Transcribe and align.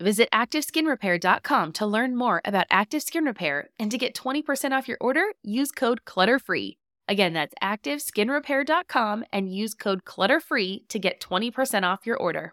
Visit 0.00 0.28
ActiveSkinRepair.com 0.30 1.72
to 1.72 1.86
learn 1.86 2.16
more 2.16 2.42
about 2.44 2.66
Active 2.70 3.02
Skin 3.02 3.24
Repair 3.24 3.70
and 3.78 3.90
to 3.90 3.96
get 3.96 4.14
20% 4.14 4.72
off 4.72 4.88
your 4.88 4.98
order, 5.00 5.32
use 5.42 5.72
code 5.72 6.04
CLUTTERFREE. 6.04 6.76
Again, 7.08 7.32
that's 7.32 7.54
ActiveSkinRepair.com 7.62 9.24
and 9.32 9.54
use 9.54 9.72
code 9.72 10.04
CLUTTERFREE 10.04 10.86
to 10.88 10.98
get 10.98 11.20
20% 11.20 11.84
off 11.84 12.04
your 12.04 12.18
order. 12.18 12.52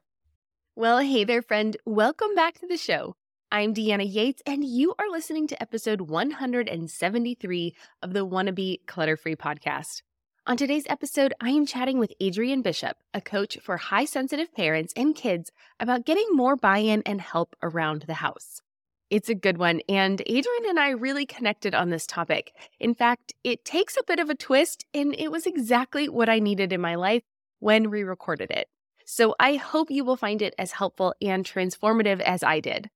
Well, 0.78 1.00
hey 1.00 1.26
there, 1.26 1.42
friend. 1.42 1.76
Welcome 1.86 2.34
back 2.34 2.60
to 2.60 2.68
the 2.68 2.78
show. 2.78 3.14
I'm 3.52 3.74
Deanna 3.74 4.12
Yates, 4.12 4.42
and 4.48 4.64
you 4.64 4.96
are 4.98 5.12
listening 5.12 5.48
to 5.48 5.62
episode 5.62 6.02
173 6.02 7.76
of 8.02 8.14
the 8.14 8.24
Wanna 8.24 8.54
Clutter 8.88 9.18
Free 9.18 9.36
podcast. 9.36 10.02
On 10.46 10.58
today's 10.58 10.84
episode, 10.90 11.34
I 11.40 11.52
am 11.52 11.66
chatting 11.66 12.00
with 12.00 12.12
Adrienne 12.22 12.64
Bishop, 12.64 12.98
a 13.14 13.22
coach 13.22 13.58
for 13.64 13.78
high 13.78 14.04
sensitive 14.04 14.54
parents 14.54 14.92
and 14.98 15.16
kids, 15.16 15.54
about 15.80 16.06
getting 16.06 16.28
more 16.34 16.58
buy 16.58 16.80
in 16.80 17.02
and 17.06 17.22
help 17.22 17.56
around 17.64 18.02
the 18.02 18.16
house. 18.16 18.62
It's 19.10 19.30
a 19.30 19.36
good 19.36 19.58
one, 19.58 19.80
and 19.88 20.20
Adrienne 20.20 20.68
and 20.68 20.78
I 20.78 20.90
really 20.90 21.26
connected 21.26 21.74
on 21.74 21.92
this 21.92 22.06
topic. 22.06 22.52
In 22.78 22.94
fact, 22.94 23.32
it 23.46 23.64
takes 23.64 23.96
a 23.96 24.04
bit 24.06 24.20
of 24.20 24.30
a 24.30 24.36
twist, 24.36 24.84
and 24.94 25.16
it 25.18 25.32
was 25.32 25.48
exactly 25.48 26.10
what 26.10 26.28
I 26.28 26.40
needed 26.40 26.74
in 26.74 26.82
my 26.82 26.96
life 26.96 27.24
when 27.60 27.90
we 27.90 28.04
recorded 28.04 28.52
it. 28.52 28.68
So 29.06 29.36
I 29.40 29.56
hope 29.56 29.90
you 29.90 30.04
will 30.04 30.18
find 30.18 30.42
it 30.42 30.56
as 30.60 30.74
helpful 30.74 31.16
and 31.22 31.46
transformative 31.46 32.20
as 32.20 32.44
I 32.44 32.60
did. 32.60 32.90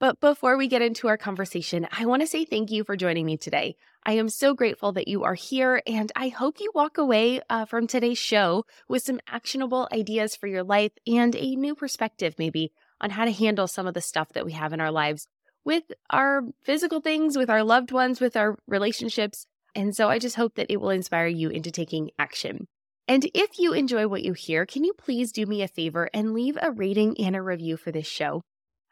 But 0.00 0.20
before 0.20 0.56
we 0.56 0.68
get 0.68 0.80
into 0.80 1.08
our 1.08 1.16
conversation, 1.16 1.88
I 1.90 2.06
want 2.06 2.22
to 2.22 2.28
say 2.28 2.44
thank 2.44 2.70
you 2.70 2.84
for 2.84 2.96
joining 2.96 3.26
me 3.26 3.36
today. 3.36 3.74
I 4.06 4.12
am 4.12 4.28
so 4.28 4.54
grateful 4.54 4.92
that 4.92 5.08
you 5.08 5.24
are 5.24 5.34
here, 5.34 5.82
and 5.88 6.12
I 6.14 6.28
hope 6.28 6.60
you 6.60 6.70
walk 6.72 6.98
away 6.98 7.40
uh, 7.50 7.64
from 7.64 7.88
today's 7.88 8.16
show 8.16 8.64
with 8.88 9.02
some 9.02 9.18
actionable 9.28 9.88
ideas 9.92 10.36
for 10.36 10.46
your 10.46 10.62
life 10.62 10.92
and 11.04 11.34
a 11.34 11.56
new 11.56 11.74
perspective, 11.74 12.36
maybe, 12.38 12.70
on 13.00 13.10
how 13.10 13.24
to 13.24 13.32
handle 13.32 13.66
some 13.66 13.88
of 13.88 13.94
the 13.94 14.00
stuff 14.00 14.28
that 14.34 14.46
we 14.46 14.52
have 14.52 14.72
in 14.72 14.80
our 14.80 14.92
lives 14.92 15.26
with 15.64 15.84
our 16.10 16.42
physical 16.62 17.00
things, 17.00 17.36
with 17.36 17.50
our 17.50 17.64
loved 17.64 17.90
ones, 17.90 18.20
with 18.20 18.36
our 18.36 18.56
relationships. 18.68 19.46
And 19.74 19.96
so 19.96 20.08
I 20.08 20.20
just 20.20 20.36
hope 20.36 20.54
that 20.54 20.70
it 20.70 20.80
will 20.80 20.90
inspire 20.90 21.26
you 21.26 21.50
into 21.50 21.72
taking 21.72 22.10
action. 22.18 22.68
And 23.08 23.28
if 23.34 23.58
you 23.58 23.72
enjoy 23.72 24.06
what 24.06 24.22
you 24.22 24.32
hear, 24.32 24.64
can 24.64 24.84
you 24.84 24.92
please 24.92 25.32
do 25.32 25.44
me 25.44 25.62
a 25.62 25.68
favor 25.68 26.08
and 26.14 26.32
leave 26.32 26.56
a 26.62 26.70
rating 26.70 27.20
and 27.20 27.34
a 27.34 27.42
review 27.42 27.76
for 27.76 27.90
this 27.90 28.06
show? 28.06 28.42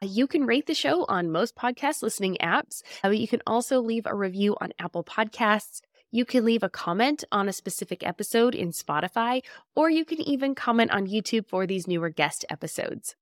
You 0.02 0.26
can 0.26 0.44
rate 0.44 0.66
the 0.66 0.74
show 0.74 1.04
on 1.06 1.30
most 1.30 1.56
podcast 1.56 2.02
listening 2.02 2.36
apps. 2.42 2.82
Uh, 3.04 3.10
you 3.10 3.26
can 3.26 3.40
also 3.46 3.80
leave 3.80 4.04
a 4.06 4.14
review 4.14 4.56
on 4.60 4.72
Apple 4.78 5.02
Podcasts. 5.02 5.80
You 6.10 6.24
can 6.24 6.44
leave 6.44 6.62
a 6.62 6.68
comment 6.68 7.24
on 7.32 7.48
a 7.48 7.52
specific 7.52 8.06
episode 8.06 8.54
in 8.54 8.72
Spotify, 8.72 9.42
or 9.74 9.90
you 9.90 10.04
can 10.04 10.20
even 10.20 10.54
comment 10.54 10.90
on 10.90 11.06
YouTube 11.06 11.48
for 11.48 11.66
these 11.66 11.88
newer 11.88 12.10
guest 12.10 12.44
episodes. 12.50 13.16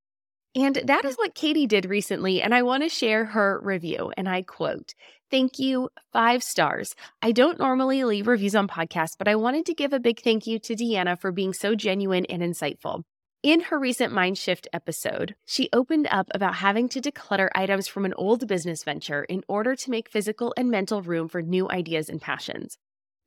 And 0.57 0.77
that 0.85 1.05
is 1.05 1.17
what 1.17 1.35
Katie 1.35 1.67
did 1.67 1.87
recently, 1.87 2.41
and 2.41 2.55
I 2.55 2.63
want 2.63 2.83
to 2.85 2.89
share 2.89 3.25
her 3.25 3.61
review. 3.63 4.13
And 4.17 4.29
I 4.29 4.43
quote, 4.43 4.95
Thank 5.31 5.59
you, 5.59 5.89
five 6.13 6.45
stars. 6.45 6.95
I 7.23 7.33
don't 7.33 7.59
normally 7.59 8.05
leave 8.05 8.29
reviews 8.29 8.55
on 8.55 8.69
podcasts, 8.69 9.17
but 9.19 9.27
I 9.27 9.35
wanted 9.35 9.67
to 9.67 9.75
give 9.75 9.93
a 9.93 9.99
big 9.99 10.21
thank 10.21 10.47
you 10.47 10.61
to 10.61 10.77
Deanna 10.77 11.19
for 11.19 11.33
being 11.33 11.53
so 11.53 11.75
genuine 11.75 12.25
and 12.27 12.43
insightful. 12.43 13.03
In 13.45 13.61
her 13.65 13.79
recent 13.79 14.11
Mind 14.11 14.39
Shift 14.39 14.69
episode, 14.73 15.35
she 15.45 15.69
opened 15.71 16.09
up 16.11 16.29
about 16.35 16.55
having 16.55 16.89
to 16.89 16.99
declutter 16.99 17.51
items 17.55 17.87
from 17.87 18.07
an 18.07 18.15
old 18.15 18.49
business 18.49 18.83
venture 18.83 19.25
in 19.25 19.45
order 19.47 19.77
to 19.77 19.91
make 19.91 20.09
physical 20.09 20.55
and 20.57 20.71
mental 20.71 21.03
room 21.03 21.29
for 21.29 21.43
new 21.43 21.69
ideas 21.71 22.09
and 22.09 22.23
passions. 22.23 22.79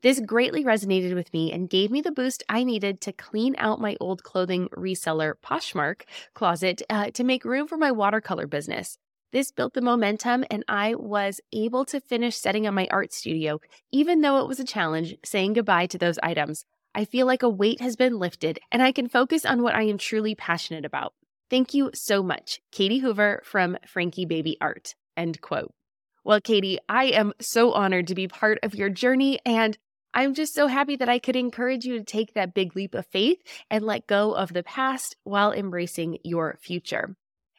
This 0.02 0.20
greatly 0.20 0.64
resonated 0.64 1.14
with 1.14 1.32
me 1.34 1.52
and 1.52 1.70
gave 1.70 1.92
me 1.92 2.02
the 2.02 2.12
boost 2.12 2.42
I 2.50 2.64
needed 2.64 3.00
to 3.02 3.14
clean 3.14 3.54
out 3.60 3.80
my 3.80 3.96
old 4.00 4.24
clothing 4.24 4.70
reseller 4.70 5.36
Poshmark 5.46 6.02
closet 6.34 6.82
uh, 6.90 7.12
to 7.12 7.24
make 7.24 7.46
room 7.46 7.68
for 7.68 7.78
my 7.78 7.92
watercolor 7.92 8.48
business. 8.48 8.98
This 9.32 9.52
built 9.52 9.76
the 9.76 9.82
momentum, 9.82 10.46
and 10.50 10.66
I 10.68 10.96
was 10.96 11.42
able 11.54 11.86
to 11.86 12.02
finish 12.02 12.36
setting 12.38 12.66
up 12.66 12.74
my 12.74 12.88
art 12.90 13.14
studio, 13.14 13.60
even 13.92 14.22
though 14.22 14.40
it 14.40 14.48
was 14.48 14.60
a 14.60 14.66
challenge 14.66 15.16
saying 15.24 15.54
goodbye 15.54 15.86
to 15.86 16.00
those 16.00 16.18
items. 16.24 16.66
I 16.96 17.06
feel 17.06 17.26
like 17.26 17.44
a 17.44 17.50
weight 17.50 17.82
has 17.82 17.96
been 17.96 18.20
lifted 18.20 18.60
and 18.72 18.82
I 18.82 18.92
can 18.92 19.08
focus 19.08 19.46
on 19.46 19.62
what 19.62 19.76
I 19.76 19.84
am 19.84 19.98
truly 19.98 20.36
passionate 20.36 20.86
about. 20.86 21.14
Thank 21.50 21.74
you 21.74 21.92
so 21.94 22.24
much, 22.24 22.60
Katie 22.72 23.00
Hoover 23.00 23.42
from 23.46 23.78
Frankie 23.88 24.26
Baby 24.26 24.58
Art. 24.60 24.96
End 25.16 25.40
quote. 25.42 25.74
Well, 26.24 26.42
Katie, 26.42 26.80
I 26.90 27.06
am 27.06 27.34
so 27.40 27.72
honored 27.72 28.08
to 28.08 28.16
be 28.16 28.28
part 28.28 28.60
of 28.64 28.76
your 28.76 28.90
journey 28.90 29.40
and 29.46 29.78
I'm 30.14 30.34
just 30.34 30.56
so 30.56 30.68
happy 30.68 30.96
that 30.96 31.10
I 31.10 31.20
could 31.20 31.36
encourage 31.36 31.86
you 31.86 31.98
to 32.00 32.04
take 32.04 32.34
that 32.34 32.54
big 32.56 32.76
leap 32.76 32.96
of 32.96 33.06
faith 33.06 33.38
and 33.70 33.86
let 33.86 34.08
go 34.08 34.34
of 34.34 34.52
the 34.52 34.64
past 34.64 35.16
while 35.24 35.52
embracing 35.52 36.18
your 36.24 36.58
future. 36.62 37.16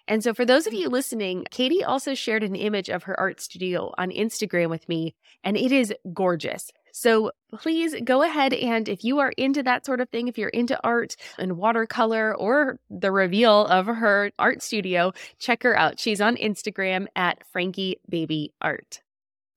And 0.09 0.25
so, 0.25 0.33
for 0.33 0.47
those 0.47 0.67
of 0.67 0.73
you 0.73 0.89
listening, 0.89 1.45
Katie 1.51 1.85
also 1.85 2.15
shared 2.15 2.43
an 2.43 2.57
image 2.57 2.89
of 2.89 3.05
her 3.05 3.19
art 3.21 3.41
studio 3.41 3.93
on 3.99 4.11
Instagram 4.11 4.71
with 4.71 4.89
me, 4.89 5.15
and 5.45 5.57
it 5.57 5.71
is 5.71 5.95
gorgeous. 6.15 6.71
So 6.99 7.31
please 7.53 7.95
go 8.03 8.25
ahead 8.25 8.53
and 8.53 8.89
if 8.89 9.05
you 9.05 9.21
are 9.21 9.31
into 9.37 9.63
that 9.63 9.87
sort 9.87 10.01
of 10.01 10.09
thing, 10.09 10.27
if 10.27 10.37
you're 10.37 10.49
into 10.49 10.77
art 10.83 11.15
and 11.39 11.57
watercolor 11.57 12.37
or 12.37 12.81
the 12.91 13.13
reveal 13.13 13.67
of 13.67 13.87
her 13.87 14.33
art 14.37 14.63
studio, 14.63 15.13
check 15.39 15.63
her 15.63 15.79
out. 15.79 16.01
She's 16.01 16.21
on 16.21 16.35
Instagram 16.35 17.07
at 17.15 17.47
Frankie 17.53 18.01
Baby 18.09 18.53
Art. 18.61 19.01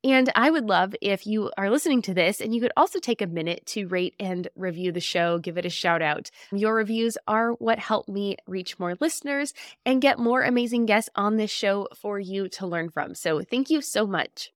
And 0.04 0.32
I 0.36 0.52
would 0.52 0.70
love 0.70 0.94
if 1.02 1.26
you 1.26 1.52
are 1.58 1.72
listening 1.72 2.04
to 2.04 2.14
this 2.14 2.42
and 2.42 2.54
you 2.54 2.62
could 2.62 2.74
also 2.78 3.00
take 3.00 3.24
a 3.24 3.28
minute 3.28 3.66
to 3.68 3.88
rate 3.88 4.14
and 4.20 4.48
review 4.56 4.92
the 4.92 5.00
show, 5.00 5.40
give 5.40 5.58
it 5.58 5.66
a 5.66 5.70
shout 5.70 6.04
out. 6.04 6.30
Your 6.52 6.76
reviews 6.76 7.18
are 7.28 7.54
what 7.54 7.80
help 7.80 8.08
me 8.08 8.38
reach 8.46 8.78
more 8.78 8.96
listeners 9.00 9.52
and 9.84 10.00
get 10.00 10.20
more 10.20 10.44
amazing 10.44 10.86
guests 10.86 11.10
on 11.16 11.38
this 11.38 11.52
show 11.52 11.88
for 11.96 12.20
you 12.20 12.50
to 12.50 12.68
learn 12.68 12.92
from. 12.92 13.16
So 13.16 13.42
thank 13.42 13.72
you 13.72 13.82
so 13.82 14.06
much. 14.06 14.52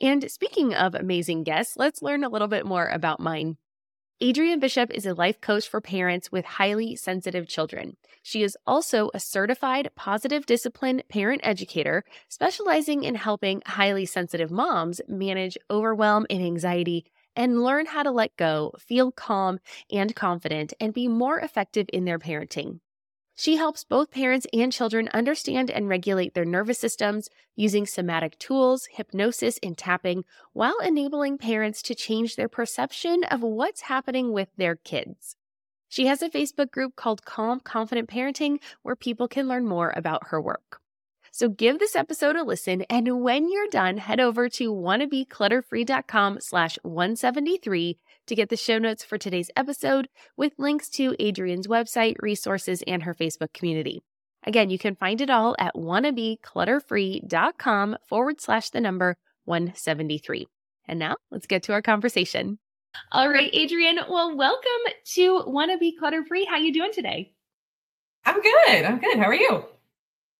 And 0.00 0.30
speaking 0.30 0.74
of 0.74 0.94
amazing 0.94 1.44
guests, 1.44 1.76
let's 1.76 2.02
learn 2.02 2.24
a 2.24 2.28
little 2.28 2.48
bit 2.48 2.64
more 2.64 2.86
about 2.86 3.20
mine. 3.20 3.58
Adrienne 4.22 4.60
Bishop 4.60 4.90
is 4.90 5.06
a 5.06 5.14
life 5.14 5.40
coach 5.40 5.66
for 5.68 5.80
parents 5.80 6.30
with 6.30 6.44
highly 6.44 6.94
sensitive 6.94 7.48
children. 7.48 7.96
She 8.22 8.42
is 8.42 8.56
also 8.66 9.10
a 9.14 9.20
certified 9.20 9.90
positive 9.96 10.44
discipline 10.44 11.02
parent 11.08 11.40
educator, 11.42 12.04
specializing 12.28 13.02
in 13.04 13.14
helping 13.14 13.62
highly 13.64 14.04
sensitive 14.04 14.50
moms 14.50 15.00
manage 15.08 15.56
overwhelm 15.70 16.26
and 16.28 16.42
anxiety 16.42 17.06
and 17.34 17.62
learn 17.62 17.86
how 17.86 18.02
to 18.02 18.10
let 18.10 18.36
go, 18.36 18.72
feel 18.78 19.10
calm 19.12 19.58
and 19.90 20.14
confident, 20.14 20.74
and 20.80 20.92
be 20.92 21.08
more 21.08 21.38
effective 21.38 21.86
in 21.92 22.04
their 22.04 22.18
parenting. 22.18 22.80
She 23.40 23.56
helps 23.56 23.84
both 23.84 24.10
parents 24.10 24.46
and 24.52 24.70
children 24.70 25.08
understand 25.14 25.70
and 25.70 25.88
regulate 25.88 26.34
their 26.34 26.44
nervous 26.44 26.78
systems 26.78 27.30
using 27.56 27.86
somatic 27.86 28.38
tools, 28.38 28.86
hypnosis, 28.92 29.58
and 29.62 29.78
tapping, 29.78 30.26
while 30.52 30.78
enabling 30.80 31.38
parents 31.38 31.80
to 31.84 31.94
change 31.94 32.36
their 32.36 32.50
perception 32.50 33.24
of 33.24 33.40
what's 33.40 33.80
happening 33.80 34.34
with 34.34 34.48
their 34.58 34.76
kids. 34.76 35.36
She 35.88 36.04
has 36.04 36.20
a 36.20 36.28
Facebook 36.28 36.70
group 36.70 36.96
called 36.96 37.24
Calm 37.24 37.60
Confident 37.60 38.10
Parenting 38.10 38.58
where 38.82 38.94
people 38.94 39.26
can 39.26 39.48
learn 39.48 39.66
more 39.66 39.94
about 39.96 40.26
her 40.26 40.38
work. 40.38 40.82
So 41.30 41.48
give 41.48 41.78
this 41.78 41.96
episode 41.96 42.36
a 42.36 42.42
listen, 42.42 42.82
and 42.90 43.22
when 43.22 43.50
you're 43.50 43.68
done, 43.68 43.96
head 43.96 44.20
over 44.20 44.50
to 44.50 44.70
wannabeclutterfree.com 44.70 46.40
slash 46.42 46.78
173 46.82 47.98
to 48.30 48.34
get 48.36 48.48
the 48.48 48.56
show 48.56 48.78
notes 48.78 49.04
for 49.04 49.18
today's 49.18 49.50
episode 49.56 50.08
with 50.36 50.52
links 50.56 50.88
to 50.88 51.16
Adrienne's 51.20 51.66
website, 51.66 52.14
resources, 52.20 52.80
and 52.86 53.02
her 53.02 53.12
Facebook 53.12 53.52
community. 53.52 54.04
Again, 54.46 54.70
you 54.70 54.78
can 54.78 54.94
find 54.94 55.20
it 55.20 55.30
all 55.30 55.56
at 55.58 55.74
wannabeclutterfree.com 55.74 57.96
forward 58.08 58.40
slash 58.40 58.70
the 58.70 58.80
number 58.80 59.16
173. 59.46 60.46
And 60.86 61.00
now 61.00 61.16
let's 61.32 61.48
get 61.48 61.64
to 61.64 61.72
our 61.72 61.82
conversation. 61.82 62.60
All 63.10 63.28
right, 63.28 63.52
Adrienne. 63.52 63.98
Well, 64.08 64.36
welcome 64.36 64.92
to 65.14 65.42
Wannabe 65.48 65.98
Clutter 65.98 66.24
Free. 66.24 66.44
How 66.44 66.54
are 66.54 66.60
you 66.60 66.72
doing 66.72 66.92
today? 66.92 67.32
I'm 68.24 68.40
good. 68.40 68.84
I'm 68.84 69.00
good. 69.00 69.18
How 69.18 69.24
are 69.24 69.34
you? 69.34 69.64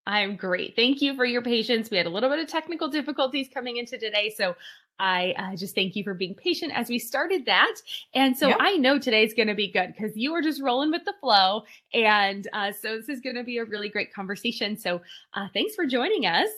I'm 0.07 0.37
great. 0.37 0.75
Thank 0.77 1.03
you 1.03 1.15
for 1.15 1.25
your 1.25 1.43
patience. 1.43 1.91
We 1.91 1.97
had 1.97 2.07
a 2.07 2.11
little 2.11 2.31
bit 2.31 2.39
of 2.39 2.49
technical 2.49 2.89
difficulties 2.89 3.49
coming 3.53 3.77
into 3.77 3.99
today, 3.99 4.33
so 4.35 4.57
I 5.01 5.35
uh, 5.39 5.57
just 5.57 5.75
thank 5.75 5.97
you 5.97 6.05
for 6.05 6.15
being 6.15 6.35
patient 6.35 6.73
as 6.75 6.89
we 6.89 6.99
started 6.99 7.47
that. 7.47 7.75
And 8.15 8.37
so 8.37 8.49
yep. 8.49 8.59
I 8.61 8.77
know 8.77 8.99
today's 8.99 9.33
going 9.33 9.49
to 9.49 9.55
be 9.55 9.73
good 9.73 9.95
because 9.97 10.17
you 10.17 10.31
were 10.31 10.43
just 10.43 10.61
rolling 10.61 10.91
with 10.91 11.05
the 11.07 11.15
flow. 11.21 11.65
And 11.95 12.47
uh, 12.53 12.71
so 12.73 12.97
this 12.97 13.09
is 13.09 13.21
going 13.21 13.37
to 13.37 13.43
be 13.43 13.59
a 13.59 13.65
really 13.65 13.89
great 13.89 14.13
conversation. 14.13 14.77
So 14.77 15.01
uh, 15.35 15.49
thanks 15.55 15.75
for 15.75 15.87
joining 15.87 16.27
us. 16.27 16.51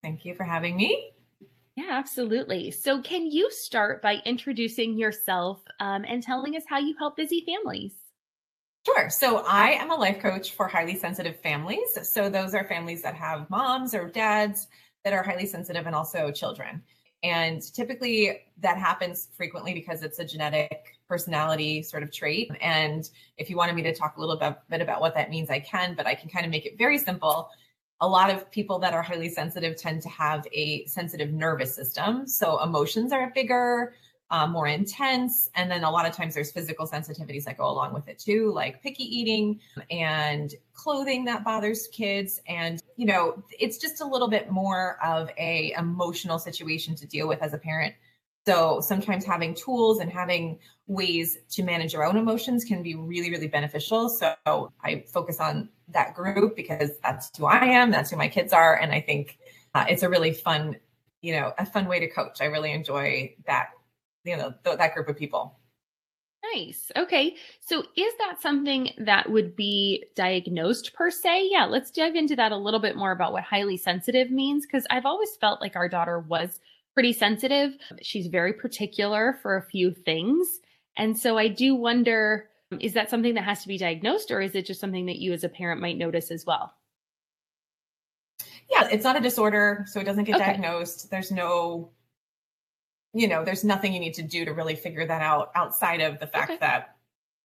Thank 0.00 0.24
you 0.24 0.34
for 0.34 0.44
having 0.44 0.76
me. 0.76 1.10
Yeah, 1.74 1.90
absolutely. 1.90 2.70
So, 2.70 3.02
can 3.02 3.30
you 3.30 3.50
start 3.50 4.00
by 4.00 4.22
introducing 4.24 4.96
yourself 4.96 5.60
um, 5.78 6.06
and 6.08 6.22
telling 6.22 6.56
us 6.56 6.62
how 6.66 6.78
you 6.78 6.96
help 6.98 7.16
busy 7.16 7.44
families? 7.44 7.92
Sure. 8.86 9.10
So 9.10 9.38
I 9.38 9.70
am 9.70 9.90
a 9.90 9.96
life 9.96 10.20
coach 10.20 10.52
for 10.52 10.68
highly 10.68 10.96
sensitive 10.96 11.40
families. 11.40 11.98
So 12.08 12.30
those 12.30 12.54
are 12.54 12.62
families 12.68 13.02
that 13.02 13.16
have 13.16 13.50
moms 13.50 13.96
or 13.96 14.08
dads 14.08 14.68
that 15.02 15.12
are 15.12 15.24
highly 15.24 15.46
sensitive 15.46 15.86
and 15.86 15.94
also 15.96 16.30
children. 16.30 16.84
And 17.24 17.60
typically 17.74 18.42
that 18.58 18.78
happens 18.78 19.26
frequently 19.36 19.74
because 19.74 20.04
it's 20.04 20.20
a 20.20 20.24
genetic 20.24 21.00
personality 21.08 21.82
sort 21.82 22.04
of 22.04 22.12
trait. 22.12 22.48
And 22.60 23.10
if 23.38 23.50
you 23.50 23.56
wanted 23.56 23.74
me 23.74 23.82
to 23.82 23.92
talk 23.92 24.18
a 24.18 24.20
little 24.20 24.36
bit, 24.36 24.80
about 24.80 25.00
what 25.00 25.14
that 25.16 25.30
means, 25.30 25.50
I 25.50 25.58
can, 25.58 25.96
but 25.96 26.06
I 26.06 26.14
can 26.14 26.30
kind 26.30 26.44
of 26.46 26.52
make 26.52 26.64
it 26.64 26.78
very 26.78 26.98
simple. 26.98 27.50
A 28.00 28.06
lot 28.06 28.30
of 28.30 28.48
people 28.52 28.78
that 28.78 28.94
are 28.94 29.02
highly 29.02 29.30
sensitive 29.30 29.74
tend 29.76 30.00
to 30.02 30.08
have 30.10 30.46
a 30.52 30.86
sensitive 30.86 31.32
nervous 31.32 31.74
system. 31.74 32.28
So 32.28 32.62
emotions 32.62 33.10
are 33.10 33.32
bigger, 33.34 33.94
uh, 34.30 34.46
more 34.46 34.66
intense. 34.66 35.50
And 35.54 35.70
then 35.70 35.84
a 35.84 35.90
lot 35.90 36.06
of 36.06 36.12
times 36.12 36.34
there's 36.34 36.50
physical 36.50 36.86
sensitivities 36.86 37.44
that 37.44 37.56
go 37.56 37.68
along 37.68 37.94
with 37.94 38.08
it 38.08 38.18
too, 38.18 38.52
like 38.52 38.82
picky 38.82 39.04
eating 39.04 39.60
and 39.90 40.52
clothing 40.72 41.24
that 41.26 41.44
bothers 41.44 41.88
kids. 41.88 42.40
And, 42.48 42.82
you 42.96 43.06
know, 43.06 43.42
it's 43.58 43.78
just 43.78 44.00
a 44.00 44.06
little 44.06 44.28
bit 44.28 44.50
more 44.50 44.98
of 45.04 45.30
a 45.38 45.72
emotional 45.78 46.38
situation 46.38 46.96
to 46.96 47.06
deal 47.06 47.28
with 47.28 47.40
as 47.40 47.54
a 47.54 47.58
parent. 47.58 47.94
So 48.46 48.80
sometimes 48.80 49.24
having 49.24 49.54
tools 49.54 49.98
and 49.98 50.10
having 50.10 50.58
ways 50.86 51.36
to 51.50 51.64
manage 51.64 51.92
your 51.92 52.04
own 52.04 52.16
emotions 52.16 52.64
can 52.64 52.82
be 52.82 52.94
really, 52.94 53.30
really 53.30 53.48
beneficial. 53.48 54.08
So 54.08 54.34
I 54.46 55.04
focus 55.12 55.40
on 55.40 55.68
that 55.88 56.14
group 56.14 56.54
because 56.54 56.90
that's 57.02 57.36
who 57.36 57.46
I 57.46 57.64
am, 57.64 57.90
that's 57.90 58.10
who 58.10 58.16
my 58.16 58.28
kids 58.28 58.52
are. 58.52 58.76
And 58.76 58.92
I 58.92 59.00
think 59.00 59.38
uh, 59.74 59.84
it's 59.88 60.04
a 60.04 60.08
really 60.08 60.32
fun, 60.32 60.76
you 61.22 61.32
know, 61.32 61.52
a 61.58 61.66
fun 61.66 61.86
way 61.86 61.98
to 62.00 62.08
coach. 62.08 62.40
I 62.40 62.44
really 62.44 62.70
enjoy 62.70 63.34
that 63.46 63.70
you 64.26 64.36
know 64.36 64.52
th- 64.64 64.78
that 64.78 64.94
group 64.94 65.08
of 65.08 65.16
people 65.16 65.58
Nice. 66.54 66.92
Okay. 66.96 67.34
So 67.60 67.80
is 67.96 68.12
that 68.18 68.40
something 68.40 68.90
that 68.98 69.30
would 69.30 69.56
be 69.56 70.04
diagnosed 70.14 70.94
per 70.94 71.10
se? 71.10 71.48
Yeah, 71.50 71.64
let's 71.64 71.90
dive 71.90 72.14
into 72.14 72.36
that 72.36 72.52
a 72.52 72.56
little 72.56 72.80
bit 72.80 72.96
more 72.96 73.10
about 73.10 73.32
what 73.32 73.42
highly 73.42 73.76
sensitive 73.76 74.30
means 74.30 74.64
because 74.64 74.86
I've 74.90 75.06
always 75.06 75.34
felt 75.40 75.60
like 75.60 75.76
our 75.76 75.88
daughter 75.88 76.20
was 76.20 76.60
pretty 76.94 77.12
sensitive. 77.12 77.72
She's 78.00 78.28
very 78.28 78.52
particular 78.52 79.38
for 79.42 79.56
a 79.56 79.62
few 79.62 79.92
things. 79.92 80.60
And 80.96 81.18
so 81.18 81.36
I 81.36 81.48
do 81.48 81.74
wonder 81.74 82.48
is 82.80 82.94
that 82.94 83.10
something 83.10 83.34
that 83.34 83.44
has 83.44 83.62
to 83.62 83.68
be 83.68 83.78
diagnosed 83.78 84.30
or 84.30 84.40
is 84.40 84.54
it 84.54 84.66
just 84.66 84.80
something 84.80 85.06
that 85.06 85.18
you 85.18 85.32
as 85.32 85.44
a 85.44 85.48
parent 85.48 85.80
might 85.80 85.96
notice 85.96 86.30
as 86.30 86.44
well? 86.44 86.74
Yeah, 88.70 88.88
it's 88.90 89.04
not 89.04 89.16
a 89.16 89.20
disorder, 89.20 89.84
so 89.86 90.00
it 90.00 90.04
doesn't 90.04 90.24
get 90.24 90.36
okay. 90.36 90.46
diagnosed. 90.46 91.10
There's 91.10 91.30
no 91.30 91.90
you 93.16 93.26
know, 93.26 93.42
there's 93.44 93.64
nothing 93.64 93.94
you 93.94 94.00
need 94.00 94.14
to 94.14 94.22
do 94.22 94.44
to 94.44 94.52
really 94.52 94.76
figure 94.76 95.06
that 95.06 95.22
out 95.22 95.50
outside 95.54 96.02
of 96.02 96.18
the 96.20 96.26
fact 96.26 96.50
okay. 96.50 96.58
that 96.60 96.96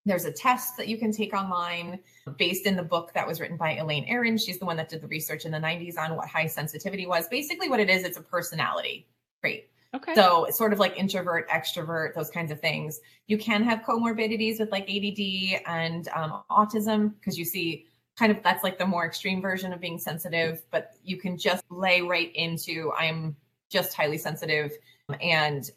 there's 0.05 0.25
a 0.25 0.31
test 0.31 0.75
that 0.75 0.89
you 0.89 0.97
can 0.97 1.13
take 1.13 1.33
online 1.33 1.99
based 2.37 2.65
in 2.65 2.75
the 2.75 2.83
book 2.83 3.13
that 3.13 3.25
was 3.25 3.39
written 3.39 3.55
by 3.55 3.75
Elaine 3.75 4.03
Aron. 4.05 4.37
She's 4.37 4.59
the 4.59 4.65
one 4.65 4.75
that 4.77 4.89
did 4.89 5.01
the 5.01 5.07
research 5.07 5.45
in 5.45 5.51
the 5.51 5.59
90s 5.59 5.97
on 5.97 6.17
what 6.17 6.27
high 6.27 6.47
sensitivity 6.47 7.05
was. 7.05 7.27
Basically, 7.29 7.69
what 7.69 7.79
it 7.79 7.89
is, 7.89 8.03
it's 8.03 8.17
a 8.17 8.21
personality 8.21 9.07
trait. 9.39 9.69
Okay. 9.93 10.13
So 10.13 10.45
it's 10.45 10.57
sort 10.57 10.73
of 10.73 10.79
like 10.79 10.97
introvert, 10.97 11.47
extrovert, 11.49 12.15
those 12.15 12.29
kinds 12.29 12.51
of 12.51 12.59
things. 12.59 12.99
You 13.27 13.37
can 13.37 13.63
have 13.63 13.79
comorbidities 13.81 14.59
with 14.59 14.71
like 14.71 14.89
ADD 14.89 15.61
and 15.67 16.07
um, 16.09 16.43
autism 16.51 17.13
because 17.19 17.37
you 17.37 17.45
see 17.45 17.85
kind 18.17 18.31
of 18.31 18.43
that's 18.43 18.63
like 18.63 18.77
the 18.77 18.85
more 18.85 19.05
extreme 19.05 19.41
version 19.41 19.71
of 19.71 19.79
being 19.79 19.99
sensitive, 19.99 20.63
but 20.69 20.91
you 21.03 21.17
can 21.17 21.37
just 21.37 21.63
lay 21.69 22.01
right 22.01 22.33
into 22.35 22.91
I'm 22.97 23.37
just 23.69 23.93
highly 23.93 24.17
sensitive 24.17 24.71
and 25.15 25.69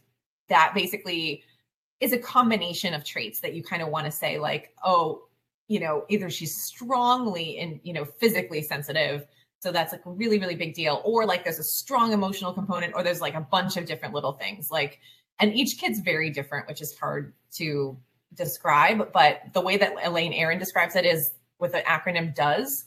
that 0.48 0.72
basically 0.74 1.42
is 2.00 2.12
a 2.12 2.18
combination 2.18 2.92
of 2.94 3.04
traits 3.04 3.40
that 3.40 3.54
you 3.54 3.62
kind 3.62 3.82
of 3.82 3.88
want 3.88 4.04
to 4.04 4.10
say, 4.10 4.38
like, 4.38 4.74
oh, 4.84 5.22
you 5.68 5.80
know, 5.80 6.04
either 6.08 6.28
she's 6.28 6.54
strongly 6.54 7.58
and, 7.58 7.80
you 7.82 7.92
know, 7.92 8.04
physically 8.04 8.62
sensitive. 8.62 9.26
So 9.60 9.72
that's 9.72 9.92
like 9.92 10.04
a 10.04 10.10
really, 10.10 10.38
really 10.38 10.56
big 10.56 10.74
deal. 10.74 11.00
Or 11.04 11.24
like 11.24 11.44
there's 11.44 11.58
a 11.58 11.64
strong 11.64 12.12
emotional 12.12 12.52
component, 12.52 12.94
or 12.94 13.02
there's 13.02 13.22
like 13.22 13.34
a 13.34 13.40
bunch 13.40 13.78
of 13.78 13.86
different 13.86 14.12
little 14.12 14.32
things. 14.32 14.70
Like, 14.70 15.00
and 15.40 15.54
each 15.54 15.78
kid's 15.78 16.00
very 16.00 16.28
different, 16.28 16.68
which 16.68 16.82
is 16.82 16.96
hard 16.98 17.32
to 17.54 17.96
describe. 18.34 19.12
But 19.12 19.40
the 19.54 19.62
way 19.62 19.78
that 19.78 19.94
Elaine 20.04 20.34
Aron 20.34 20.58
describes 20.58 20.96
it 20.96 21.06
is 21.06 21.32
with 21.58 21.72
the 21.72 21.80
acronym 21.80 22.34
DOES. 22.34 22.84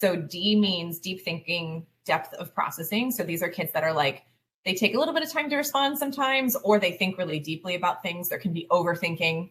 So 0.00 0.14
D 0.16 0.54
means 0.54 1.00
deep 1.00 1.24
thinking, 1.24 1.86
depth 2.04 2.34
of 2.34 2.54
processing. 2.54 3.10
So 3.10 3.24
these 3.24 3.42
are 3.42 3.48
kids 3.48 3.72
that 3.72 3.82
are 3.82 3.92
like 3.92 4.22
they 4.64 4.74
take 4.74 4.94
a 4.94 4.98
little 4.98 5.14
bit 5.14 5.22
of 5.22 5.32
time 5.32 5.50
to 5.50 5.56
respond 5.56 5.98
sometimes, 5.98 6.56
or 6.56 6.78
they 6.78 6.92
think 6.92 7.18
really 7.18 7.40
deeply 7.40 7.74
about 7.74 8.02
things. 8.02 8.28
There 8.28 8.38
can 8.38 8.52
be 8.52 8.66
overthinking. 8.70 9.50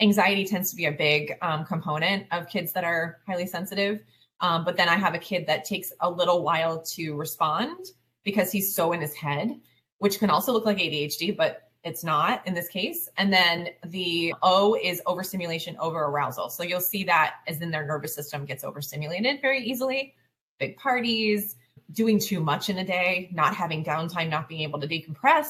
Anxiety 0.00 0.44
tends 0.44 0.70
to 0.70 0.76
be 0.76 0.86
a 0.86 0.92
big 0.92 1.34
um, 1.42 1.64
component 1.64 2.26
of 2.32 2.48
kids 2.48 2.72
that 2.72 2.84
are 2.84 3.18
highly 3.26 3.46
sensitive. 3.46 4.00
Um, 4.40 4.64
but 4.64 4.76
then 4.76 4.88
I 4.88 4.96
have 4.96 5.14
a 5.14 5.18
kid 5.18 5.46
that 5.46 5.64
takes 5.64 5.92
a 6.00 6.10
little 6.10 6.42
while 6.42 6.82
to 6.82 7.14
respond 7.14 7.86
because 8.24 8.52
he's 8.52 8.74
so 8.74 8.92
in 8.92 9.00
his 9.00 9.14
head, 9.14 9.58
which 9.98 10.18
can 10.18 10.30
also 10.30 10.52
look 10.52 10.66
like 10.66 10.78
ADHD, 10.78 11.36
but 11.36 11.70
it's 11.84 12.02
not 12.02 12.46
in 12.46 12.52
this 12.52 12.68
case. 12.68 13.08
And 13.16 13.32
then 13.32 13.68
the 13.86 14.34
O 14.42 14.76
is 14.82 15.00
overstimulation, 15.06 15.76
over 15.78 16.04
arousal. 16.04 16.50
So 16.50 16.62
you'll 16.62 16.80
see 16.80 17.04
that 17.04 17.36
as 17.46 17.60
in 17.60 17.70
their 17.70 17.86
nervous 17.86 18.14
system 18.14 18.44
gets 18.44 18.64
overstimulated 18.64 19.40
very 19.40 19.62
easily. 19.62 20.14
Big 20.58 20.76
parties, 20.76 21.56
doing 21.92 22.18
too 22.18 22.40
much 22.40 22.68
in 22.68 22.78
a 22.78 22.84
day, 22.84 23.30
not 23.32 23.54
having 23.54 23.84
downtime, 23.84 24.28
not 24.28 24.48
being 24.48 24.62
able 24.62 24.80
to 24.80 24.88
decompress, 24.88 25.48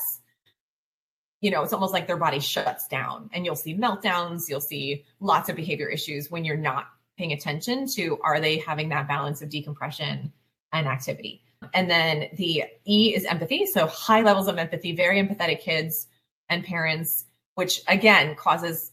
you 1.41 1.51
know, 1.51 1.63
it's 1.63 1.73
almost 1.73 1.93
like 1.93 2.07
their 2.07 2.17
body 2.17 2.41
shuts 2.41 2.89
down 2.89 3.31
and 3.33 3.45
you'll 3.45 3.57
see 3.57 3.75
meltdowns, 3.75 4.49
you'll 4.49 4.61
see 4.61 5.05
lots 5.21 5.49
of 5.49 5.57
behavior 5.57 5.89
issues 5.89 6.31
when 6.31 6.45
you're 6.45 6.57
not 6.57 6.87
paying 7.19 7.33
attention 7.33 7.87
to 7.87 8.19
are 8.23 8.41
they 8.41 8.59
having 8.59 8.89
that 8.91 9.09
balance 9.09 9.43
of 9.43 9.49
decompression 9.49 10.33
and 10.73 10.87
activity. 10.87 11.43
And 11.73 11.91
then 11.91 12.29
the 12.37 12.65
E 12.87 13.15
is 13.15 13.25
empathy. 13.25 13.67
So 13.67 13.87
high 13.87 14.23
levels 14.23 14.49
of 14.49 14.59
empathy, 14.59 14.95
very 14.95 15.23
empathetic 15.23 15.61
kids 15.61 16.07
and 16.49 16.65
parents, 16.65 17.25
which 17.55 17.81
again 17.89 18.35
causes 18.35 18.93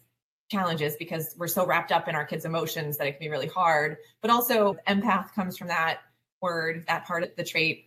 challenges 0.49 0.95
because 0.97 1.35
we're 1.37 1.47
so 1.47 1.65
wrapped 1.65 1.91
up 1.91 2.07
in 2.07 2.15
our 2.15 2.25
kids' 2.25 2.45
emotions 2.45 2.97
that 2.97 3.07
it 3.07 3.13
can 3.13 3.19
be 3.19 3.29
really 3.29 3.47
hard. 3.47 3.97
But 4.21 4.31
also 4.31 4.75
empath 4.87 5.33
comes 5.33 5.57
from 5.57 5.69
that 5.69 5.99
word, 6.43 6.85
that 6.87 7.07
part 7.07 7.23
of 7.23 7.35
the 7.35 7.43
trait. 7.43 7.85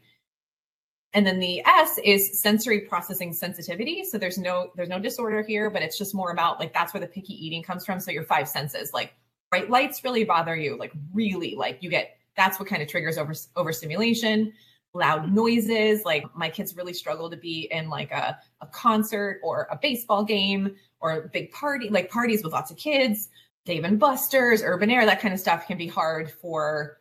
And 1.12 1.24
then 1.24 1.38
the 1.38 1.64
S 1.64 1.98
is 2.04 2.40
sensory 2.40 2.80
processing 2.80 3.32
sensitivity. 3.32 4.04
So 4.04 4.18
there's 4.18 4.38
no 4.38 4.72
there's 4.74 4.88
no 4.88 4.98
disorder 4.98 5.42
here, 5.42 5.70
but 5.70 5.82
it's 5.82 5.96
just 5.96 6.14
more 6.14 6.32
about 6.32 6.58
like 6.58 6.74
that's 6.74 6.92
where 6.92 7.00
the 7.00 7.06
picky 7.06 7.34
eating 7.34 7.62
comes 7.62 7.86
from. 7.86 8.00
So 8.00 8.10
your 8.10 8.24
five 8.24 8.48
senses, 8.48 8.92
like 8.92 9.14
bright 9.50 9.70
lights 9.70 10.02
really 10.02 10.24
bother 10.24 10.56
you, 10.56 10.76
like 10.76 10.92
really 11.14 11.54
like 11.54 11.78
you 11.80 11.90
get 11.90 12.16
that's 12.36 12.58
what 12.58 12.68
kind 12.68 12.82
of 12.82 12.88
triggers 12.88 13.16
over 13.16 13.34
overstimulation 13.54 14.52
loud 14.96 15.32
noises 15.32 16.04
like 16.04 16.24
my 16.34 16.48
kids 16.48 16.74
really 16.74 16.94
struggle 16.94 17.30
to 17.30 17.36
be 17.36 17.68
in 17.70 17.88
like 17.88 18.10
a, 18.10 18.38
a 18.60 18.66
concert 18.66 19.40
or 19.44 19.68
a 19.70 19.78
baseball 19.80 20.24
game 20.24 20.74
or 21.00 21.12
a 21.12 21.28
big 21.28 21.52
party 21.52 21.88
like 21.90 22.10
parties 22.10 22.42
with 22.42 22.52
lots 22.52 22.70
of 22.70 22.76
kids 22.76 23.28
dave 23.64 23.84
and 23.84 24.00
buster's 24.00 24.62
urban 24.62 24.90
air 24.90 25.04
that 25.04 25.20
kind 25.20 25.34
of 25.34 25.40
stuff 25.40 25.66
can 25.66 25.76
be 25.76 25.86
hard 25.86 26.30
for 26.30 26.96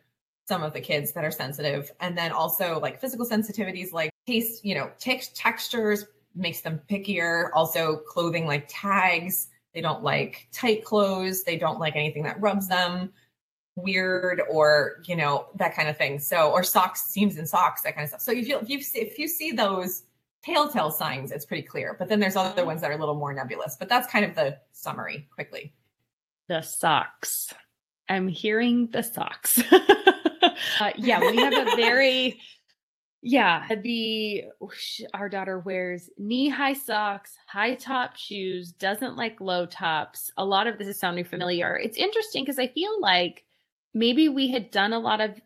some 0.48 0.62
of 0.62 0.72
the 0.72 0.80
kids 0.80 1.12
that 1.12 1.24
are 1.24 1.30
sensitive. 1.30 1.90
And 2.00 2.16
then 2.16 2.32
also 2.32 2.78
like 2.80 3.00
physical 3.00 3.26
sensitivities 3.26 3.92
like 3.92 4.10
taste 4.26 4.64
you 4.64 4.74
know 4.74 4.90
t- 4.98 5.22
textures 5.34 6.04
makes 6.34 6.60
them 6.60 6.80
pickier. 6.88 7.50
Also 7.54 7.96
clothing 7.96 8.46
like 8.46 8.66
tags 8.68 9.48
they 9.76 9.82
don't 9.82 10.02
like 10.02 10.48
tight 10.52 10.84
clothes. 10.84 11.44
They 11.44 11.58
don't 11.58 11.78
like 11.78 11.96
anything 11.96 12.22
that 12.22 12.40
rubs 12.40 12.66
them 12.66 13.12
weird 13.76 14.40
or 14.50 15.02
you 15.04 15.14
know 15.14 15.48
that 15.56 15.74
kind 15.74 15.86
of 15.86 15.98
thing. 15.98 16.18
So 16.18 16.50
or 16.50 16.64
socks 16.64 17.02
seams 17.02 17.36
and 17.36 17.46
socks 17.46 17.82
that 17.82 17.94
kind 17.94 18.04
of 18.04 18.08
stuff. 18.08 18.22
So 18.22 18.32
if 18.32 18.48
you 18.48 18.58
if 18.58 18.70
you 18.70 18.82
see, 18.82 19.00
if 19.00 19.18
you 19.18 19.28
see 19.28 19.52
those 19.52 20.04
telltale 20.42 20.90
signs 20.90 21.30
it's 21.30 21.44
pretty 21.44 21.62
clear. 21.62 21.94
But 21.98 22.08
then 22.08 22.20
there's 22.20 22.36
other 22.36 22.64
ones 22.64 22.80
that 22.80 22.90
are 22.90 22.94
a 22.94 22.98
little 22.98 23.14
more 23.14 23.34
nebulous. 23.34 23.76
But 23.78 23.90
that's 23.90 24.10
kind 24.10 24.24
of 24.24 24.34
the 24.34 24.56
summary 24.72 25.28
quickly. 25.34 25.74
The 26.48 26.62
socks. 26.62 27.52
I'm 28.08 28.28
hearing 28.28 28.88
the 28.92 29.02
socks 29.02 29.60
uh, 30.80 30.90
yeah 30.96 31.20
we 31.20 31.36
have 31.36 31.52
a 31.52 31.76
very 31.76 32.40
yeah 33.22 33.66
the 33.82 34.44
our 35.14 35.28
daughter 35.28 35.58
wears 35.58 36.08
knee-high 36.18 36.72
socks 36.72 37.36
high 37.46 37.74
top 37.74 38.16
shoes 38.16 38.72
doesn't 38.72 39.16
like 39.16 39.40
low 39.40 39.66
tops. 39.66 40.30
A 40.36 40.44
lot 40.44 40.66
of 40.66 40.78
this 40.78 40.88
is 40.88 40.98
sounding 40.98 41.24
familiar. 41.24 41.76
It's 41.76 41.96
interesting 41.96 42.44
because 42.44 42.58
i 42.58 42.68
feel 42.68 43.00
like 43.00 43.44
maybe 43.94 44.28
we 44.28 44.50
had 44.50 44.70
done 44.70 44.92
a 44.92 44.98
lot 44.98 45.20
of 45.20 45.40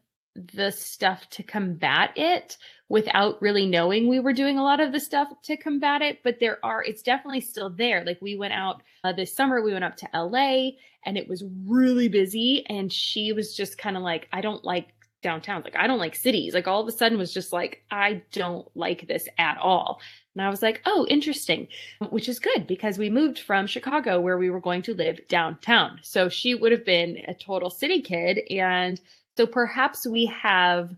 the 0.54 0.70
stuff 0.70 1.28
to 1.30 1.42
combat 1.42 2.12
it 2.16 2.56
without 2.88 3.40
really 3.42 3.66
knowing 3.66 4.08
we 4.08 4.20
were 4.20 4.32
doing 4.32 4.58
a 4.58 4.62
lot 4.62 4.80
of 4.80 4.92
the 4.92 5.00
stuff 5.00 5.28
to 5.42 5.56
combat 5.56 6.02
it 6.02 6.20
but 6.22 6.38
there 6.38 6.58
are 6.64 6.84
it's 6.84 7.02
definitely 7.02 7.40
still 7.40 7.70
there. 7.70 8.04
Like 8.04 8.18
we 8.20 8.36
went 8.36 8.52
out 8.52 8.82
uh, 9.04 9.12
this 9.12 9.34
summer 9.34 9.62
we 9.62 9.72
went 9.72 9.84
up 9.84 9.96
to 9.96 10.08
LA 10.12 10.70
and 11.06 11.16
it 11.16 11.28
was 11.28 11.44
really 11.66 12.08
busy 12.08 12.64
and 12.68 12.92
she 12.92 13.32
was 13.32 13.56
just 13.56 13.78
kind 13.78 13.96
of 13.96 14.02
like 14.02 14.28
I 14.32 14.40
don't 14.40 14.64
like 14.64 14.88
downtown 15.22 15.62
like 15.62 15.76
I 15.76 15.86
don't 15.86 15.98
like 15.98 16.14
cities 16.14 16.54
like 16.54 16.66
all 16.66 16.80
of 16.80 16.88
a 16.88 16.92
sudden 16.92 17.18
was 17.18 17.32
just 17.32 17.52
like 17.52 17.84
I 17.90 18.22
don't 18.32 18.66
like 18.74 19.06
this 19.06 19.28
at 19.38 19.58
all 19.58 20.00
and 20.34 20.42
I 20.42 20.50
was 20.50 20.62
like, 20.62 20.80
oh, 20.86 21.06
interesting, 21.10 21.66
which 22.10 22.28
is 22.28 22.38
good 22.38 22.66
because 22.66 22.98
we 22.98 23.10
moved 23.10 23.40
from 23.40 23.66
Chicago 23.66 24.20
where 24.20 24.38
we 24.38 24.50
were 24.50 24.60
going 24.60 24.82
to 24.82 24.94
live 24.94 25.26
downtown. 25.28 25.98
So 26.02 26.28
she 26.28 26.54
would 26.54 26.72
have 26.72 26.84
been 26.84 27.18
a 27.26 27.34
total 27.34 27.68
city 27.68 28.00
kid. 28.00 28.40
And 28.48 29.00
so 29.36 29.46
perhaps 29.46 30.06
we 30.06 30.26
have 30.26 30.94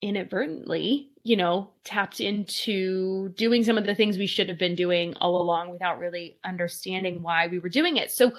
inadvertently, 0.00 1.10
you 1.22 1.36
know, 1.36 1.70
tapped 1.84 2.20
into 2.20 3.28
doing 3.30 3.62
some 3.62 3.76
of 3.76 3.84
the 3.84 3.94
things 3.94 4.16
we 4.16 4.26
should 4.26 4.48
have 4.48 4.58
been 4.58 4.74
doing 4.74 5.14
all 5.16 5.42
along 5.42 5.70
without 5.70 5.98
really 5.98 6.38
understanding 6.44 7.22
why 7.22 7.46
we 7.46 7.58
were 7.58 7.68
doing 7.68 7.98
it. 7.98 8.10
So, 8.10 8.32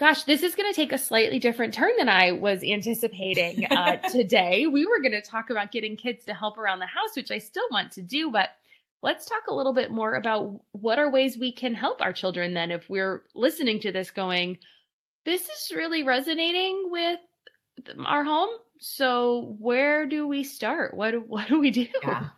gosh, 0.00 0.24
this 0.24 0.42
is 0.42 0.54
going 0.54 0.72
to 0.72 0.74
take 0.74 0.92
a 0.92 0.98
slightly 0.98 1.38
different 1.38 1.74
turn 1.74 1.92
than 1.98 2.08
I 2.08 2.32
was 2.32 2.64
anticipating 2.64 3.66
uh, 3.66 3.96
today. 4.10 4.66
We 4.66 4.86
were 4.86 5.00
going 5.00 5.12
to 5.12 5.20
talk 5.20 5.50
about 5.50 5.72
getting 5.72 5.94
kids 5.94 6.24
to 6.24 6.32
help 6.32 6.56
around 6.56 6.78
the 6.78 6.86
house, 6.86 7.14
which 7.14 7.30
I 7.30 7.36
still 7.36 7.66
want 7.70 7.92
to 7.92 8.02
do, 8.02 8.30
but 8.30 8.48
let's 9.02 9.26
talk 9.26 9.42
a 9.48 9.54
little 9.54 9.74
bit 9.74 9.90
more 9.90 10.14
about 10.14 10.58
what 10.72 10.98
are 10.98 11.10
ways 11.10 11.36
we 11.36 11.52
can 11.52 11.74
help 11.74 12.00
our 12.00 12.14
children 12.14 12.54
then 12.54 12.70
if 12.70 12.88
we're 12.88 13.22
listening 13.34 13.80
to 13.80 13.92
this 13.92 14.10
going 14.10 14.58
this 15.24 15.42
is 15.42 15.72
really 15.74 16.02
resonating 16.02 16.88
with 16.90 17.20
our 18.04 18.24
home 18.24 18.50
so 18.78 19.56
where 19.58 20.06
do 20.06 20.26
we 20.26 20.44
start 20.44 20.94
what 20.94 21.14
what 21.28 21.48
do 21.48 21.58
we 21.58 21.70
do 21.70 21.86
yeah. 22.02 22.28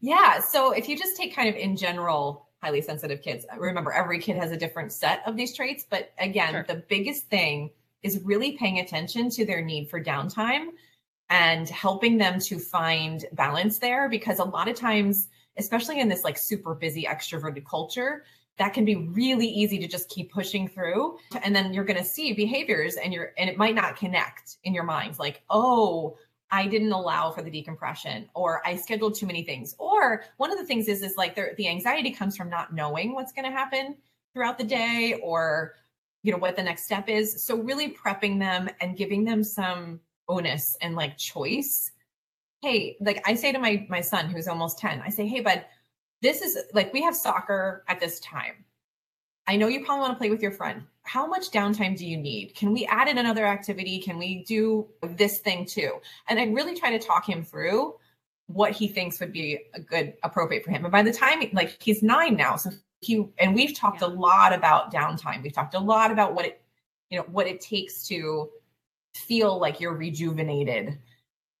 yeah 0.00 0.40
so 0.40 0.72
if 0.72 0.88
you 0.88 0.98
just 0.98 1.16
take 1.16 1.34
kind 1.34 1.48
of 1.48 1.54
in 1.54 1.76
general 1.76 2.49
highly 2.62 2.80
sensitive 2.80 3.22
kids 3.22 3.46
remember 3.58 3.92
every 3.92 4.18
kid 4.18 4.36
has 4.36 4.50
a 4.50 4.56
different 4.56 4.92
set 4.92 5.22
of 5.26 5.36
these 5.36 5.54
traits 5.54 5.84
but 5.88 6.12
again 6.18 6.52
sure. 6.52 6.64
the 6.68 6.82
biggest 6.88 7.26
thing 7.26 7.70
is 8.02 8.20
really 8.24 8.52
paying 8.52 8.78
attention 8.78 9.30
to 9.30 9.44
their 9.44 9.62
need 9.62 9.88
for 9.88 10.02
downtime 10.02 10.68
and 11.28 11.68
helping 11.68 12.18
them 12.18 12.40
to 12.40 12.58
find 12.58 13.24
balance 13.32 13.78
there 13.78 14.08
because 14.08 14.38
a 14.38 14.44
lot 14.44 14.68
of 14.68 14.76
times 14.76 15.28
especially 15.60 16.00
in 16.00 16.08
this 16.08 16.24
like 16.24 16.38
super 16.38 16.74
busy 16.74 17.04
extroverted 17.04 17.64
culture, 17.64 18.24
that 18.58 18.74
can 18.74 18.84
be 18.84 18.96
really 18.96 19.46
easy 19.46 19.78
to 19.78 19.86
just 19.86 20.08
keep 20.10 20.30
pushing 20.30 20.68
through 20.68 21.16
and 21.42 21.56
then 21.56 21.72
you're 21.72 21.84
going 21.84 21.98
to 21.98 22.04
see 22.04 22.34
behaviors 22.34 22.96
and 22.96 23.12
you're 23.12 23.32
and 23.38 23.48
it 23.48 23.56
might 23.56 23.74
not 23.74 23.96
connect 23.96 24.56
in 24.64 24.74
your 24.74 24.84
minds 24.84 25.18
like 25.18 25.42
oh 25.48 26.18
i 26.52 26.66
didn't 26.66 26.92
allow 26.92 27.30
for 27.30 27.42
the 27.42 27.50
decompression 27.50 28.28
or 28.34 28.66
i 28.66 28.76
scheduled 28.76 29.14
too 29.14 29.26
many 29.26 29.42
things 29.42 29.74
or 29.78 30.24
one 30.36 30.52
of 30.52 30.58
the 30.58 30.64
things 30.64 30.88
is 30.88 31.02
is 31.02 31.16
like 31.16 31.34
the 31.34 31.68
anxiety 31.68 32.10
comes 32.10 32.36
from 32.36 32.48
not 32.50 32.74
knowing 32.74 33.14
what's 33.14 33.32
going 33.32 33.44
to 33.44 33.50
happen 33.50 33.96
throughout 34.32 34.58
the 34.58 34.64
day 34.64 35.20
or 35.22 35.74
you 36.22 36.32
know 36.32 36.38
what 36.38 36.56
the 36.56 36.62
next 36.62 36.84
step 36.84 37.08
is 37.08 37.42
so 37.42 37.56
really 37.56 37.92
prepping 37.92 38.38
them 38.38 38.68
and 38.80 38.96
giving 38.96 39.24
them 39.24 39.42
some 39.42 40.00
onus 40.28 40.76
and 40.80 40.94
like 40.94 41.16
choice 41.16 41.92
hey, 42.62 42.96
like 43.00 43.22
I 43.26 43.34
say 43.34 43.52
to 43.52 43.58
my 43.58 43.86
my 43.88 44.00
son 44.00 44.28
who's 44.28 44.48
almost 44.48 44.78
10, 44.78 45.02
I 45.04 45.08
say, 45.08 45.26
hey, 45.26 45.40
bud, 45.40 45.64
this 46.22 46.42
is 46.42 46.58
like 46.72 46.92
we 46.92 47.02
have 47.02 47.16
soccer 47.16 47.84
at 47.88 48.00
this 48.00 48.20
time. 48.20 48.64
I 49.50 49.56
know 49.56 49.66
you 49.66 49.84
probably 49.84 50.02
want 50.02 50.12
to 50.12 50.16
play 50.16 50.30
with 50.30 50.42
your 50.42 50.52
friend. 50.52 50.84
How 51.02 51.26
much 51.26 51.50
downtime 51.50 51.98
do 51.98 52.06
you 52.06 52.16
need? 52.16 52.54
Can 52.54 52.72
we 52.72 52.86
add 52.86 53.08
in 53.08 53.18
another 53.18 53.44
activity? 53.44 53.98
Can 53.98 54.16
we 54.16 54.44
do 54.44 54.86
this 55.02 55.40
thing 55.40 55.66
too? 55.66 55.94
And 56.28 56.38
I 56.38 56.44
really 56.44 56.78
try 56.78 56.96
to 56.96 57.04
talk 57.04 57.28
him 57.28 57.42
through 57.42 57.96
what 58.46 58.70
he 58.70 58.86
thinks 58.86 59.18
would 59.18 59.32
be 59.32 59.58
a 59.74 59.80
good 59.80 60.14
appropriate 60.22 60.62
for 60.62 60.70
him. 60.70 60.84
And 60.84 60.92
by 60.92 61.02
the 61.02 61.12
time 61.12 61.42
like 61.52 61.82
he's 61.82 62.00
nine 62.00 62.36
now, 62.36 62.54
so 62.54 62.70
he 63.00 63.26
and 63.38 63.52
we've 63.52 63.74
talked 63.74 64.02
yeah. 64.02 64.06
a 64.06 64.10
lot 64.10 64.52
about 64.52 64.92
downtime. 64.92 65.42
We've 65.42 65.52
talked 65.52 65.74
a 65.74 65.80
lot 65.80 66.12
about 66.12 66.32
what 66.32 66.44
it, 66.44 66.62
you 67.10 67.18
know, 67.18 67.24
what 67.24 67.48
it 67.48 67.60
takes 67.60 68.06
to 68.06 68.50
feel 69.16 69.58
like 69.58 69.80
you're 69.80 69.96
rejuvenated 69.96 70.96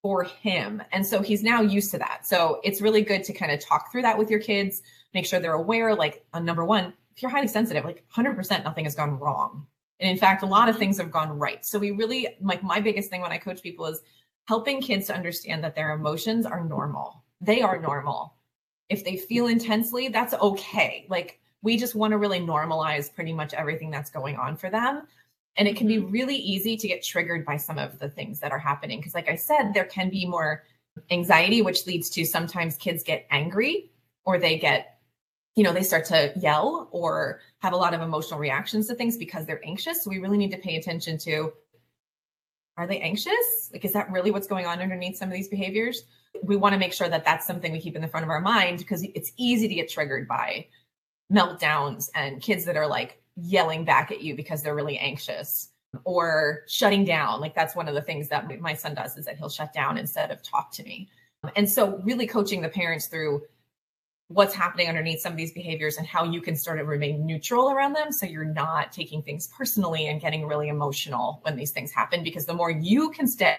for 0.00 0.22
him. 0.22 0.80
And 0.92 1.04
so 1.04 1.22
he's 1.22 1.42
now 1.42 1.60
used 1.60 1.90
to 1.90 1.98
that. 1.98 2.24
So 2.24 2.60
it's 2.62 2.80
really 2.80 3.02
good 3.02 3.24
to 3.24 3.32
kind 3.32 3.50
of 3.50 3.58
talk 3.58 3.90
through 3.90 4.02
that 4.02 4.16
with 4.16 4.30
your 4.30 4.38
kids, 4.38 4.80
make 5.12 5.26
sure 5.26 5.40
they're 5.40 5.54
aware. 5.54 5.92
Like, 5.96 6.24
uh, 6.32 6.38
number 6.38 6.64
one, 6.64 6.92
if 7.14 7.22
you're 7.22 7.30
highly 7.30 7.48
sensitive, 7.48 7.84
like 7.84 8.04
100% 8.14 8.64
nothing 8.64 8.84
has 8.84 8.94
gone 8.94 9.18
wrong. 9.18 9.66
And 9.98 10.10
in 10.10 10.16
fact, 10.16 10.42
a 10.42 10.46
lot 10.46 10.68
of 10.68 10.78
things 10.78 10.98
have 10.98 11.10
gone 11.10 11.38
right. 11.38 11.64
So 11.64 11.78
we 11.78 11.90
really, 11.90 12.28
like, 12.40 12.62
my 12.62 12.80
biggest 12.80 13.10
thing 13.10 13.20
when 13.20 13.32
I 13.32 13.38
coach 13.38 13.62
people 13.62 13.86
is 13.86 14.00
helping 14.48 14.80
kids 14.80 15.06
to 15.08 15.14
understand 15.14 15.62
that 15.62 15.74
their 15.74 15.92
emotions 15.92 16.46
are 16.46 16.64
normal. 16.64 17.22
They 17.40 17.60
are 17.60 17.78
normal. 17.78 18.34
If 18.88 19.04
they 19.04 19.16
feel 19.16 19.46
intensely, 19.46 20.08
that's 20.08 20.34
okay. 20.34 21.06
Like, 21.10 21.38
we 21.62 21.76
just 21.76 21.94
want 21.94 22.12
to 22.12 22.18
really 22.18 22.40
normalize 22.40 23.14
pretty 23.14 23.34
much 23.34 23.52
everything 23.52 23.90
that's 23.90 24.10
going 24.10 24.36
on 24.36 24.56
for 24.56 24.70
them 24.70 25.02
and 25.56 25.68
it 25.68 25.76
can 25.76 25.86
be 25.86 25.96
mm-hmm. 25.96 26.10
really 26.10 26.36
easy 26.36 26.76
to 26.76 26.88
get 26.88 27.04
triggered 27.04 27.44
by 27.44 27.56
some 27.56 27.78
of 27.78 27.98
the 27.98 28.08
things 28.08 28.40
that 28.40 28.52
are 28.52 28.58
happening. 28.58 28.98
Because, 28.98 29.14
like 29.14 29.28
I 29.28 29.36
said, 29.36 29.72
there 29.74 29.84
can 29.84 30.10
be 30.10 30.26
more 30.26 30.64
anxiety, 31.10 31.62
which 31.62 31.86
leads 31.86 32.08
to 32.10 32.24
sometimes 32.24 32.76
kids 32.76 33.02
get 33.02 33.26
angry 33.30 33.90
or 34.24 34.38
they 34.38 34.58
get, 34.58 34.99
you 35.60 35.64
know, 35.64 35.74
they 35.74 35.82
start 35.82 36.06
to 36.06 36.32
yell 36.36 36.88
or 36.90 37.42
have 37.58 37.74
a 37.74 37.76
lot 37.76 37.92
of 37.92 38.00
emotional 38.00 38.40
reactions 38.40 38.86
to 38.86 38.94
things 38.94 39.18
because 39.18 39.44
they're 39.44 39.60
anxious. 39.62 40.02
So, 40.02 40.08
we 40.08 40.18
really 40.18 40.38
need 40.38 40.52
to 40.52 40.56
pay 40.56 40.76
attention 40.76 41.18
to 41.18 41.52
are 42.78 42.86
they 42.86 42.98
anxious? 43.00 43.68
Like, 43.70 43.84
is 43.84 43.92
that 43.92 44.10
really 44.10 44.30
what's 44.30 44.46
going 44.46 44.64
on 44.64 44.80
underneath 44.80 45.18
some 45.18 45.28
of 45.28 45.34
these 45.34 45.48
behaviors? 45.48 46.04
We 46.42 46.56
want 46.56 46.72
to 46.72 46.78
make 46.78 46.94
sure 46.94 47.10
that 47.10 47.26
that's 47.26 47.46
something 47.46 47.72
we 47.72 47.78
keep 47.78 47.94
in 47.94 48.00
the 48.00 48.08
front 48.08 48.24
of 48.24 48.30
our 48.30 48.40
mind 48.40 48.78
because 48.78 49.02
it's 49.14 49.32
easy 49.36 49.68
to 49.68 49.74
get 49.74 49.90
triggered 49.90 50.26
by 50.26 50.66
meltdowns 51.30 52.08
and 52.14 52.40
kids 52.40 52.64
that 52.64 52.78
are 52.78 52.86
like 52.86 53.22
yelling 53.36 53.84
back 53.84 54.10
at 54.10 54.22
you 54.22 54.34
because 54.34 54.62
they're 54.62 54.74
really 54.74 54.96
anxious 54.96 55.68
or 56.04 56.62
shutting 56.68 57.04
down. 57.04 57.38
Like 57.38 57.54
that's 57.54 57.76
one 57.76 57.86
of 57.86 57.94
the 57.94 58.00
things 58.00 58.30
that 58.30 58.62
my 58.62 58.72
son 58.72 58.94
does 58.94 59.18
is 59.18 59.26
that 59.26 59.36
he'll 59.36 59.50
shut 59.50 59.74
down 59.74 59.98
instead 59.98 60.30
of 60.30 60.42
talk 60.42 60.72
to 60.72 60.82
me. 60.82 61.10
And 61.54 61.68
so 61.68 61.98
really 61.98 62.26
coaching 62.26 62.62
the 62.62 62.70
parents 62.70 63.08
through 63.08 63.42
what's 64.30 64.54
happening 64.54 64.88
underneath 64.88 65.20
some 65.20 65.32
of 65.32 65.36
these 65.36 65.52
behaviors 65.52 65.96
and 65.96 66.06
how 66.06 66.22
you 66.22 66.40
can 66.40 66.54
sort 66.54 66.78
of 66.78 66.86
remain 66.86 67.26
neutral 67.26 67.70
around 67.70 67.94
them 67.94 68.12
so 68.12 68.24
you're 68.26 68.44
not 68.44 68.92
taking 68.92 69.20
things 69.22 69.48
personally 69.56 70.06
and 70.06 70.20
getting 70.20 70.46
really 70.46 70.68
emotional 70.68 71.40
when 71.42 71.56
these 71.56 71.72
things 71.72 71.90
happen 71.90 72.22
because 72.22 72.46
the 72.46 72.54
more 72.54 72.70
you 72.70 73.10
can 73.10 73.26
stay 73.26 73.58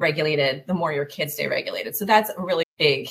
regulated 0.00 0.64
the 0.66 0.74
more 0.74 0.92
your 0.92 1.04
kids 1.04 1.34
stay 1.34 1.46
regulated 1.46 1.94
so 1.94 2.04
that's 2.04 2.30
really 2.36 2.64
big 2.76 3.08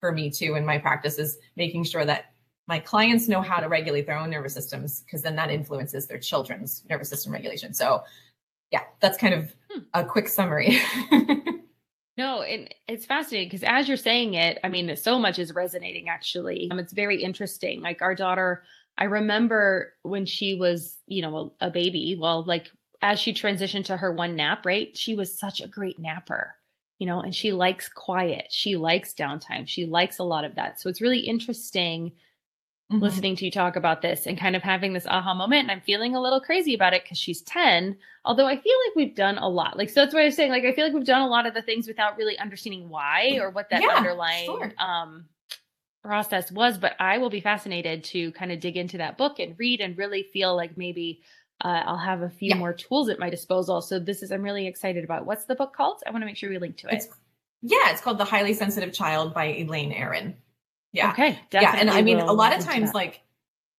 for 0.00 0.10
me 0.10 0.28
too 0.28 0.56
in 0.56 0.66
my 0.66 0.78
practice 0.78 1.16
is 1.16 1.38
making 1.54 1.84
sure 1.84 2.04
that 2.04 2.34
my 2.66 2.78
clients 2.78 3.28
know 3.28 3.42
how 3.42 3.60
to 3.60 3.68
regulate 3.68 4.06
their 4.06 4.18
own 4.18 4.30
nervous 4.30 4.54
systems 4.54 5.02
because 5.02 5.22
then 5.22 5.36
that 5.36 5.50
influences 5.50 6.06
their 6.06 6.18
children's 6.18 6.82
nervous 6.88 7.08
system 7.08 7.32
regulation. 7.32 7.74
So, 7.74 8.02
yeah, 8.70 8.82
that's 9.00 9.18
kind 9.18 9.34
of 9.34 9.54
hmm. 9.70 9.80
a 9.92 10.04
quick 10.04 10.28
summary. 10.28 10.78
No, 12.16 12.42
and 12.42 12.72
it's 12.86 13.06
fascinating 13.06 13.48
because 13.48 13.64
as 13.64 13.88
you're 13.88 13.96
saying 13.96 14.34
it, 14.34 14.58
I 14.62 14.68
mean, 14.68 14.94
so 14.96 15.18
much 15.18 15.38
is 15.38 15.52
resonating 15.52 16.08
actually. 16.08 16.68
Um, 16.70 16.78
it's 16.78 16.92
very 16.92 17.22
interesting. 17.22 17.80
Like 17.80 18.02
our 18.02 18.14
daughter, 18.14 18.62
I 18.96 19.04
remember 19.04 19.94
when 20.02 20.24
she 20.24 20.54
was, 20.54 20.98
you 21.06 21.22
know, 21.22 21.54
a, 21.60 21.66
a 21.66 21.70
baby, 21.70 22.16
well, 22.18 22.44
like 22.44 22.70
as 23.02 23.18
she 23.18 23.32
transitioned 23.32 23.86
to 23.86 23.96
her 23.96 24.12
one 24.12 24.36
nap, 24.36 24.64
right? 24.64 24.96
She 24.96 25.14
was 25.16 25.36
such 25.36 25.60
a 25.60 25.66
great 25.66 25.98
napper, 25.98 26.54
you 26.98 27.06
know, 27.06 27.20
and 27.20 27.34
she 27.34 27.52
likes 27.52 27.88
quiet. 27.88 28.46
She 28.50 28.76
likes 28.76 29.12
downtime. 29.12 29.66
She 29.66 29.84
likes 29.84 30.18
a 30.18 30.24
lot 30.24 30.44
of 30.44 30.54
that. 30.54 30.80
So 30.80 30.88
it's 30.88 31.00
really 31.00 31.18
interesting 31.20 32.12
mm-hmm. 32.92 33.02
listening 33.02 33.36
to 33.36 33.44
you 33.44 33.50
talk 33.50 33.76
about 33.76 34.02
this 34.02 34.26
and 34.26 34.38
kind 34.38 34.56
of 34.56 34.62
having 34.62 34.92
this 34.92 35.06
aha 35.06 35.34
moment. 35.34 35.62
And 35.62 35.70
I'm 35.70 35.80
feeling 35.80 36.14
a 36.14 36.20
little 36.20 36.40
crazy 36.40 36.74
about 36.74 36.94
it 36.94 37.02
because 37.02 37.18
she's 37.18 37.42
10. 37.42 37.96
Although 38.24 38.46
I 38.46 38.56
feel 38.56 38.76
like 38.86 38.96
we've 38.96 39.14
done 39.14 39.38
a 39.38 39.48
lot. 39.48 39.76
Like, 39.76 39.90
so 39.90 40.00
that's 40.00 40.14
why 40.14 40.22
I 40.22 40.26
was 40.26 40.36
saying, 40.36 40.50
like, 40.50 40.64
I 40.64 40.72
feel 40.72 40.84
like 40.84 40.94
we've 40.94 41.04
done 41.04 41.22
a 41.22 41.28
lot 41.28 41.46
of 41.46 41.54
the 41.54 41.62
things 41.62 41.86
without 41.86 42.16
really 42.16 42.38
understanding 42.38 42.88
why 42.88 43.38
or 43.40 43.50
what 43.50 43.70
that 43.70 43.82
yeah, 43.82 43.88
underlying 43.88 44.46
sure. 44.46 44.72
um, 44.78 45.26
process 46.02 46.50
was. 46.50 46.78
But 46.78 46.92
I 46.98 47.18
will 47.18 47.30
be 47.30 47.40
fascinated 47.40 48.04
to 48.04 48.32
kind 48.32 48.52
of 48.52 48.60
dig 48.60 48.76
into 48.76 48.98
that 48.98 49.18
book 49.18 49.38
and 49.38 49.58
read 49.58 49.80
and 49.80 49.96
really 49.98 50.26
feel 50.32 50.56
like 50.56 50.76
maybe 50.76 51.22
uh, 51.62 51.82
I'll 51.86 51.98
have 51.98 52.22
a 52.22 52.30
few 52.30 52.50
yeah. 52.50 52.56
more 52.56 52.72
tools 52.72 53.08
at 53.08 53.18
my 53.18 53.30
disposal. 53.30 53.80
So 53.80 53.98
this 53.98 54.22
is, 54.22 54.32
I'm 54.32 54.42
really 54.42 54.66
excited 54.66 55.04
about. 55.04 55.26
What's 55.26 55.44
the 55.44 55.54
book 55.54 55.74
called? 55.74 56.02
I 56.06 56.10
want 56.10 56.22
to 56.22 56.26
make 56.26 56.36
sure 56.36 56.50
we 56.50 56.58
link 56.58 56.78
to 56.78 56.88
it. 56.88 56.94
It's, 56.94 57.08
yeah, 57.62 57.90
it's 57.90 58.00
called 58.00 58.18
The 58.18 58.24
Highly 58.24 58.54
Sensitive 58.54 58.92
Child 58.92 59.32
by 59.32 59.46
Elaine 59.46 59.92
Aron. 59.92 60.36
Yeah. 60.94 61.10
Okay. 61.10 61.38
Yeah. 61.52 61.76
And 61.76 61.90
I 61.90 62.00
mean, 62.00 62.20
a 62.20 62.32
lot 62.32 62.56
of 62.56 62.64
times, 62.64 62.94
like 62.94 63.22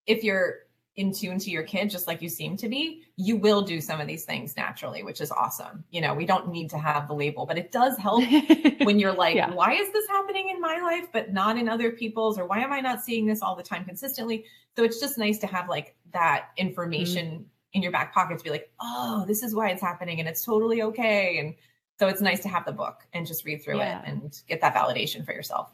if 0.06 0.24
you're 0.24 0.66
in 0.98 1.12
tune 1.12 1.40
to 1.40 1.50
your 1.50 1.64
kid, 1.64 1.90
just 1.90 2.08
like 2.08 2.22
you 2.22 2.30
seem 2.30 2.56
to 2.58 2.70
be, 2.70 3.04
you 3.16 3.36
will 3.36 3.62
do 3.62 3.82
some 3.82 4.00
of 4.00 4.08
these 4.08 4.24
things 4.24 4.56
naturally, 4.56 5.04
which 5.04 5.20
is 5.20 5.32
awesome. 5.32 5.84
You 5.92 6.02
know, 6.02 6.14
we 6.14 6.26
don't 6.26 6.50
need 6.50 6.70
to 6.70 6.78
have 6.78 7.08
the 7.08 7.14
label, 7.14 7.46
but 7.46 7.58
it 7.58 7.72
does 7.72 7.98
help 7.98 8.24
when 8.84 9.00
you're 9.00 9.14
like, 9.14 9.36
yeah. 9.36 9.50
why 9.50 9.74
is 9.74 9.92
this 9.92 10.08
happening 10.08 10.50
in 10.50 10.62
my 10.62 10.80
life, 10.80 11.08
but 11.12 11.34
not 11.34 11.58
in 11.58 11.68
other 11.68 11.92
people's? 11.92 12.38
Or 12.38 12.46
why 12.46 12.60
am 12.60 12.72
I 12.72 12.80
not 12.80 13.04
seeing 13.04 13.26
this 13.26 13.42
all 13.42 13.56
the 13.56 13.64
time 13.64 13.84
consistently? 13.84 14.46
So 14.76 14.84
it's 14.84 15.00
just 15.00 15.18
nice 15.18 15.38
to 15.40 15.48
have 15.48 15.68
like 15.68 15.96
that 16.14 16.50
information 16.58 17.28
mm-hmm. 17.28 17.44
in 17.74 17.82
your 17.82 17.92
back 17.92 18.14
pocket 18.14 18.38
to 18.38 18.44
be 18.44 18.50
like, 18.50 18.72
oh, 18.82 19.26
this 19.28 19.44
is 19.44 19.54
why 19.54 19.70
it's 19.70 19.82
happening 19.82 20.20
and 20.20 20.30
it's 20.30 20.46
totally 20.46 20.82
okay. 20.82 21.40
And 21.40 21.56
so 22.00 22.08
it's 22.08 22.22
nice 22.22 22.42
to 22.42 22.50
have 22.50 22.66
the 22.66 22.74
book 22.74 23.06
and 23.14 23.26
just 23.26 23.46
read 23.46 23.64
through 23.64 23.78
yeah. 23.78 24.02
it 24.02 24.08
and 24.08 24.42
get 24.48 24.62
that 24.62 24.74
validation 24.74 25.26
for 25.26 25.34
yourself. 25.34 25.74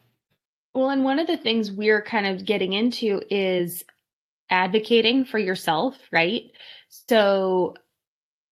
Well, 0.73 0.89
and 0.89 1.03
one 1.03 1.19
of 1.19 1.27
the 1.27 1.37
things 1.37 1.71
we're 1.71 2.01
kind 2.01 2.25
of 2.25 2.45
getting 2.45 2.73
into 2.73 3.21
is 3.29 3.83
advocating 4.49 5.25
for 5.25 5.37
yourself, 5.37 5.97
right? 6.11 6.43
So 6.89 7.75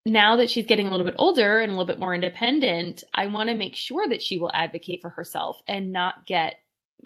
now 0.05 0.35
that 0.37 0.49
she's 0.49 0.65
getting 0.65 0.87
a 0.87 0.91
little 0.91 1.05
bit 1.05 1.15
older 1.17 1.59
and 1.59 1.71
a 1.71 1.73
little 1.73 1.85
bit 1.85 1.99
more 1.99 2.15
independent, 2.15 3.03
I 3.13 3.27
want 3.27 3.49
to 3.49 3.55
make 3.55 3.75
sure 3.75 4.07
that 4.07 4.21
she 4.21 4.39
will 4.39 4.51
advocate 4.53 5.01
for 5.01 5.09
herself 5.09 5.61
and 5.67 5.91
not 5.91 6.25
get 6.25 6.55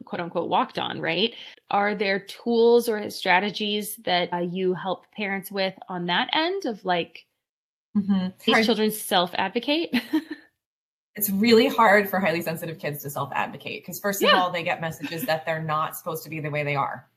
quote 0.05 0.22
unquote 0.22 0.50
walked 0.50 0.79
on, 0.79 1.00
right? 1.00 1.34
Are 1.70 1.96
there 1.96 2.20
tools 2.20 2.89
or 2.89 3.10
strategies 3.10 3.96
that 3.98 4.34
uh, 4.34 4.38
you 4.38 4.74
help 4.74 5.12
parents 5.12 5.51
with 5.51 5.74
on 5.89 6.08
that 6.08 6.29
end 6.34 6.65
of 6.65 6.84
like 6.86 7.25
mm-hmm. 7.96 8.27
these 8.46 8.65
children 8.65 8.91
self 8.91 9.32
advocate? 9.36 9.93
it's 11.15 11.29
really 11.29 11.67
hard 11.67 12.10
for 12.10 12.20
highly 12.20 12.41
sensitive 12.41 12.79
kids 12.79 13.03
to 13.03 13.10
self 13.10 13.32
advocate 13.34 13.84
because 13.84 14.00
first 14.00 14.22
of 14.24 14.29
yeah. 14.29 14.39
all 14.39 14.51
they 14.51 14.63
get 14.63 14.82
messages 14.82 15.24
that 15.24 15.46
they're 15.46 15.62
not 15.62 15.96
supposed 15.96 16.24
to 16.24 16.29
be 16.29 16.39
the 16.39 16.50
way 16.50 16.63
they 16.63 16.75
are. 16.75 17.08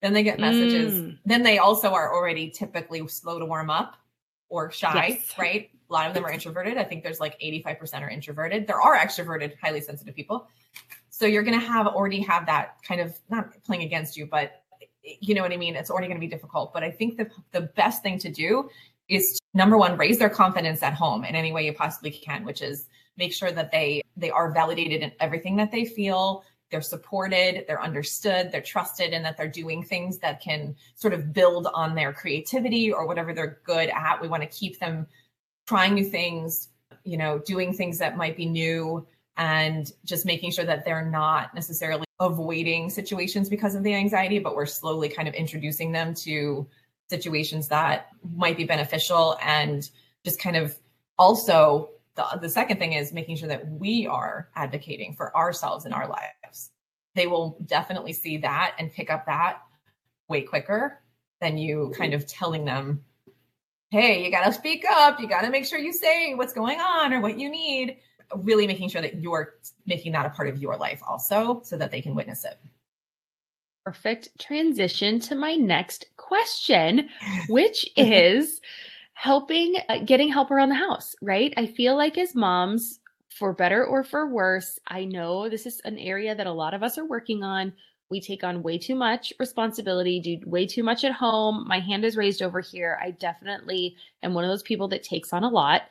Then 0.00 0.12
they 0.12 0.22
get 0.22 0.38
messages 0.38 0.94
mm. 0.94 1.18
then 1.24 1.42
they 1.42 1.58
also 1.58 1.92
are 1.92 2.14
already 2.14 2.50
typically 2.50 3.06
slow 3.08 3.38
to 3.38 3.46
warm 3.46 3.70
up 3.70 3.96
or 4.48 4.70
shy 4.70 5.08
yes. 5.08 5.34
right? 5.38 5.70
A 5.90 5.92
lot 5.92 6.08
of 6.08 6.14
them 6.14 6.24
are 6.24 6.30
introverted. 6.30 6.78
I 6.78 6.84
think 6.84 7.02
there's 7.02 7.20
like 7.20 7.38
85% 7.40 8.02
are 8.02 8.08
introverted. 8.08 8.66
There 8.66 8.80
are 8.80 8.96
extroverted 8.96 9.54
highly 9.62 9.80
sensitive 9.80 10.14
people. 10.14 10.48
So 11.10 11.26
you're 11.26 11.42
going 11.42 11.58
to 11.58 11.66
have 11.66 11.86
already 11.86 12.20
have 12.20 12.46
that 12.46 12.76
kind 12.82 13.00
of 13.00 13.18
not 13.30 13.62
playing 13.62 13.82
against 13.82 14.16
you 14.16 14.26
but 14.26 14.62
you 15.20 15.34
know 15.34 15.42
what 15.42 15.52
i 15.52 15.56
mean? 15.58 15.76
It's 15.76 15.90
already 15.90 16.06
going 16.06 16.18
to 16.18 16.26
be 16.26 16.30
difficult. 16.30 16.72
But 16.72 16.82
i 16.82 16.90
think 16.90 17.18
the 17.18 17.30
the 17.52 17.62
best 17.62 18.02
thing 18.02 18.18
to 18.20 18.30
do 18.30 18.70
is 19.08 19.34
to, 19.34 19.40
number 19.52 19.76
one 19.76 19.98
raise 19.98 20.18
their 20.18 20.30
confidence 20.30 20.82
at 20.82 20.94
home 20.94 21.24
in 21.24 21.34
any 21.34 21.52
way 21.52 21.66
you 21.66 21.74
possibly 21.74 22.10
can 22.10 22.42
which 22.42 22.62
is 22.62 22.86
make 23.16 23.32
sure 23.32 23.52
that 23.52 23.70
they 23.70 24.02
they 24.16 24.30
are 24.30 24.52
validated 24.52 25.02
in 25.02 25.12
everything 25.20 25.56
that 25.56 25.70
they 25.70 25.84
feel. 25.84 26.44
They're 26.70 26.80
supported 26.80 27.64
they're 27.68 27.82
understood 27.82 28.50
they're 28.50 28.60
trusted 28.60 29.12
and 29.12 29.24
that 29.24 29.36
they're 29.36 29.46
doing 29.46 29.82
things 29.82 30.18
that 30.18 30.40
can 30.40 30.74
sort 30.96 31.14
of 31.14 31.32
build 31.32 31.68
on 31.72 31.94
their 31.94 32.12
creativity 32.12 32.92
or 32.92 33.06
whatever 33.06 33.32
they're 33.32 33.60
good 33.64 33.90
at. 33.90 34.20
We 34.20 34.28
want 34.28 34.42
to 34.42 34.48
keep 34.48 34.80
them 34.80 35.06
trying 35.66 35.94
new 35.94 36.04
things 36.04 36.68
you 37.04 37.16
know 37.16 37.38
doing 37.38 37.72
things 37.72 37.98
that 37.98 38.16
might 38.16 38.36
be 38.36 38.46
new 38.46 39.06
and 39.36 39.92
just 40.04 40.24
making 40.24 40.50
sure 40.50 40.64
that 40.64 40.84
they're 40.84 41.08
not 41.08 41.54
necessarily 41.54 42.04
avoiding 42.20 42.88
situations 42.88 43.48
because 43.48 43.74
of 43.74 43.82
the 43.82 43.94
anxiety 43.94 44.38
but 44.38 44.54
we're 44.54 44.66
slowly 44.66 45.08
kind 45.08 45.28
of 45.28 45.34
introducing 45.34 45.92
them 45.92 46.14
to 46.14 46.66
situations 47.10 47.68
that 47.68 48.08
might 48.34 48.56
be 48.56 48.64
beneficial 48.64 49.36
and 49.42 49.90
just 50.24 50.40
kind 50.40 50.56
of 50.56 50.76
also 51.18 51.90
the, 52.16 52.38
the 52.40 52.48
second 52.48 52.78
thing 52.78 52.92
is 52.92 53.12
making 53.12 53.36
sure 53.36 53.48
that 53.48 53.68
we 53.68 54.06
are 54.06 54.48
advocating 54.54 55.14
for 55.14 55.36
ourselves 55.36 55.84
in 55.84 55.92
our 55.92 56.08
lives. 56.08 56.70
They 57.14 57.26
will 57.26 57.58
definitely 57.66 58.12
see 58.12 58.38
that 58.38 58.74
and 58.78 58.92
pick 58.92 59.10
up 59.10 59.26
that 59.26 59.62
way 60.28 60.42
quicker 60.42 61.00
than 61.40 61.58
you 61.58 61.92
kind 61.96 62.14
of 62.14 62.26
telling 62.26 62.64
them, 62.64 63.04
hey, 63.90 64.24
you 64.24 64.30
got 64.30 64.44
to 64.44 64.52
speak 64.52 64.84
up. 64.88 65.20
You 65.20 65.28
got 65.28 65.42
to 65.42 65.50
make 65.50 65.66
sure 65.66 65.78
you 65.78 65.92
say 65.92 66.34
what's 66.34 66.52
going 66.52 66.80
on 66.80 67.12
or 67.12 67.20
what 67.20 67.38
you 67.38 67.50
need. 67.50 67.98
Really 68.34 68.66
making 68.66 68.88
sure 68.88 69.02
that 69.02 69.20
you're 69.20 69.54
making 69.86 70.12
that 70.12 70.26
a 70.26 70.30
part 70.30 70.48
of 70.48 70.58
your 70.58 70.76
life 70.76 71.00
also 71.06 71.60
so 71.62 71.76
that 71.76 71.90
they 71.90 72.00
can 72.00 72.14
witness 72.14 72.44
it. 72.44 72.58
Perfect 73.84 74.30
transition 74.40 75.20
to 75.20 75.34
my 75.34 75.54
next 75.56 76.06
question, 76.16 77.08
which 77.48 77.88
is 77.96 78.60
helping 79.14 79.76
uh, 79.88 79.98
getting 80.04 80.28
help 80.28 80.50
around 80.50 80.68
the 80.68 80.74
house, 80.74 81.14
right? 81.22 81.54
I 81.56 81.66
feel 81.66 81.96
like 81.96 82.18
as 82.18 82.34
moms, 82.34 83.00
for 83.30 83.52
better 83.52 83.84
or 83.84 84.04
for 84.04 84.28
worse, 84.28 84.78
I 84.86 85.04
know 85.04 85.48
this 85.48 85.66
is 85.66 85.80
an 85.84 85.98
area 85.98 86.34
that 86.34 86.46
a 86.46 86.52
lot 86.52 86.74
of 86.74 86.82
us 86.82 86.98
are 86.98 87.04
working 87.04 87.42
on. 87.42 87.72
We 88.10 88.20
take 88.20 88.44
on 88.44 88.62
way 88.62 88.78
too 88.78 88.94
much 88.94 89.32
responsibility, 89.40 90.20
do 90.20 90.48
way 90.48 90.66
too 90.66 90.84
much 90.84 91.02
at 91.04 91.12
home. 91.12 91.64
My 91.66 91.80
hand 91.80 92.04
is 92.04 92.16
raised 92.16 92.42
over 92.42 92.60
here. 92.60 92.98
I 93.02 93.10
definitely 93.12 93.96
am 94.22 94.34
one 94.34 94.44
of 94.44 94.50
those 94.50 94.62
people 94.62 94.86
that 94.88 95.02
takes 95.02 95.32
on 95.32 95.42
a 95.42 95.48
lot. 95.48 95.82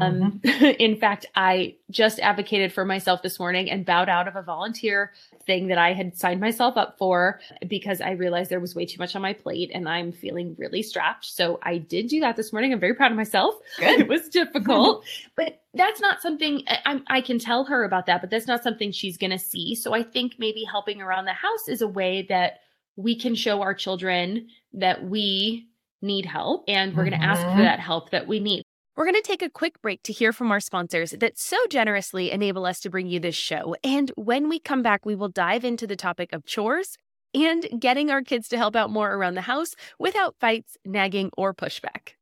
Um, 0.00 0.40
mm-hmm. 0.44 0.64
in 0.78 0.96
fact, 0.96 1.26
I 1.34 1.76
just 1.90 2.18
advocated 2.20 2.72
for 2.72 2.84
myself 2.84 3.22
this 3.22 3.38
morning 3.38 3.70
and 3.70 3.84
bowed 3.84 4.08
out 4.08 4.28
of 4.28 4.36
a 4.36 4.42
volunteer 4.42 5.12
thing 5.46 5.68
that 5.68 5.78
I 5.78 5.92
had 5.92 6.16
signed 6.16 6.40
myself 6.40 6.76
up 6.76 6.96
for 6.98 7.40
because 7.66 8.00
I 8.00 8.12
realized 8.12 8.50
there 8.50 8.60
was 8.60 8.74
way 8.74 8.86
too 8.86 8.98
much 8.98 9.16
on 9.16 9.22
my 9.22 9.32
plate 9.32 9.70
and 9.72 9.88
I'm 9.88 10.12
feeling 10.12 10.54
really 10.58 10.82
strapped. 10.82 11.24
So 11.24 11.58
I 11.62 11.78
did 11.78 12.08
do 12.08 12.20
that 12.20 12.36
this 12.36 12.52
morning. 12.52 12.72
I'm 12.72 12.80
very 12.80 12.94
proud 12.94 13.10
of 13.10 13.16
myself. 13.16 13.54
Good. 13.78 14.00
it 14.00 14.08
was 14.08 14.28
difficult, 14.28 15.04
but 15.36 15.62
that's 15.74 16.00
not 16.00 16.20
something 16.20 16.62
I, 16.68 17.00
I 17.08 17.20
can 17.20 17.38
tell 17.38 17.64
her 17.64 17.84
about 17.84 18.06
that, 18.06 18.20
but 18.20 18.30
that's 18.30 18.46
not 18.46 18.62
something 18.62 18.92
she's 18.92 19.16
going 19.16 19.30
to 19.30 19.38
see. 19.38 19.74
So 19.74 19.94
I 19.94 20.02
think 20.02 20.34
maybe 20.38 20.64
helping 20.64 21.00
around 21.00 21.24
the 21.26 21.32
house 21.32 21.68
is 21.68 21.82
a 21.82 21.88
way 21.88 22.26
that 22.28 22.60
we 22.96 23.14
can 23.18 23.34
show 23.34 23.60
our 23.62 23.74
children 23.74 24.48
that 24.72 25.04
we 25.04 25.68
need 26.02 26.26
help 26.26 26.64
and 26.68 26.94
we're 26.94 27.04
going 27.04 27.18
to 27.18 27.24
ask 27.24 27.40
for 27.42 27.48
mm-hmm. 27.48 27.62
that 27.62 27.80
help 27.80 28.10
that 28.10 28.26
we 28.26 28.40
need. 28.40 28.65
We're 28.96 29.04
going 29.04 29.14
to 29.14 29.20
take 29.20 29.42
a 29.42 29.50
quick 29.50 29.82
break 29.82 30.02
to 30.04 30.12
hear 30.12 30.32
from 30.32 30.50
our 30.50 30.58
sponsors 30.58 31.10
that 31.10 31.38
so 31.38 31.58
generously 31.68 32.30
enable 32.30 32.64
us 32.64 32.80
to 32.80 32.88
bring 32.88 33.08
you 33.08 33.20
this 33.20 33.34
show. 33.34 33.76
And 33.84 34.10
when 34.16 34.48
we 34.48 34.58
come 34.58 34.82
back, 34.82 35.04
we 35.04 35.14
will 35.14 35.28
dive 35.28 35.66
into 35.66 35.86
the 35.86 35.96
topic 35.96 36.32
of 36.32 36.46
chores 36.46 36.96
and 37.34 37.68
getting 37.78 38.10
our 38.10 38.22
kids 38.22 38.48
to 38.48 38.56
help 38.56 38.74
out 38.74 38.88
more 38.88 39.12
around 39.12 39.34
the 39.34 39.42
house 39.42 39.74
without 39.98 40.34
fights, 40.40 40.78
nagging, 40.86 41.30
or 41.36 41.52
pushback. 41.52 42.14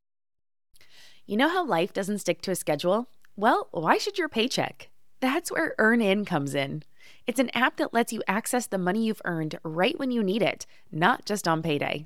You 1.25 1.37
know 1.37 1.47
how 1.47 1.65
life 1.65 1.93
doesn't 1.93 2.19
stick 2.19 2.41
to 2.41 2.51
a 2.51 2.55
schedule? 2.55 3.07
Well, 3.37 3.69
why 3.71 3.97
should 3.97 4.17
your 4.17 4.27
paycheck? 4.27 4.89
That's 5.21 5.53
where 5.53 5.75
EarnIn 5.79 6.27
comes 6.27 6.53
in. 6.53 6.83
It's 7.25 7.39
an 7.39 7.51
app 7.55 7.77
that 7.77 7.93
lets 7.93 8.11
you 8.11 8.21
access 8.27 8.67
the 8.67 8.77
money 8.77 9.05
you've 9.05 9.21
earned 9.23 9.57
right 9.63 9.97
when 9.97 10.11
you 10.11 10.21
need 10.21 10.41
it, 10.41 10.65
not 10.91 11.25
just 11.25 11.47
on 11.47 11.63
payday. 11.63 12.05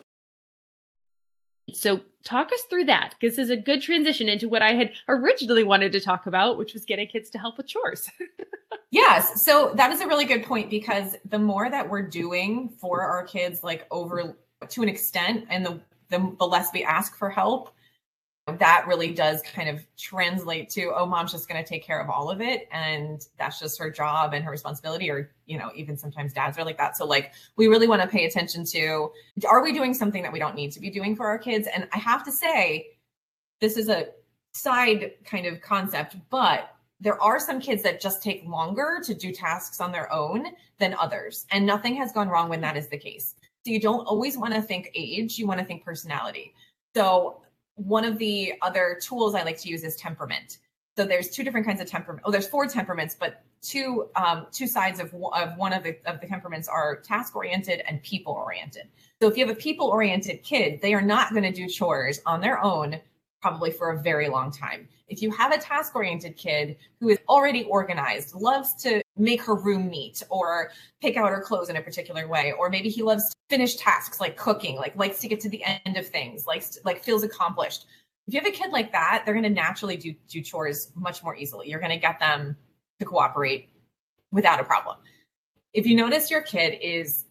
So, 1.75 2.01
talk 2.23 2.51
us 2.53 2.61
through 2.69 2.85
that 2.85 3.15
because 3.19 3.35
this 3.35 3.45
is 3.45 3.49
a 3.49 3.57
good 3.57 3.81
transition 3.81 4.29
into 4.29 4.47
what 4.47 4.61
I 4.61 4.73
had 4.73 4.91
originally 5.07 5.63
wanted 5.63 5.91
to 5.93 5.99
talk 5.99 6.27
about, 6.27 6.57
which 6.57 6.73
was 6.73 6.85
getting 6.85 7.07
kids 7.07 7.29
to 7.31 7.39
help 7.39 7.57
with 7.57 7.67
chores. 7.67 8.09
yes. 8.91 9.43
So, 9.43 9.73
that 9.75 9.91
is 9.91 10.01
a 10.01 10.07
really 10.07 10.25
good 10.25 10.43
point 10.43 10.69
because 10.69 11.15
the 11.29 11.39
more 11.39 11.69
that 11.69 11.89
we're 11.89 12.07
doing 12.07 12.69
for 12.79 13.01
our 13.01 13.23
kids, 13.25 13.63
like 13.63 13.87
over 13.91 14.37
to 14.69 14.83
an 14.83 14.89
extent, 14.89 15.45
and 15.49 15.65
the, 15.65 15.79
the, 16.09 16.35
the 16.39 16.45
less 16.45 16.69
we 16.73 16.83
ask 16.83 17.17
for 17.17 17.29
help, 17.29 17.73
that 18.59 18.85
really 18.87 19.13
does 19.13 19.41
kind 19.41 19.69
of 19.69 19.85
translate 19.97 20.69
to 20.69 20.91
oh 20.95 21.05
mom's 21.05 21.31
just 21.31 21.47
going 21.47 21.61
to 21.61 21.67
take 21.67 21.83
care 21.83 21.99
of 21.99 22.09
all 22.09 22.29
of 22.29 22.41
it 22.41 22.67
and 22.71 23.27
that's 23.37 23.59
just 23.59 23.77
her 23.79 23.89
job 23.89 24.33
and 24.33 24.43
her 24.43 24.51
responsibility 24.51 25.09
or 25.09 25.31
you 25.45 25.57
know 25.57 25.71
even 25.75 25.97
sometimes 25.97 26.33
dads 26.33 26.57
are 26.57 26.65
like 26.65 26.77
that. 26.77 26.97
So 26.97 27.05
like 27.05 27.33
we 27.55 27.67
really 27.67 27.87
want 27.87 28.01
to 28.01 28.07
pay 28.07 28.25
attention 28.25 28.65
to 28.65 29.11
are 29.47 29.63
we 29.63 29.73
doing 29.73 29.93
something 29.93 30.23
that 30.23 30.31
we 30.31 30.39
don't 30.39 30.55
need 30.55 30.71
to 30.73 30.79
be 30.79 30.89
doing 30.89 31.15
for 31.15 31.27
our 31.27 31.37
kids? 31.37 31.67
And 31.73 31.87
i 31.93 31.97
have 31.97 32.23
to 32.25 32.31
say 32.31 32.87
this 33.59 33.77
is 33.77 33.89
a 33.89 34.07
side 34.53 35.11
kind 35.25 35.45
of 35.45 35.61
concept 35.61 36.15
but 36.29 36.75
there 36.99 37.21
are 37.21 37.39
some 37.39 37.59
kids 37.59 37.81
that 37.83 37.99
just 37.99 38.21
take 38.21 38.45
longer 38.45 39.01
to 39.03 39.13
do 39.13 39.31
tasks 39.31 39.81
on 39.81 39.91
their 39.91 40.11
own 40.13 40.45
than 40.77 40.93
others 40.99 41.47
and 41.51 41.65
nothing 41.65 41.95
has 41.95 42.11
gone 42.11 42.29
wrong 42.29 42.47
when 42.47 42.61
that 42.61 42.77
is 42.77 42.87
the 42.87 42.97
case. 42.97 43.35
So 43.65 43.71
you 43.71 43.79
don't 43.79 44.05
always 44.05 44.37
want 44.37 44.53
to 44.53 44.61
think 44.61 44.91
age 44.95 45.37
you 45.37 45.47
want 45.47 45.59
to 45.59 45.65
think 45.65 45.83
personality. 45.83 46.53
So 46.95 47.40
one 47.75 48.05
of 48.05 48.17
the 48.17 48.53
other 48.61 48.99
tools 49.01 49.35
I 49.35 49.43
like 49.43 49.59
to 49.61 49.69
use 49.69 49.83
is 49.83 49.95
temperament. 49.95 50.59
So 50.97 51.05
there's 51.05 51.29
two 51.29 51.43
different 51.43 51.65
kinds 51.65 51.81
of 51.81 51.87
temperament. 51.87 52.23
Oh, 52.25 52.31
there's 52.31 52.47
four 52.47 52.67
temperaments, 52.67 53.15
but 53.17 53.43
two 53.61 54.09
um, 54.15 54.47
two 54.51 54.67
sides 54.67 54.99
of, 54.99 55.13
of 55.33 55.57
one 55.57 55.73
of 55.73 55.83
the 55.83 55.97
of 56.05 56.19
the 56.19 56.27
temperaments 56.27 56.67
are 56.67 56.99
task 56.99 57.35
oriented 57.35 57.81
and 57.87 58.01
people 58.03 58.33
oriented. 58.33 58.89
So 59.21 59.27
if 59.27 59.37
you 59.37 59.45
have 59.45 59.55
a 59.55 59.59
people 59.59 59.87
oriented 59.87 60.43
kid, 60.43 60.81
they 60.81 60.93
are 60.93 61.01
not 61.01 61.31
going 61.31 61.43
to 61.43 61.51
do 61.51 61.67
chores 61.67 62.19
on 62.25 62.41
their 62.41 62.61
own 62.63 62.99
probably 63.41 63.71
for 63.71 63.91
a 63.91 64.01
very 64.01 64.29
long 64.29 64.51
time. 64.51 64.87
If 65.07 65.21
you 65.21 65.31
have 65.31 65.51
a 65.51 65.57
task 65.57 65.95
oriented 65.95 66.37
kid 66.37 66.77
who 66.99 67.09
is 67.09 67.17
already 67.27 67.63
organized, 67.63 68.35
loves 68.35 68.75
to 68.83 69.00
make 69.17 69.41
her 69.43 69.55
room 69.55 69.87
neat 69.87 70.23
or 70.29 70.71
pick 71.01 71.17
out 71.17 71.29
her 71.29 71.41
clothes 71.41 71.69
in 71.69 71.75
a 71.75 71.81
particular 71.81 72.27
way, 72.27 72.53
or 72.57 72.69
maybe 72.69 72.89
he 72.89 73.03
loves 73.03 73.29
to 73.29 73.35
finish 73.49 73.75
tasks 73.75 74.19
like 74.19 74.37
cooking, 74.37 74.77
like 74.77 74.95
likes 74.95 75.19
to 75.19 75.27
get 75.27 75.39
to 75.41 75.49
the 75.49 75.63
end 75.63 75.97
of 75.97 76.07
things, 76.07 76.47
likes 76.47 76.69
to, 76.71 76.81
like 76.85 77.03
feels 77.03 77.23
accomplished. 77.23 77.85
If 78.27 78.33
you 78.33 78.39
have 78.39 78.47
a 78.47 78.55
kid 78.55 78.71
like 78.71 78.91
that, 78.93 79.23
they're 79.25 79.33
going 79.33 79.43
to 79.43 79.49
naturally 79.49 79.97
do 79.97 80.13
do 80.27 80.41
chores 80.41 80.91
much 80.95 81.23
more 81.23 81.35
easily. 81.35 81.69
You're 81.69 81.79
going 81.79 81.91
to 81.91 81.97
get 81.97 82.19
them 82.19 82.55
to 82.99 83.05
cooperate 83.05 83.69
without 84.31 84.59
a 84.59 84.63
problem. 84.63 84.97
If 85.73 85.85
you 85.85 85.95
notice 85.95 86.31
your 86.31 86.41
kid 86.41 86.77
is 86.81 87.25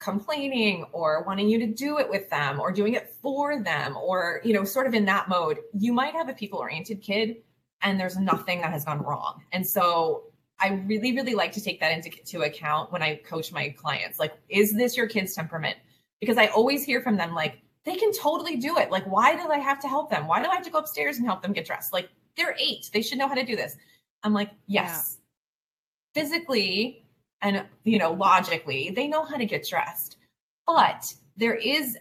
complaining 0.00 0.84
or 0.92 1.24
wanting 1.24 1.48
you 1.48 1.58
to 1.58 1.66
do 1.66 1.98
it 1.98 2.08
with 2.08 2.30
them 2.30 2.60
or 2.60 2.70
doing 2.70 2.94
it 2.94 3.10
for 3.20 3.60
them 3.60 3.96
or 3.96 4.40
you 4.44 4.52
know 4.52 4.62
sort 4.62 4.86
of 4.86 4.94
in 4.94 5.04
that 5.04 5.28
mode 5.28 5.58
you 5.76 5.92
might 5.92 6.14
have 6.14 6.28
a 6.28 6.32
people 6.32 6.60
oriented 6.60 7.02
kid 7.02 7.38
and 7.82 7.98
there's 7.98 8.16
nothing 8.16 8.60
that 8.60 8.70
has 8.70 8.84
gone 8.84 9.02
wrong 9.02 9.42
and 9.50 9.66
so 9.66 10.22
i 10.60 10.68
really 10.86 11.14
really 11.14 11.34
like 11.34 11.52
to 11.52 11.62
take 11.62 11.80
that 11.80 11.92
into 11.92 12.10
to 12.24 12.42
account 12.42 12.90
when 12.92 13.02
i 13.02 13.16
coach 13.16 13.52
my 13.52 13.68
clients. 13.70 14.18
Like 14.18 14.34
is 14.48 14.74
this 14.74 14.96
your 14.96 15.06
kid's 15.06 15.34
temperament? 15.34 15.76
Because 16.20 16.36
i 16.36 16.46
always 16.48 16.84
hear 16.84 17.00
from 17.00 17.16
them 17.16 17.34
like 17.34 17.60
they 17.84 17.96
can 17.96 18.12
totally 18.12 18.56
do 18.56 18.76
it. 18.78 18.90
Like 18.90 19.04
why 19.04 19.36
do 19.36 19.50
i 19.50 19.58
have 19.58 19.80
to 19.80 19.88
help 19.88 20.10
them? 20.10 20.26
Why 20.26 20.42
do 20.42 20.48
i 20.48 20.54
have 20.54 20.64
to 20.64 20.70
go 20.70 20.78
upstairs 20.78 21.16
and 21.18 21.26
help 21.26 21.42
them 21.42 21.52
get 21.52 21.66
dressed? 21.66 21.92
Like 21.92 22.08
they're 22.36 22.56
eight. 22.58 22.90
They 22.92 23.02
should 23.02 23.18
know 23.18 23.28
how 23.28 23.34
to 23.34 23.44
do 23.44 23.56
this. 23.56 23.76
I'm 24.22 24.32
like 24.34 24.50
yes. 24.66 25.18
Yeah. 26.14 26.22
physically 26.22 27.04
and 27.40 27.64
you 27.84 27.98
know 27.98 28.12
logically 28.12 28.90
they 28.90 29.06
know 29.06 29.24
how 29.24 29.36
to 29.36 29.46
get 29.46 29.66
dressed. 29.68 30.16
But 30.66 31.12
there 31.36 31.54
is 31.54 31.96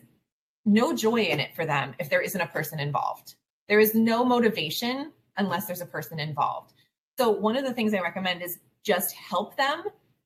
no 0.65 0.93
joy 0.93 1.21
in 1.21 1.39
it 1.39 1.55
for 1.55 1.65
them 1.65 1.95
if 1.99 2.09
there 2.09 2.21
isn't 2.21 2.41
a 2.41 2.47
person 2.47 2.79
involved. 2.79 3.35
There 3.69 3.79
is 3.79 3.95
no 3.95 4.25
motivation 4.25 5.13
unless 5.37 5.65
there's 5.65 5.81
a 5.81 5.85
person 5.85 6.19
involved 6.19 6.73
so 7.17 7.29
one 7.29 7.57
of 7.57 7.65
the 7.65 7.73
things 7.73 7.93
i 7.93 7.99
recommend 7.99 8.41
is 8.41 8.59
just 8.83 9.13
help 9.13 9.57
them 9.57 9.83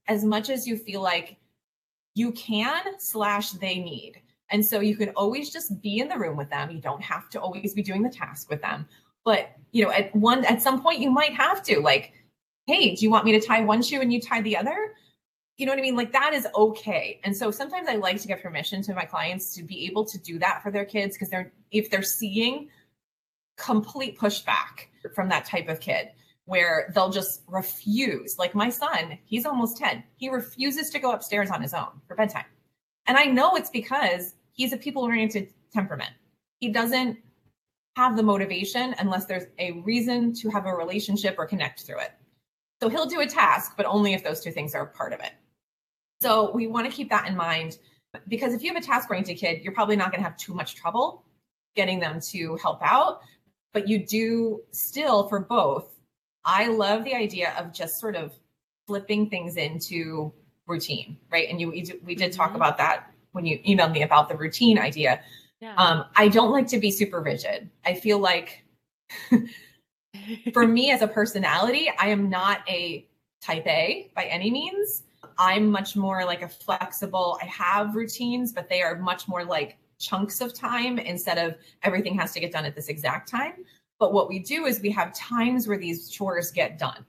as 0.08 0.24
much 0.24 0.50
as 0.50 0.68
you 0.68 0.78
feel 0.78 1.02
like 1.02 1.38
you 2.14 2.32
can 2.34 3.00
slash 3.00 3.52
they 3.52 3.80
need. 3.80 4.22
And 4.50 4.66
so 4.66 4.82
you 4.82 4.96
can 4.96 5.10
always 5.10 5.50
just 5.50 5.82
be 5.82 6.00
in 6.00 6.10
the 6.10 6.18
room 6.18 6.36
with 6.36 6.50
them. 6.50 6.72
You 6.72 6.82
don't 6.82 7.02
have 7.02 7.30
to 7.30 7.40
always 7.40 7.74
be 7.74 7.82
doing 7.82 8.04
the 8.04 8.10
task 8.10 8.50
with 8.50 8.62
them. 8.62 8.88
But 9.24 9.52
you 9.72 9.84
know 9.84 9.92
at 9.92 10.14
one 10.16 10.44
at 10.46 10.62
some 10.62 10.82
point 10.82 11.00
you 11.00 11.10
might 11.10 11.34
have 11.34 11.64
to 11.64 11.80
like 11.80 12.12
hey 12.68 12.96
do 12.96 13.06
you 13.06 13.10
want 13.10 13.24
me 13.24 13.32
to 13.32 13.40
tie 13.40 13.62
one 13.62 13.82
shoe 13.82 14.02
and 14.02 14.12
you 14.12 14.20
tie 14.20 14.42
the 14.42 14.58
other? 14.58 14.94
You 15.58 15.66
know 15.66 15.72
what 15.72 15.80
I 15.80 15.84
mean? 15.84 15.96
Like 15.96 16.12
that 16.12 16.34
is 16.34 16.48
okay. 16.56 17.20
And 17.24 17.36
so 17.36 17.52
sometimes 17.52 17.88
I 17.88 17.96
like 17.96 18.20
to 18.22 18.28
give 18.28 18.42
permission 18.42 18.82
to 18.84 18.94
my 18.94 19.06
clients 19.06 19.56
to 19.56 19.64
be 19.64 19.86
able 19.86 20.06
to 20.06 20.18
do 20.18 20.40
that 20.40 20.62
for 20.62 20.72
their 20.72 20.86
kids 20.86 21.16
because 21.16 21.30
they're 21.30 21.52
if 21.72 21.90
they're 21.90 22.04
seeing 22.04 22.68
complete 23.58 24.18
pushback 24.18 24.88
from 25.14 25.30
that 25.30 25.46
type 25.46 25.70
of 25.70 25.80
kid 25.80 26.10
where 26.52 26.92
they'll 26.94 27.10
just 27.10 27.44
refuse. 27.48 28.38
Like 28.38 28.54
my 28.54 28.68
son, 28.68 29.18
he's 29.24 29.46
almost 29.46 29.78
10. 29.78 30.04
He 30.18 30.28
refuses 30.28 30.90
to 30.90 31.00
go 31.00 31.14
upstairs 31.14 31.50
on 31.50 31.62
his 31.62 31.74
own 31.74 31.88
for 32.10 32.14
bedtime. 32.14 32.44
And 33.08 33.18
I 33.18 33.24
know 33.24 33.56
it's 33.56 33.70
because 33.70 34.36
he's 34.52 34.74
a 34.74 34.78
people 34.78 35.04
oriented 35.04 35.54
temperament. 35.74 36.12
He 36.60 36.68
doesn't 36.68 37.18
have 37.96 38.18
the 38.18 38.24
motivation 38.24 38.94
unless 39.00 39.28
there's 39.28 39.46
a 39.60 39.72
reason 39.84 40.34
to 40.34 40.50
have 40.50 40.66
a 40.66 40.76
relationship 40.76 41.36
or 41.38 41.46
connect 41.46 41.84
through 41.84 42.02
it. 42.02 42.12
So 42.82 42.90
he'll 42.90 43.06
do 43.06 43.22
a 43.22 43.26
task, 43.26 43.76
but 43.78 43.86
only 43.86 44.14
if 44.14 44.22
those 44.22 44.42
two 44.42 44.52
things 44.52 44.76
are 44.76 44.88
part 44.88 45.14
of 45.14 45.22
it. 45.22 45.32
So 46.20 46.52
we 46.52 46.68
want 46.68 46.86
to 46.86 46.92
keep 46.92 47.10
that 47.12 47.30
in 47.30 47.36
mind 47.38 47.78
because 48.28 48.54
if 48.54 48.62
you 48.62 48.74
have 48.74 48.84
a 48.84 48.86
task 48.86 49.10
oriented 49.10 49.38
kid, 49.38 49.62
you're 49.64 49.74
probably 49.74 49.96
not 49.96 50.12
going 50.12 50.22
to 50.22 50.28
have 50.30 50.36
too 50.36 50.54
much 50.54 50.76
trouble 50.76 51.24
getting 51.78 52.02
them 52.02 52.20
to 52.32 52.58
help 52.58 52.82
out. 52.82 53.22
But 53.72 53.88
you 53.88 54.06
do 54.06 54.60
still, 54.72 55.30
for 55.30 55.40
both, 55.40 55.88
I 56.46 56.68
love 56.68 57.04
the 57.04 57.14
idea 57.14 57.54
of 57.58 57.74
just 57.74 58.00
sort 58.00 58.16
of 58.16 58.34
flipping 58.88 59.30
things 59.30 59.58
into 59.58 60.34
routine, 60.68 61.18
right? 61.32 61.48
And 61.50 61.60
you 61.60 61.70
we 62.04 62.16
did 62.16 62.32
talk 62.32 62.50
mm-hmm. 62.50 62.56
about 62.56 62.78
that 62.78 63.12
when 63.32 63.46
you 63.46 63.60
emailed 63.60 63.92
me 63.92 64.04
about 64.04 64.30
the 64.30 64.36
routine 64.36 64.78
idea. 64.78 65.22
Yeah. 65.60 65.76
Um, 65.76 66.06
I 66.16 66.28
don't 66.28 66.52
like 66.52 66.68
to 66.68 66.80
be 66.80 66.92
super 66.92 67.22
rigid. 67.22 67.70
I 67.86 67.94
feel 67.94 68.18
like 68.18 68.66
for 70.54 70.68
me 70.68 70.92
as 70.92 71.02
a 71.02 71.08
personality, 71.08 71.92
I 72.00 72.10
am 72.10 72.30
not 72.30 72.68
a 72.68 73.08
type 73.42 73.68
A 73.68 74.12
by 74.16 74.26
any 74.26 74.50
means. 74.50 75.04
I'm 75.38 75.70
much 75.70 75.96
more 75.96 76.26
like 76.26 76.42
a 76.42 76.48
flexible, 76.48 77.40
I 77.42 77.46
have 77.46 77.96
routines, 77.96 78.52
but 78.52 78.70
they 78.70 78.82
are 78.82 78.98
much 78.98 79.28
more 79.28 79.44
like 79.44 79.78
chunks 80.00 80.42
of 80.42 80.54
time 80.54 80.98
instead 80.98 81.38
of 81.38 81.56
everything 81.84 82.18
has 82.18 82.34
to 82.34 82.40
get 82.40 82.52
done 82.52 82.66
at 82.66 82.76
this 82.76 82.88
exact 82.88 83.30
time. 83.30 83.64
But 84.02 84.14
what 84.14 84.28
we 84.28 84.40
do 84.40 84.66
is 84.66 84.82
we 84.82 84.90
have 84.90 85.14
times 85.14 85.68
where 85.68 85.78
these 85.78 86.10
chores 86.10 86.50
get 86.50 86.80
done. 86.80 87.06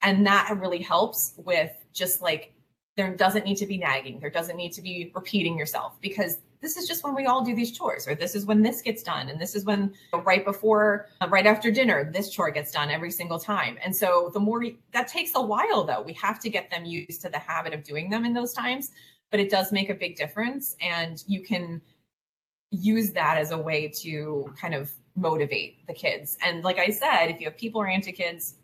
And 0.00 0.26
that 0.26 0.56
really 0.58 0.80
helps 0.80 1.34
with 1.36 1.70
just 1.92 2.22
like 2.22 2.54
there 2.96 3.14
doesn't 3.14 3.44
need 3.44 3.58
to 3.58 3.66
be 3.66 3.76
nagging, 3.76 4.20
there 4.20 4.30
doesn't 4.30 4.56
need 4.56 4.72
to 4.72 4.80
be 4.80 5.12
repeating 5.14 5.58
yourself 5.58 6.00
because 6.00 6.38
this 6.62 6.78
is 6.78 6.88
just 6.88 7.04
when 7.04 7.14
we 7.14 7.26
all 7.26 7.44
do 7.44 7.54
these 7.54 7.76
chores 7.76 8.08
or 8.08 8.14
this 8.14 8.34
is 8.34 8.46
when 8.46 8.62
this 8.62 8.80
gets 8.80 9.02
done 9.02 9.28
and 9.28 9.38
this 9.38 9.54
is 9.54 9.66
when 9.66 9.92
right 10.24 10.46
before 10.46 11.08
uh, 11.20 11.28
right 11.28 11.44
after 11.44 11.70
dinner 11.70 12.10
this 12.10 12.30
chore 12.30 12.50
gets 12.50 12.72
done 12.72 12.90
every 12.90 13.10
single 13.10 13.38
time. 13.38 13.76
And 13.84 13.94
so 13.94 14.30
the 14.32 14.40
more 14.40 14.64
that 14.92 15.08
takes 15.08 15.32
a 15.34 15.42
while 15.42 15.84
though. 15.84 16.00
We 16.00 16.14
have 16.14 16.40
to 16.40 16.48
get 16.48 16.70
them 16.70 16.86
used 16.86 17.20
to 17.20 17.28
the 17.28 17.38
habit 17.38 17.74
of 17.74 17.84
doing 17.84 18.08
them 18.08 18.24
in 18.24 18.32
those 18.32 18.54
times 18.54 18.92
but 19.30 19.40
it 19.40 19.50
does 19.50 19.72
make 19.72 19.90
a 19.90 19.94
big 19.94 20.16
difference 20.16 20.74
and 20.80 21.22
you 21.26 21.42
can 21.42 21.82
use 22.70 23.12
that 23.12 23.36
as 23.36 23.50
a 23.50 23.58
way 23.58 23.88
to 23.88 24.50
kind 24.58 24.74
of 24.74 24.90
motivate 25.16 25.86
the 25.86 25.94
kids 25.94 26.36
and 26.44 26.64
like 26.64 26.78
i 26.78 26.88
said 26.88 27.26
if 27.26 27.40
you 27.40 27.46
have 27.46 27.56
people 27.56 27.80
oriented 27.80 28.14
kids 28.14 28.56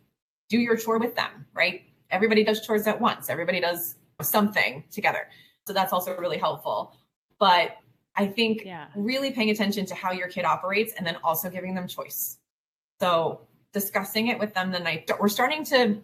do 0.48 0.58
your 0.58 0.76
chore 0.76 0.98
with 0.98 1.14
them 1.14 1.46
right 1.54 1.82
everybody 2.10 2.42
does 2.42 2.64
chores 2.66 2.86
at 2.86 3.00
once 3.00 3.30
everybody 3.30 3.60
does 3.60 3.96
something 4.20 4.82
together 4.90 5.28
so 5.66 5.72
that's 5.72 5.92
also 5.92 6.16
really 6.16 6.38
helpful 6.38 6.94
but 7.38 7.76
I 8.16 8.26
think 8.26 8.64
yeah. 8.64 8.88
really 8.94 9.30
paying 9.30 9.50
attention 9.50 9.86
to 9.86 9.94
how 9.94 10.12
your 10.12 10.28
kid 10.28 10.44
operates 10.44 10.92
and 10.94 11.06
then 11.06 11.16
also 11.24 11.48
giving 11.48 11.74
them 11.74 11.88
choice. 11.88 12.38
So 13.00 13.40
discussing 13.72 14.28
it 14.28 14.38
with 14.38 14.52
them 14.52 14.70
the 14.70 14.80
night 14.80 15.10
we're 15.20 15.28
starting 15.28 15.64
to 15.64 16.02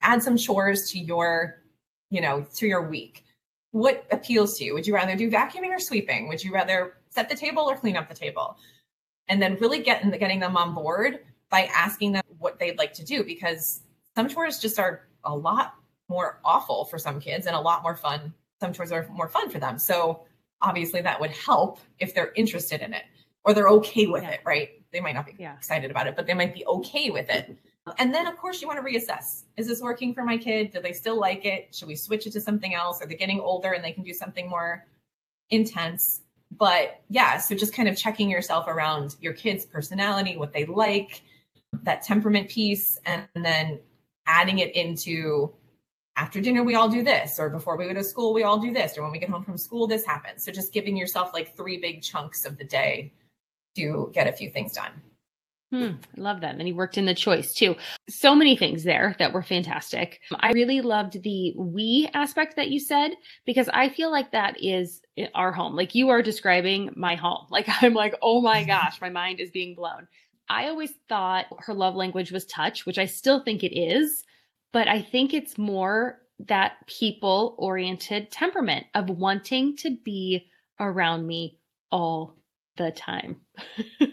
add 0.00 0.22
some 0.22 0.36
chores 0.36 0.90
to 0.92 0.98
your, 0.98 1.62
you 2.10 2.20
know, 2.20 2.46
to 2.54 2.66
your 2.66 2.88
week. 2.88 3.24
What 3.72 4.06
appeals 4.10 4.56
to 4.58 4.64
you? 4.64 4.74
Would 4.74 4.86
you 4.86 4.94
rather 4.94 5.16
do 5.16 5.30
vacuuming 5.30 5.70
or 5.70 5.80
sweeping? 5.80 6.28
Would 6.28 6.42
you 6.44 6.52
rather 6.52 6.94
set 7.10 7.28
the 7.28 7.34
table 7.34 7.64
or 7.64 7.76
clean 7.76 7.96
up 7.96 8.08
the 8.08 8.14
table? 8.14 8.56
And 9.28 9.40
then 9.40 9.56
really 9.56 9.80
getting 9.80 10.10
getting 10.10 10.40
them 10.40 10.56
on 10.56 10.74
board 10.74 11.20
by 11.50 11.68
asking 11.74 12.12
them 12.12 12.24
what 12.38 12.58
they'd 12.58 12.78
like 12.78 12.92
to 12.94 13.04
do 13.04 13.24
because 13.24 13.82
some 14.14 14.28
chores 14.28 14.58
just 14.58 14.78
are 14.78 15.08
a 15.24 15.34
lot 15.34 15.74
more 16.08 16.40
awful 16.44 16.84
for 16.84 16.98
some 16.98 17.20
kids 17.20 17.46
and 17.46 17.56
a 17.56 17.60
lot 17.60 17.82
more 17.82 17.96
fun. 17.96 18.34
Some 18.60 18.72
chores 18.72 18.92
are 18.92 19.08
more 19.10 19.28
fun 19.28 19.50
for 19.50 19.58
them. 19.58 19.78
So 19.78 20.24
obviously 20.60 21.00
that 21.02 21.20
would 21.20 21.30
help 21.30 21.80
if 21.98 22.14
they're 22.14 22.32
interested 22.34 22.80
in 22.80 22.92
it 22.92 23.04
or 23.44 23.54
they're 23.54 23.68
okay 23.68 24.06
with 24.06 24.22
yeah. 24.22 24.30
it, 24.30 24.40
right? 24.44 24.70
They 24.92 25.00
might 25.00 25.14
not 25.14 25.26
be 25.26 25.34
yeah. 25.38 25.54
excited 25.54 25.90
about 25.90 26.06
it, 26.06 26.16
but 26.16 26.26
they 26.26 26.34
might 26.34 26.54
be 26.54 26.64
okay 26.66 27.10
with 27.10 27.28
it. 27.28 27.56
And 27.98 28.14
then, 28.14 28.26
of 28.26 28.36
course, 28.38 28.62
you 28.62 28.68
want 28.68 28.84
to 28.84 28.84
reassess. 28.84 29.42
Is 29.58 29.66
this 29.66 29.82
working 29.82 30.14
for 30.14 30.24
my 30.24 30.38
kid? 30.38 30.70
Do 30.72 30.80
they 30.80 30.92
still 30.92 31.20
like 31.20 31.44
it? 31.44 31.74
Should 31.74 31.88
we 31.88 31.96
switch 31.96 32.26
it 32.26 32.32
to 32.32 32.40
something 32.40 32.74
else? 32.74 33.02
Are 33.02 33.06
they 33.06 33.14
getting 33.14 33.40
older 33.40 33.72
and 33.72 33.84
they 33.84 33.92
can 33.92 34.04
do 34.04 34.14
something 34.14 34.48
more 34.48 34.86
intense? 35.50 36.22
But 36.58 37.02
yeah, 37.08 37.38
so 37.38 37.54
just 37.54 37.74
kind 37.74 37.88
of 37.88 37.96
checking 37.96 38.30
yourself 38.30 38.66
around 38.68 39.16
your 39.20 39.32
kid's 39.32 39.64
personality, 39.64 40.36
what 40.36 40.52
they 40.52 40.66
like, 40.66 41.22
that 41.82 42.02
temperament 42.02 42.48
piece, 42.48 42.98
and 43.06 43.26
then 43.34 43.80
adding 44.26 44.58
it 44.58 44.74
into 44.74 45.52
after 46.16 46.40
dinner 46.40 46.62
we 46.62 46.76
all 46.76 46.88
do 46.88 47.02
this 47.02 47.40
or 47.40 47.50
before 47.50 47.76
we 47.76 47.86
go 47.86 47.92
to 47.92 48.04
school 48.04 48.32
we 48.32 48.44
all 48.44 48.58
do 48.58 48.72
this 48.72 48.96
or 48.96 49.02
when 49.02 49.10
we 49.10 49.18
get 49.18 49.28
home 49.28 49.44
from 49.44 49.58
school 49.58 49.86
this 49.86 50.06
happens. 50.06 50.44
So 50.44 50.52
just 50.52 50.72
giving 50.72 50.96
yourself 50.96 51.34
like 51.34 51.56
three 51.56 51.78
big 51.78 52.02
chunks 52.02 52.44
of 52.44 52.56
the 52.56 52.64
day 52.64 53.12
to 53.76 54.10
get 54.14 54.28
a 54.28 54.32
few 54.32 54.50
things 54.50 54.72
done 54.72 55.02
Hmm, 55.74 55.96
I 56.16 56.20
love 56.20 56.40
that. 56.42 56.54
And 56.54 56.66
he 56.66 56.72
worked 56.72 56.98
in 56.98 57.06
the 57.06 57.14
choice 57.14 57.54
too. 57.54 57.76
So 58.08 58.34
many 58.34 58.56
things 58.56 58.84
there 58.84 59.16
that 59.18 59.32
were 59.32 59.42
fantastic. 59.42 60.20
I 60.38 60.52
really 60.52 60.80
loved 60.80 61.22
the 61.22 61.54
we 61.56 62.08
aspect 62.14 62.56
that 62.56 62.70
you 62.70 62.78
said 62.78 63.12
because 63.44 63.68
I 63.72 63.88
feel 63.88 64.10
like 64.10 64.32
that 64.32 64.62
is 64.62 65.00
our 65.34 65.52
home. 65.52 65.74
Like 65.74 65.94
you 65.94 66.10
are 66.10 66.22
describing 66.22 66.90
my 66.96 67.16
home. 67.16 67.46
Like 67.50 67.66
I'm 67.82 67.94
like, 67.94 68.14
oh 68.22 68.40
my 68.40 68.64
gosh, 68.66 69.00
my 69.00 69.10
mind 69.10 69.40
is 69.40 69.50
being 69.50 69.74
blown. 69.74 70.08
I 70.48 70.68
always 70.68 70.92
thought 71.08 71.46
her 71.60 71.74
love 71.74 71.94
language 71.94 72.30
was 72.30 72.44
touch, 72.44 72.84
which 72.86 72.98
I 72.98 73.06
still 73.06 73.42
think 73.42 73.64
it 73.64 73.76
is 73.76 74.24
but 74.74 74.88
I 74.88 75.02
think 75.02 75.32
it's 75.32 75.56
more 75.56 76.18
that 76.40 76.84
people 76.88 77.54
oriented 77.58 78.32
temperament 78.32 78.86
of 78.92 79.08
wanting 79.08 79.76
to 79.78 79.96
be 80.04 80.50
around 80.80 81.28
me 81.28 81.60
all 81.92 82.34
the 82.76 82.90
time. 82.90 83.36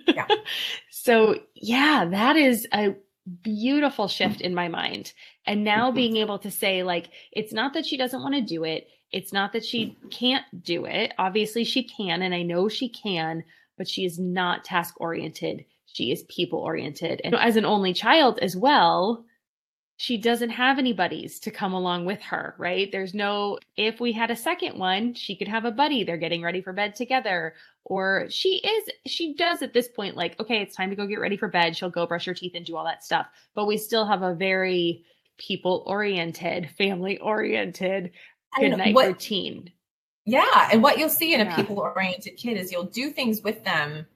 Yeah. 0.08 0.28
so, 0.92 1.40
yeah, 1.56 2.06
that 2.12 2.36
is 2.36 2.68
a 2.74 2.96
beautiful 3.44 4.08
shift 4.08 4.42
in 4.42 4.54
my 4.54 4.68
mind. 4.68 5.14
And 5.46 5.64
now 5.64 5.88
mm-hmm. 5.88 5.96
being 5.96 6.18
able 6.18 6.40
to 6.40 6.52
say, 6.52 6.84
like, 6.84 7.10
it's 7.32 7.54
not 7.54 7.74
that 7.74 7.86
she 7.86 7.98
doesn't 7.98 8.22
want 8.22 8.36
to 8.36 8.42
do 8.42 8.64
it, 8.64 8.88
it's 9.12 9.34
not 9.34 9.54
that 9.54 9.66
she 9.66 9.98
can't 10.10 10.46
do 10.64 10.86
it. 10.86 11.14
Obviously, 11.18 11.64
she 11.64 11.84
can, 11.84 12.22
and 12.22 12.34
I 12.34 12.44
know 12.44 12.70
she 12.70 12.88
can, 12.88 13.44
but 13.78 13.88
she 13.88 14.06
is 14.06 14.18
not 14.18 14.64
task 14.64 14.96
oriented. 15.00 15.66
She 15.86 16.12
is 16.12 16.24
people 16.24 16.60
oriented. 16.60 17.20
And 17.24 17.36
as 17.36 17.58
an 17.58 17.66
only 17.66 17.94
child 17.94 18.40
as 18.40 18.56
well, 18.56 19.26
she 20.02 20.18
doesn't 20.18 20.50
have 20.50 20.80
any 20.80 20.94
buddies 20.94 21.40
to 21.40 21.52
come 21.52 21.74
along 21.74 22.06
with 22.06 22.20
her, 22.24 22.56
right? 22.58 22.92
There's 22.92 23.14
no, 23.14 23.60
if 23.78 24.00
we 24.00 24.12
had 24.12 24.32
a 24.32 24.36
second 24.36 24.80
one, 24.80 25.14
she 25.14 25.36
could 25.36 25.48
have 25.48 25.64
a 25.64 25.70
buddy. 25.70 26.04
They're 26.04 26.18
getting 26.18 26.42
ready 26.42 26.60
for 26.60 26.74
bed 26.74 26.96
together. 26.96 27.54
Or 27.86 28.26
she 28.28 28.64
is, 28.66 28.90
she 29.06 29.36
does 29.36 29.62
at 29.62 29.74
this 29.74 29.88
point, 29.88 30.18
like, 30.18 30.40
okay, 30.40 30.60
it's 30.60 30.76
time 30.76 30.90
to 30.90 30.96
go 30.96 31.06
get 31.06 31.20
ready 31.20 31.38
for 31.38 31.50
bed. 31.50 31.78
She'll 31.78 31.92
go 31.92 32.08
brush 32.08 32.26
her 32.26 32.34
teeth 32.34 32.54
and 32.56 32.66
do 32.66 32.76
all 32.78 32.86
that 32.86 33.04
stuff. 33.04 33.28
But 33.54 33.68
we 33.68 33.78
still 33.78 34.08
have 34.08 34.24
a 34.24 34.34
very 34.34 35.06
people 35.38 35.84
oriented, 35.86 36.72
family 36.80 37.20
oriented 37.20 38.10
good 38.60 38.76
night 38.78 38.96
routine. 38.96 39.72
Yeah. 40.26 40.70
And 40.72 40.82
what 40.82 40.98
you'll 40.98 41.10
see 41.10 41.36
in 41.36 41.42
a 41.42 41.56
people 41.56 41.78
oriented 41.78 42.38
kid 42.38 42.58
is 42.58 42.72
you'll 42.72 42.86
do 42.86 43.12
things 43.12 43.44
with 43.44 43.64
them 43.64 44.08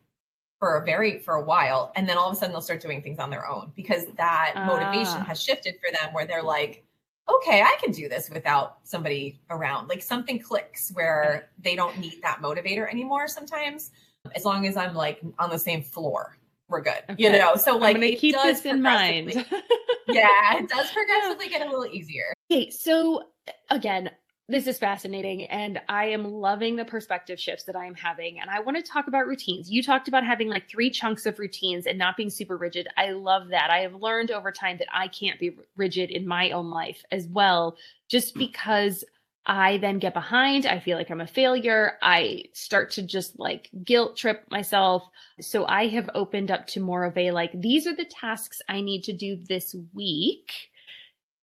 for 0.59 0.77
a 0.77 0.85
very 0.85 1.19
for 1.19 1.35
a 1.35 1.43
while 1.43 1.91
and 1.95 2.07
then 2.07 2.17
all 2.17 2.29
of 2.29 2.33
a 2.33 2.35
sudden 2.35 2.51
they'll 2.53 2.61
start 2.61 2.81
doing 2.81 3.01
things 3.01 3.19
on 3.19 3.29
their 3.29 3.47
own 3.47 3.71
because 3.75 4.05
that 4.17 4.53
motivation 4.65 5.19
ah. 5.21 5.25
has 5.25 5.41
shifted 5.41 5.75
for 5.75 5.91
them 5.91 6.13
where 6.13 6.25
they're 6.25 6.43
like 6.43 6.83
okay 7.29 7.61
i 7.61 7.75
can 7.81 7.91
do 7.91 8.07
this 8.07 8.29
without 8.29 8.77
somebody 8.83 9.39
around. 9.49 9.87
Like 9.87 10.01
something 10.01 10.39
clicks 10.39 10.91
where 10.93 11.49
they 11.59 11.75
don't 11.75 11.97
need 11.97 12.19
that 12.21 12.39
motivator 12.41 12.89
anymore 12.89 13.27
sometimes 13.27 13.91
as 14.35 14.45
long 14.45 14.65
as 14.65 14.77
i'm 14.77 14.95
like 14.95 15.21
on 15.39 15.49
the 15.49 15.59
same 15.59 15.83
floor 15.83 16.37
we're 16.67 16.81
good 16.81 17.03
okay. 17.09 17.23
you 17.23 17.31
know? 17.31 17.55
So 17.55 17.77
like 17.77 17.97
keep 18.17 18.35
this 18.35 18.65
in 18.65 18.81
mind. 18.81 19.33
yeah 20.07 20.57
it 20.57 20.69
does 20.69 20.89
progressively 20.91 21.47
get 21.49 21.61
a 21.61 21.69
little 21.69 21.85
easier. 21.85 22.33
Okay 22.51 22.69
so 22.69 23.29
again 23.69 24.09
this 24.47 24.67
is 24.67 24.77
fascinating 24.77 25.45
and 25.45 25.81
I 25.89 26.05
am 26.05 26.23
loving 26.23 26.75
the 26.75 26.86
perspective 26.86 27.39
shifts 27.39 27.63
that 27.63 27.75
I 27.75 27.86
am 27.86 27.95
having. 27.95 28.39
And 28.39 28.49
I 28.49 28.60
want 28.60 28.77
to 28.77 28.84
talk 28.84 29.08
about 29.08 29.25
routines. 29.25 29.71
You 29.71 29.81
talked 29.81 30.08
about 30.08 30.23
having 30.23 30.49
like 30.49 30.69
three 30.69 30.91
chunks 30.91 31.25
of 31.25 31.39
routines 31.39 31.88
and 31.88 31.97
not 31.97 32.15
being 32.15 32.29
super 32.29 32.55
rigid. 32.55 32.88
I 32.95 33.12
love 33.12 33.47
that. 33.49 33.71
I 33.71 33.79
have 33.79 33.95
learned 33.95 34.29
over 34.29 34.51
time 34.51 34.77
that 34.77 34.88
I 34.93 35.08
can't 35.08 35.39
be 35.39 35.58
rigid 35.75 36.12
in 36.12 36.27
my 36.27 36.51
own 36.51 36.69
life 36.69 37.03
as 37.12 37.25
well, 37.27 37.75
just 38.08 38.36
because 38.36 39.03
I 39.47 39.77
then 39.77 39.97
get 39.97 40.13
behind. 40.13 40.67
I 40.67 40.79
feel 40.79 40.97
like 40.97 41.10
I'm 41.10 41.21
a 41.21 41.27
failure. 41.27 41.97
I 42.03 42.43
start 42.53 42.91
to 42.91 43.01
just 43.01 43.39
like 43.39 43.69
guilt 43.84 44.15
trip 44.15 44.43
myself. 44.51 45.10
So 45.41 45.65
I 45.65 45.88
have 45.88 46.10
opened 46.13 46.51
up 46.51 46.67
to 46.67 46.79
more 46.79 47.03
of 47.03 47.17
a 47.17 47.31
like, 47.31 47.51
these 47.60 47.88
are 47.88 47.95
the 47.95 48.05
tasks 48.05 48.62
I 48.69 48.81
need 48.81 49.03
to 49.05 49.13
do 49.13 49.38
this 49.47 49.75
week 49.95 50.51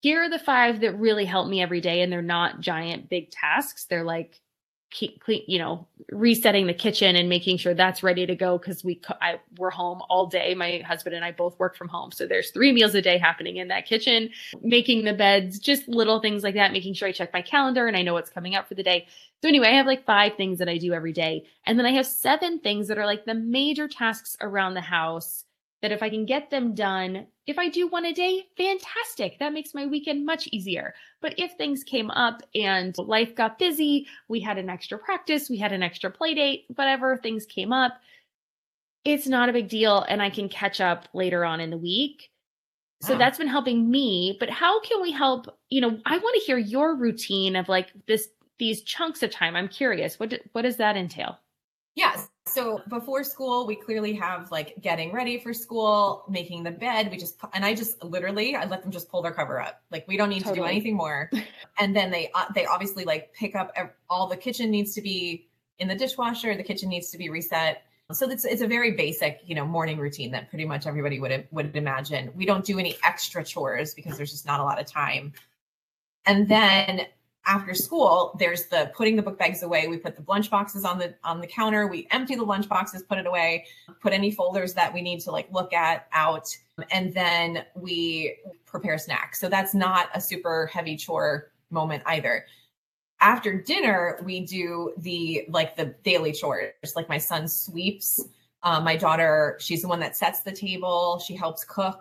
here 0.02 0.20
are 0.20 0.28
the 0.28 0.38
five 0.38 0.80
that 0.80 0.98
really 0.98 1.24
help 1.24 1.48
me 1.48 1.62
every 1.62 1.80
day 1.80 2.02
and 2.02 2.12
they're 2.12 2.22
not 2.22 2.60
giant 2.60 3.08
big 3.08 3.30
tasks. 3.30 3.84
They're 3.84 4.04
like 4.04 4.40
keep 4.90 5.20
clean 5.20 5.42
you 5.46 5.58
know 5.58 5.86
resetting 6.10 6.66
the 6.66 6.74
kitchen 6.74 7.16
and 7.16 7.26
making 7.26 7.56
sure 7.56 7.72
that's 7.72 8.02
ready 8.02 8.26
to 8.26 8.36
go 8.36 8.58
because 8.58 8.84
we 8.84 9.00
I, 9.22 9.40
we're 9.56 9.70
home 9.70 10.02
all 10.10 10.26
day. 10.26 10.54
My 10.54 10.82
husband 10.86 11.16
and 11.16 11.24
i 11.24 11.32
both 11.32 11.58
work 11.58 11.76
from 11.76 11.88
home 11.88 12.12
so 12.12 12.26
there's 12.26 12.50
three 12.50 12.72
meals 12.72 12.94
a 12.94 13.00
day 13.00 13.16
happening 13.16 13.56
in 13.56 13.68
that 13.68 13.86
kitchen 13.86 14.28
making 14.62 15.04
the 15.04 15.14
beds 15.14 15.58
just 15.58 15.88
little 15.88 16.20
things 16.20 16.42
like 16.42 16.54
that 16.56 16.72
making 16.72 16.92
sure 16.92 17.08
i 17.08 17.12
check 17.12 17.32
my 17.32 17.40
calendar 17.40 17.86
and 17.86 17.96
i 17.96 18.02
know 18.02 18.12
what's 18.12 18.28
coming 18.28 18.54
up 18.54 18.68
for 18.68 18.74
the 18.74 18.82
day. 18.82 19.06
So 19.40 19.48
anyway 19.48 19.68
i 19.68 19.76
have 19.76 19.86
like 19.86 20.04
five 20.04 20.34
things 20.36 20.58
that 20.58 20.68
i 20.68 20.76
do 20.76 20.92
every 20.92 21.12
day 21.14 21.44
and 21.64 21.78
then 21.78 21.86
i 21.86 21.92
have 21.92 22.06
seven 22.06 22.58
things 22.58 22.88
that 22.88 22.98
are 22.98 23.06
like 23.06 23.24
the 23.24 23.34
major 23.34 23.88
tasks 23.88 24.36
around 24.42 24.74
the 24.74 24.82
house 24.82 25.44
that 25.82 25.92
if 25.92 26.02
I 26.02 26.08
can 26.08 26.24
get 26.24 26.48
them 26.48 26.74
done, 26.74 27.26
if 27.46 27.58
I 27.58 27.68
do 27.68 27.88
one 27.88 28.06
a 28.06 28.12
day, 28.12 28.44
fantastic. 28.56 29.38
That 29.38 29.52
makes 29.52 29.74
my 29.74 29.84
weekend 29.86 30.24
much 30.24 30.48
easier. 30.52 30.94
But 31.20 31.34
if 31.38 31.52
things 31.52 31.82
came 31.82 32.10
up 32.12 32.42
and 32.54 32.96
life 32.98 33.34
got 33.34 33.58
busy, 33.58 34.06
we 34.28 34.40
had 34.40 34.58
an 34.58 34.70
extra 34.70 34.96
practice, 34.96 35.50
we 35.50 35.58
had 35.58 35.72
an 35.72 35.82
extra 35.82 36.10
play 36.10 36.34
date, 36.34 36.64
whatever 36.76 37.16
things 37.16 37.44
came 37.44 37.72
up, 37.72 37.94
it's 39.04 39.26
not 39.26 39.48
a 39.48 39.52
big 39.52 39.68
deal 39.68 40.06
and 40.08 40.22
I 40.22 40.30
can 40.30 40.48
catch 40.48 40.80
up 40.80 41.08
later 41.12 41.44
on 41.44 41.60
in 41.60 41.70
the 41.70 41.76
week. 41.76 42.30
So 43.00 43.14
wow. 43.14 43.18
that's 43.18 43.38
been 43.38 43.48
helping 43.48 43.90
me, 43.90 44.36
but 44.38 44.48
how 44.48 44.80
can 44.80 45.02
we 45.02 45.10
help, 45.10 45.58
you 45.70 45.80
know, 45.80 45.98
I 46.06 46.18
want 46.18 46.34
to 46.36 46.46
hear 46.46 46.56
your 46.56 46.94
routine 46.94 47.56
of 47.56 47.68
like 47.68 47.88
this 48.06 48.28
these 48.58 48.82
chunks 48.82 49.24
of 49.24 49.30
time. 49.32 49.56
I'm 49.56 49.66
curious. 49.66 50.20
What 50.20 50.40
what 50.52 50.62
does 50.62 50.76
that 50.76 50.96
entail? 50.96 51.36
Yes. 51.96 52.28
So 52.46 52.82
before 52.88 53.22
school, 53.22 53.66
we 53.66 53.76
clearly 53.76 54.14
have 54.14 54.50
like 54.50 54.74
getting 54.80 55.12
ready 55.12 55.38
for 55.38 55.54
school, 55.54 56.24
making 56.28 56.64
the 56.64 56.72
bed. 56.72 57.10
We 57.10 57.16
just 57.16 57.36
and 57.52 57.64
I 57.64 57.74
just 57.74 58.02
literally 58.02 58.56
I 58.56 58.64
let 58.64 58.82
them 58.82 58.90
just 58.90 59.08
pull 59.08 59.22
their 59.22 59.32
cover 59.32 59.60
up. 59.60 59.80
Like 59.90 60.06
we 60.08 60.16
don't 60.16 60.28
need 60.28 60.42
totally. 60.42 60.56
to 60.56 60.62
do 60.62 60.66
anything 60.66 60.96
more. 60.96 61.30
and 61.78 61.94
then 61.94 62.10
they 62.10 62.30
uh, 62.34 62.46
they 62.54 62.66
obviously 62.66 63.04
like 63.04 63.32
pick 63.32 63.54
up 63.54 63.72
all 64.10 64.26
the 64.26 64.36
kitchen 64.36 64.70
needs 64.70 64.94
to 64.94 65.02
be 65.02 65.48
in 65.78 65.86
the 65.86 65.94
dishwasher. 65.94 66.56
The 66.56 66.64
kitchen 66.64 66.88
needs 66.88 67.10
to 67.10 67.18
be 67.18 67.28
reset. 67.28 67.84
So 68.10 68.28
it's 68.28 68.44
it's 68.44 68.60
a 68.60 68.66
very 68.66 68.92
basic, 68.92 69.40
you 69.46 69.54
know, 69.54 69.64
morning 69.64 69.98
routine 69.98 70.32
that 70.32 70.50
pretty 70.50 70.64
much 70.64 70.86
everybody 70.86 71.20
would 71.20 71.46
would 71.52 71.76
imagine. 71.76 72.32
We 72.34 72.44
don't 72.44 72.64
do 72.64 72.78
any 72.78 72.96
extra 73.04 73.44
chores 73.44 73.94
because 73.94 74.16
there's 74.16 74.32
just 74.32 74.46
not 74.46 74.58
a 74.58 74.64
lot 74.64 74.80
of 74.80 74.86
time. 74.86 75.32
And 76.26 76.48
then 76.48 77.06
after 77.44 77.74
school, 77.74 78.36
there's 78.38 78.66
the 78.66 78.92
putting 78.94 79.16
the 79.16 79.22
book 79.22 79.38
bags 79.38 79.62
away. 79.62 79.88
We 79.88 79.96
put 79.96 80.16
the 80.16 80.24
lunch 80.28 80.50
boxes 80.50 80.84
on 80.84 80.98
the 80.98 81.14
on 81.24 81.40
the 81.40 81.46
counter. 81.46 81.86
We 81.86 82.06
empty 82.10 82.36
the 82.36 82.44
lunch 82.44 82.68
boxes, 82.68 83.02
put 83.02 83.18
it 83.18 83.26
away, 83.26 83.66
put 84.00 84.12
any 84.12 84.30
folders 84.30 84.74
that 84.74 84.94
we 84.94 85.02
need 85.02 85.20
to 85.20 85.32
like 85.32 85.50
look 85.52 85.72
at 85.72 86.06
out, 86.12 86.56
and 86.92 87.12
then 87.12 87.64
we 87.74 88.36
prepare 88.64 88.96
snacks. 88.96 89.40
So 89.40 89.48
that's 89.48 89.74
not 89.74 90.08
a 90.14 90.20
super 90.20 90.70
heavy 90.72 90.96
chore 90.96 91.50
moment 91.70 92.02
either. 92.06 92.46
After 93.20 93.60
dinner, 93.60 94.20
we 94.24 94.40
do 94.40 94.92
the 94.98 95.44
like 95.48 95.76
the 95.76 95.94
daily 96.04 96.32
chores. 96.32 96.72
Like 96.94 97.08
my 97.08 97.18
son 97.18 97.48
sweeps. 97.48 98.24
Uh, 98.64 98.80
my 98.80 98.94
daughter, 98.94 99.56
she's 99.58 99.82
the 99.82 99.88
one 99.88 99.98
that 99.98 100.16
sets 100.16 100.40
the 100.40 100.52
table. 100.52 101.20
She 101.26 101.34
helps 101.34 101.64
cook. 101.64 102.00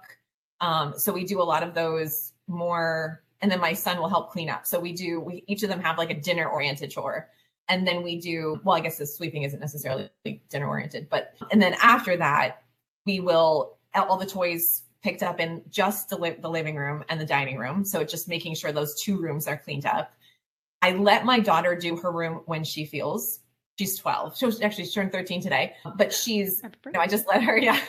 Um, 0.59 0.93
so 0.95 1.11
we 1.11 1.25
do 1.25 1.41
a 1.41 1.43
lot 1.43 1.63
of 1.63 1.73
those 1.73 2.33
more 2.47 3.23
and 3.41 3.51
then 3.51 3.59
my 3.59 3.73
son 3.73 3.97
will 3.97 4.09
help 4.09 4.31
clean 4.31 4.49
up. 4.49 4.65
So 4.65 4.79
we 4.79 4.93
do 4.93 5.19
we 5.19 5.43
each 5.47 5.63
of 5.63 5.69
them 5.69 5.81
have 5.81 5.97
like 5.97 6.11
a 6.11 6.19
dinner 6.19 6.47
oriented 6.47 6.91
chore. 6.91 7.29
And 7.69 7.87
then 7.87 8.03
we 8.03 8.19
do 8.19 8.59
well, 8.63 8.75
I 8.75 8.81
guess 8.81 8.97
the 8.97 9.05
sweeping 9.05 9.43
isn't 9.43 9.59
necessarily 9.59 10.09
dinner 10.49 10.67
oriented, 10.67 11.09
but 11.09 11.33
and 11.51 11.61
then 11.61 11.75
after 11.81 12.17
that, 12.17 12.63
we 13.05 13.19
will 13.19 13.77
all 13.95 14.17
the 14.17 14.25
toys 14.25 14.83
picked 15.01 15.23
up 15.23 15.39
in 15.39 15.63
just 15.69 16.09
the, 16.09 16.17
li- 16.17 16.37
the 16.39 16.49
living 16.49 16.75
room 16.75 17.03
and 17.09 17.19
the 17.19 17.25
dining 17.25 17.57
room. 17.57 17.83
So 17.83 17.99
it's 17.99 18.11
just 18.11 18.27
making 18.27 18.55
sure 18.55 18.71
those 18.71 19.01
two 19.01 19.19
rooms 19.19 19.47
are 19.47 19.57
cleaned 19.57 19.85
up. 19.85 20.13
I 20.81 20.91
let 20.91 21.25
my 21.25 21.39
daughter 21.39 21.75
do 21.75 21.95
her 21.97 22.11
room 22.11 22.41
when 22.45 22.63
she 22.63 22.85
feels. 22.85 23.39
She's 23.79 23.97
12. 23.97 24.37
She 24.37 24.45
was 24.45 24.61
actually 24.61 24.85
she 24.85 24.93
turned 24.93 25.11
13 25.11 25.41
today, 25.41 25.73
but 25.95 26.13
she's 26.13 26.61
you 26.85 26.91
know, 26.91 26.99
I 26.99 27.07
just 27.07 27.27
let 27.27 27.41
her, 27.41 27.57
yeah. 27.59 27.79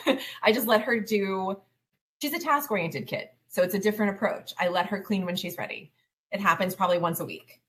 I 0.41 0.51
just 0.51 0.65
let 0.65 0.81
her 0.81 0.99
do 0.99 1.57
she's 2.21 2.33
a 2.33 2.39
task 2.39 2.71
oriented 2.71 3.05
kid. 3.05 3.29
So 3.53 3.61
it's 3.61 3.75
a 3.75 3.79
different 3.79 4.15
approach. 4.15 4.51
I 4.57 4.67
let 4.67 4.87
her 4.87 4.99
clean 4.99 5.25
when 5.25 5.35
she's 5.35 5.59
ready. 5.59 5.91
It 6.31 6.41
happens 6.41 6.73
probably 6.73 6.97
once 6.97 7.19
a 7.19 7.25
week. 7.25 7.61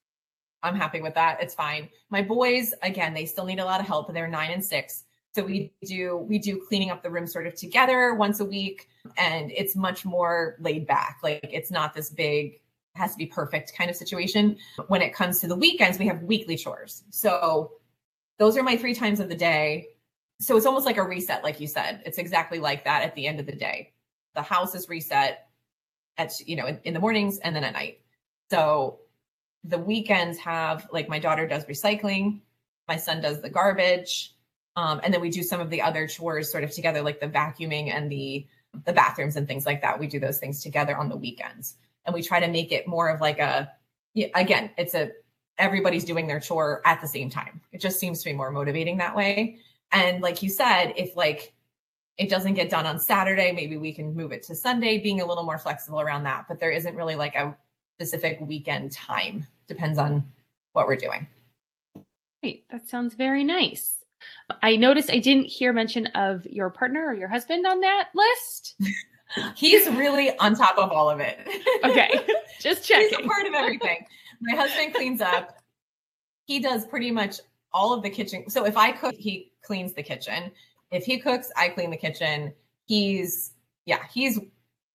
I'm 0.63 0.77
happy 0.77 1.03
with 1.03 1.13
that. 1.15 1.43
It's 1.43 1.53
fine. 1.53 1.91
My 2.09 2.23
boys, 2.23 2.73
again, 2.83 3.13
they 3.13 3.27
still 3.27 3.45
need 3.45 3.59
a 3.59 3.67
lot 3.67 3.83
of 3.83 3.87
help. 3.87 4.11
They're 4.11 4.27
nine 4.27 4.51
and 4.51 4.65
six. 4.65 5.05
So 5.35 5.45
we 5.45 5.75
do 5.85 6.17
we 6.17 6.39
do 6.39 6.65
cleaning 6.67 6.91
up 6.91 7.03
the 7.03 7.11
room 7.11 7.27
sort 7.27 7.47
of 7.47 7.55
together 7.55 8.15
once 8.15 8.41
a 8.41 8.47
week, 8.47 8.89
and 9.19 9.51
it's 9.51 9.77
much 9.77 10.07
more 10.07 10.57
laid 10.59 10.87
back. 10.87 11.19
Like 11.23 11.47
it's 11.53 11.71
not 11.71 11.93
this 11.93 12.09
big 12.09 12.63
has 12.95 13.13
to 13.13 13.19
be 13.19 13.27
perfect 13.27 13.77
kind 13.77 13.91
of 13.91 13.97
situation. 13.97 14.57
When 14.89 15.03
it 15.03 15.13
comes 15.13 15.39
to 15.41 15.49
the 15.49 15.57
weekends, 15.57 15.99
we 15.99 16.07
have 16.07 16.23
weekly 16.23 16.57
chores. 16.57 17.05
So 17.11 17.73
those 18.39 18.57
are 18.57 18.63
my 18.63 18.79
three 18.79 18.95
times 18.95 19.21
of 19.21 19.29
the 19.29 19.37
day. 19.37 19.89
So 20.41 20.57
it's 20.57 20.65
almost 20.65 20.87
like 20.87 20.97
a 20.97 21.03
reset, 21.03 21.45
like 21.45 21.61
you 21.61 21.67
said. 21.67 22.01
It's 22.07 22.17
exactly 22.17 22.59
like 22.59 22.85
that 22.85 23.03
at 23.03 23.15
the 23.15 23.27
end 23.27 23.39
of 23.39 23.45
the 23.45 23.55
day. 23.55 23.93
The 24.35 24.43
house 24.43 24.75
is 24.75 24.89
reset 24.89 25.49
at 26.19 26.33
you 26.47 26.57
know 26.57 26.67
in, 26.67 26.81
in 26.85 26.95
the 26.95 27.01
mornings 27.01 27.39
and 27.39 27.55
then 27.55 27.65
at 27.65 27.73
night. 27.73 28.01
So 28.51 29.01
the 29.65 29.79
weekends 29.79 30.39
have 30.39 30.89
like 30.93 31.09
my 31.09 31.19
daughter 31.19 31.47
does 31.47 31.65
recycling 31.65 32.41
my 32.87 32.97
son 32.97 33.23
does 33.23 33.41
the 33.41 33.49
garbage 33.49 34.35
um, 34.77 35.01
and 35.05 35.15
then 35.15 35.21
we 35.21 35.31
do 35.31 35.43
some 35.43 35.61
of 35.61 35.71
the 35.71 35.83
other 35.83 36.07
chores 36.07 36.51
sort 36.51 36.65
of 36.65 36.71
together 36.71 37.03
like 37.03 37.21
the 37.21 37.29
vacuuming 37.29 37.95
and 37.95 38.11
the 38.11 38.47
the 38.85 38.93
bathrooms 38.93 39.37
and 39.37 39.47
things 39.47 39.67
like 39.67 39.83
that. 39.83 40.01
We 40.01 40.09
do 40.09 40.19
those 40.19 40.39
things 40.39 40.63
together 40.63 40.97
on 40.97 41.09
the 41.09 41.17
weekends. 41.17 41.77
And 42.05 42.13
we 42.13 42.23
try 42.23 42.41
to 42.41 42.49
make 42.49 42.73
it 42.73 42.89
more 42.89 43.09
of 43.09 43.21
like 43.21 43.39
a 43.39 43.71
again 44.35 44.71
it's 44.77 44.95
a 44.95 45.13
everybody's 45.59 46.05
doing 46.05 46.27
their 46.27 46.41
chore 46.41 46.83
at 46.85 47.01
the 47.01 47.07
same 47.07 47.31
time. 47.31 47.61
It 47.73 47.81
just 47.81 48.01
seems 48.01 48.21
to 48.21 48.25
be 48.25 48.33
more 48.33 48.51
motivating 48.51 48.99
that 48.99 49.15
way. 49.15 49.59
And 49.93 50.23
like 50.23 50.43
you 50.43 50.51
said 50.51 50.93
if 50.97 51.17
like 51.17 51.54
it 52.17 52.31
doesn't 52.31 52.55
get 52.55 52.71
done 52.71 52.87
on 52.87 52.99
Saturday, 52.99 53.53
maybe 53.53 53.77
we 53.77 53.93
can 53.93 54.15
move 54.15 54.33
it 54.33 54.43
to 54.45 54.55
Sunday, 54.55 54.99
being 54.99 55.21
a 55.21 55.27
little 55.27 55.45
more 55.45 55.59
flexible 55.59 56.01
around 56.01 56.25
that. 56.25 56.47
But 56.49 56.61
there 56.61 56.71
isn't 56.71 56.95
really 56.95 57.17
like 57.17 57.35
a 57.35 57.57
specific 57.97 58.39
weekend 58.41 58.93
time. 58.93 59.47
Depends 59.67 59.99
on 59.99 60.25
what 60.73 60.87
we're 60.87 60.97
doing. 60.97 61.27
Great. 62.43 62.69
That 62.71 62.89
sounds 62.89 63.15
very 63.15 63.43
nice. 63.43 63.97
I 64.63 64.77
noticed 64.77 65.11
I 65.11 65.19
didn't 65.19 65.47
hear 65.47 65.73
mention 65.73 66.07
of 66.09 66.47
your 66.47 66.71
partner 66.71 67.07
or 67.07 67.15
your 67.15 67.29
husband 67.29 67.67
on 67.67 67.81
that 67.81 68.09
list. 68.15 68.77
He's 69.57 69.89
really 69.89 70.37
on 70.39 70.55
top 70.55 70.79
of 70.79 70.91
all 70.91 71.11
of 71.11 71.21
it. 71.21 71.39
Okay. 71.85 72.19
Just 72.61 72.83
checking. 72.83 73.11
He's 73.11 73.27
a 73.27 73.29
part 73.29 73.47
of 73.47 73.53
everything. 73.53 74.07
My 74.41 74.57
husband 74.57 74.95
cleans 74.95 75.21
up. 75.21 75.59
He 76.47 76.59
does 76.59 76.87
pretty 76.87 77.11
much 77.11 77.41
all 77.75 77.93
of 77.93 78.03
the 78.03 78.09
kitchen. 78.09 78.49
So 78.49 78.65
if 78.65 78.79
I 78.79 78.91
cook, 78.91 79.15
he 79.19 79.53
cleans 79.63 79.93
the 79.93 80.03
kitchen 80.03 80.51
if 80.95 81.05
he 81.05 81.19
cooks, 81.19 81.51
I 81.57 81.69
clean 81.69 81.91
the 81.91 81.97
kitchen. 81.97 82.53
He's 82.87 83.53
yeah, 83.87 84.01
he's 84.13 84.39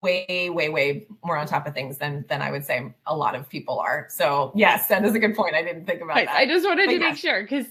way 0.02 0.48
way 0.50 0.68
way 0.68 1.06
more 1.24 1.36
on 1.36 1.46
top 1.46 1.66
of 1.66 1.74
things 1.74 1.98
than 1.98 2.24
than 2.28 2.42
I 2.42 2.50
would 2.50 2.64
say 2.64 2.94
a 3.06 3.16
lot 3.16 3.34
of 3.34 3.48
people 3.48 3.78
are. 3.78 4.06
So 4.10 4.52
yes, 4.54 4.88
that 4.88 5.04
is 5.04 5.14
a 5.14 5.18
good 5.18 5.34
point. 5.34 5.54
I 5.54 5.62
didn't 5.62 5.86
think 5.86 6.00
about 6.00 6.16
that. 6.16 6.28
I 6.28 6.46
just 6.46 6.66
wanted 6.66 6.86
but 6.86 6.92
to 6.92 6.98
make 6.98 7.16
sure 7.16 7.42
because 7.42 7.66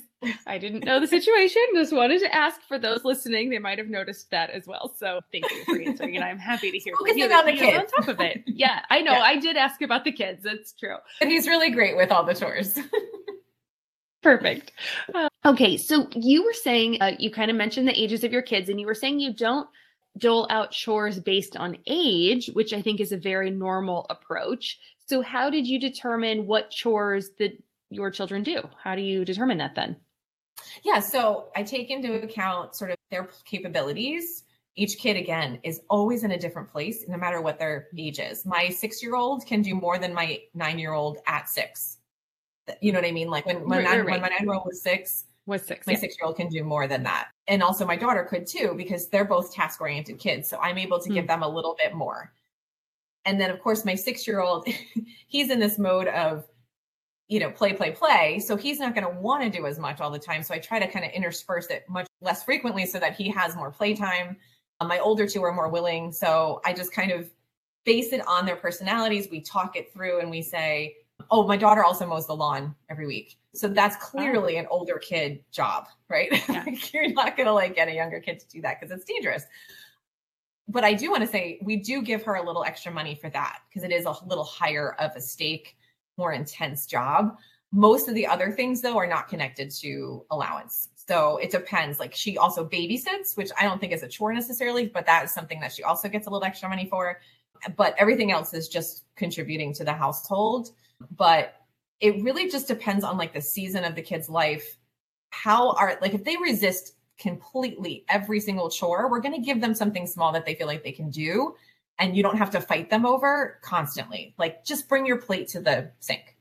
I 0.46 0.58
didn't 0.58 0.84
know 0.84 1.00
the 1.00 1.08
situation. 1.08 1.62
Just 1.74 1.94
wanted 1.94 2.20
to 2.20 2.36
ask 2.36 2.62
for 2.68 2.78
those 2.78 3.04
listening. 3.06 3.50
They 3.50 3.60
might 3.60 3.78
have 3.78 3.88
noticed 3.88 4.30
that 4.32 4.50
as 4.50 4.68
well. 4.68 4.94
So 4.98 5.22
thank 5.32 5.50
you 5.50 5.64
for 5.64 5.82
answering, 5.82 6.16
and 6.16 6.26
I'm 6.26 6.38
happy 6.38 6.72
to 6.72 6.78
hear 6.78 6.94
from 6.96 7.18
you 7.18 7.28
that 7.28 7.46
the 7.46 7.54
kids. 7.54 7.92
on 7.98 8.04
top 8.04 8.08
of 8.10 8.20
it. 8.20 8.44
Yeah, 8.46 8.82
I 8.90 9.02
know. 9.02 9.14
Yeah. 9.14 9.22
I 9.22 9.38
did 9.38 9.56
ask 9.56 9.82
about 9.82 10.04
the 10.04 10.12
kids. 10.12 10.44
That's 10.44 10.74
true. 10.74 10.98
And 11.22 11.32
he's 11.32 11.48
really 11.48 11.72
great 11.72 11.96
with 11.96 12.12
all 12.12 12.24
the 12.24 12.34
chores. 12.36 12.78
Perfect. 14.22 14.74
Uh, 15.14 15.30
okay, 15.46 15.78
so 15.78 16.08
you 16.14 16.44
were 16.44 16.54
saying 16.54 17.02
uh, 17.02 17.14
you 17.18 17.32
kind 17.32 17.50
of 17.50 17.58
mentioned 17.58 17.88
the 17.88 18.00
ages 18.00 18.24
of 18.24 18.34
your 18.34 18.42
kids, 18.42 18.70
and 18.70 18.80
you 18.80 18.86
were 18.86 18.96
saying 18.96 19.20
you 19.20 19.34
don't 19.34 19.68
dole 20.18 20.48
out 20.50 20.72
chores 20.72 21.20
based 21.20 21.56
on 21.56 21.78
age, 21.88 22.50
which 22.54 22.74
I 22.74 22.82
think 22.82 23.00
is 23.00 23.12
a 23.12 23.18
very 23.18 23.50
normal 23.50 24.06
approach. 24.10 24.80
So, 25.06 25.22
how 25.22 25.50
did 25.50 25.66
you 25.68 25.80
determine 25.80 26.48
what 26.48 26.70
chores 26.70 27.32
that 27.40 27.52
your 27.90 28.12
children 28.12 28.44
do? 28.44 28.62
How 28.84 28.96
do 28.96 29.02
you 29.02 29.24
determine 29.24 29.58
that 29.60 29.76
then? 29.76 29.96
Yeah, 30.84 31.00
so 31.00 31.48
I 31.56 31.64
take 31.64 31.90
into 31.90 32.22
account 32.22 32.76
sort 32.76 32.92
of 32.92 32.98
their 33.10 33.30
capabilities. 33.46 34.44
Each 34.76 34.98
kid, 34.98 35.16
again, 35.16 35.60
is 35.64 35.82
always 35.90 36.24
in 36.24 36.32
a 36.32 36.38
different 36.38 36.70
place, 36.70 37.06
no 37.08 37.18
matter 37.18 37.42
what 37.42 37.58
their 37.58 37.88
age 37.98 38.20
is. 38.20 38.46
My 38.46 38.70
six 38.70 39.02
year 39.02 39.16
old 39.16 39.46
can 39.46 39.62
do 39.62 39.76
more 39.76 39.98
than 39.98 40.14
my 40.14 40.42
nine 40.54 40.78
year 40.78 40.94
old 40.94 41.20
at 41.26 41.48
six 41.48 41.99
you 42.82 42.92
know 42.92 43.00
what 43.00 43.08
I 43.08 43.12
mean? 43.12 43.30
Like 43.30 43.46
when, 43.46 43.68
when, 43.68 43.84
nine, 43.84 44.00
right. 44.00 44.06
when 44.06 44.22
my 44.22 44.30
nine 44.30 44.44
year 44.44 44.54
old 44.54 44.66
was 44.66 44.82
six, 44.82 45.26
was 45.46 45.64
six, 45.64 45.88
my 45.88 45.94
yeah. 45.94 46.00
six 46.00 46.16
year 46.20 46.28
old 46.28 46.38
can 46.38 46.48
do 46.48 46.64
more 46.64 46.88
than 46.88 47.04
that. 47.04 47.30
And 47.48 47.64
also 47.64 47.86
my 47.86 47.96
daughter 47.96 48.24
could 48.24 48.48
too, 48.48 48.74
because 48.78 49.10
they're 49.10 49.26
both 49.26 49.54
task 49.54 49.82
oriented 49.82 50.20
kids. 50.20 50.48
So 50.48 50.60
I'm 50.60 50.78
able 50.78 51.00
to 51.00 51.10
mm. 51.10 51.16
give 51.16 51.28
them 51.28 51.44
a 51.44 51.48
little 51.48 51.76
bit 51.78 51.94
more. 51.94 52.32
And 53.26 53.40
then 53.40 53.50
of 53.50 53.60
course 53.60 53.84
my 53.86 53.96
six 53.96 54.28
year 54.28 54.40
old, 54.40 54.68
he's 55.28 55.50
in 55.50 55.60
this 55.60 55.78
mode 55.78 56.08
of, 56.08 56.46
you 57.28 57.40
know, 57.40 57.52
play, 57.52 57.74
play, 57.74 57.92
play. 57.92 58.40
So 58.40 58.56
he's 58.56 58.80
not 58.80 58.96
going 58.96 59.06
to 59.06 59.20
want 59.20 59.44
to 59.44 59.50
do 59.50 59.68
as 59.68 59.78
much 59.78 60.02
all 60.02 60.10
the 60.10 60.20
time. 60.20 60.42
So 60.42 60.54
I 60.54 60.60
try 60.60 60.80
to 60.80 60.88
kind 60.88 61.06
of 61.06 61.12
intersperse 61.12 61.68
it 61.68 61.84
much 61.88 62.08
less 62.22 62.44
frequently 62.44 62.86
so 62.86 63.00
that 63.00 63.16
he 63.16 63.30
has 63.30 63.56
more 63.56 63.72
playtime. 63.72 64.38
Um, 64.80 64.88
my 64.88 65.00
older 65.00 65.28
two 65.28 65.44
are 65.44 65.54
more 65.54 65.70
willing. 65.70 66.12
So 66.12 66.62
I 66.66 66.74
just 66.74 66.92
kind 66.92 67.12
of 67.12 67.30
base 67.86 68.14
it 68.14 68.28
on 68.28 68.46
their 68.46 68.56
personalities. 68.56 69.28
We 69.30 69.42
talk 69.42 69.76
it 69.76 69.94
through 69.94 70.22
and 70.22 70.32
we 70.32 70.42
say, 70.42 70.96
oh, 71.32 71.48
my 71.48 71.58
daughter 71.58 71.84
also 71.84 72.06
mows 72.06 72.28
the 72.28 72.36
lawn 72.36 72.76
every 72.90 73.08
week. 73.08 73.38
So 73.54 73.68
that's 73.68 73.96
oh. 73.98 74.06
clearly 74.06 74.58
oh. 74.58 74.62
an 74.62 74.68
older 74.70 74.98
kid 74.98 75.44
job, 75.52 75.88
right? 76.10 76.30
Yeah. 76.50 76.66
You're 76.94 77.14
not 77.14 77.38
going 77.38 77.48
to 77.48 77.54
like 77.54 77.76
get 77.76 77.88
a 77.88 77.94
younger 77.94 78.20
kid 78.20 78.40
to 78.40 78.48
do 78.48 78.62
that 78.62 78.80
because 78.80 78.96
it's 78.96 79.06
dangerous. 79.06 79.44
But 80.68 80.84
I 80.84 80.94
do 80.94 81.10
want 81.10 81.22
to 81.22 81.28
say 81.28 81.60
we 81.64 81.78
do 81.78 82.02
give 82.02 82.24
her 82.24 82.36
a 82.36 82.46
little 82.46 82.64
extra 82.64 82.92
money 82.92 83.16
for 83.16 83.30
that 83.32 83.60
because 83.68 83.84
it 83.84 83.92
is 83.92 84.06
a 84.06 84.16
little 84.26 84.44
higher 84.44 84.96
of 85.00 85.16
a 85.16 85.22
stake, 85.22 85.78
more 86.18 86.34
intense 86.34 86.86
job. 86.86 87.38
Most 87.72 88.08
of 88.08 88.16
the 88.16 88.26
other 88.26 88.52
things, 88.52 88.82
though, 88.82 88.98
are 88.98 89.08
not 89.08 89.28
connected 89.28 89.72
to 89.82 90.26
allowance. 90.32 90.90
So 90.96 91.38
it 91.38 91.50
depends. 91.50 92.00
Like 92.00 92.14
she 92.14 92.38
also 92.38 92.68
babysits, 92.68 93.36
which 93.36 93.50
I 93.60 93.64
don't 93.64 93.80
think 93.80 93.94
is 93.94 94.04
a 94.04 94.08
chore 94.08 94.32
necessarily, 94.32 94.88
but 94.88 95.08
that 95.08 95.26
is 95.26 95.32
something 95.32 95.60
that 95.60 95.74
she 95.74 95.84
also 95.84 96.08
gets 96.08 96.28
a 96.28 96.30
little 96.30 96.46
extra 96.46 96.70
money 96.70 96.88
for. 96.88 97.20
But 97.76 97.96
everything 97.98 98.32
else 98.32 98.54
is 98.54 98.68
just 98.68 99.06
contributing 99.16 99.74
to 99.74 99.84
the 99.84 99.94
household 99.94 100.70
but 101.16 101.56
it 102.00 102.22
really 102.24 102.50
just 102.50 102.68
depends 102.68 103.04
on 103.04 103.18
like 103.18 103.34
the 103.34 103.42
season 103.42 103.84
of 103.84 103.96
the 103.96 104.02
kid's 104.02 104.30
life. 104.30 104.78
How 105.32 105.72
are 105.74 105.98
like 106.02 106.14
if 106.14 106.24
they 106.24 106.38
resist 106.38 106.96
completely 107.18 108.06
every 108.10 108.40
single 108.40 108.70
chore, 108.70 109.10
we're 109.10 109.20
going 109.20 109.36
to 109.36 109.46
give 109.46 109.62
them 109.62 109.76
something 109.76 110.08
small 110.08 110.32
that 110.32 110.46
they 110.46 110.56
feel 110.56 110.68
like 110.68 110.84
they 110.84 110.92
can 110.92 111.10
do 111.10 111.56
and 112.00 112.16
you 112.16 112.24
don't 112.24 112.38
have 112.38 112.50
to 112.52 112.62
fight 112.62 112.90
them 112.90 113.06
over 113.06 113.60
constantly. 113.62 114.34
Like 114.38 114.64
just 114.64 114.88
bring 114.88 115.06
your 115.06 115.18
plate 115.18 115.50
to 115.50 115.60
the 115.60 115.92
sink. 116.00 116.38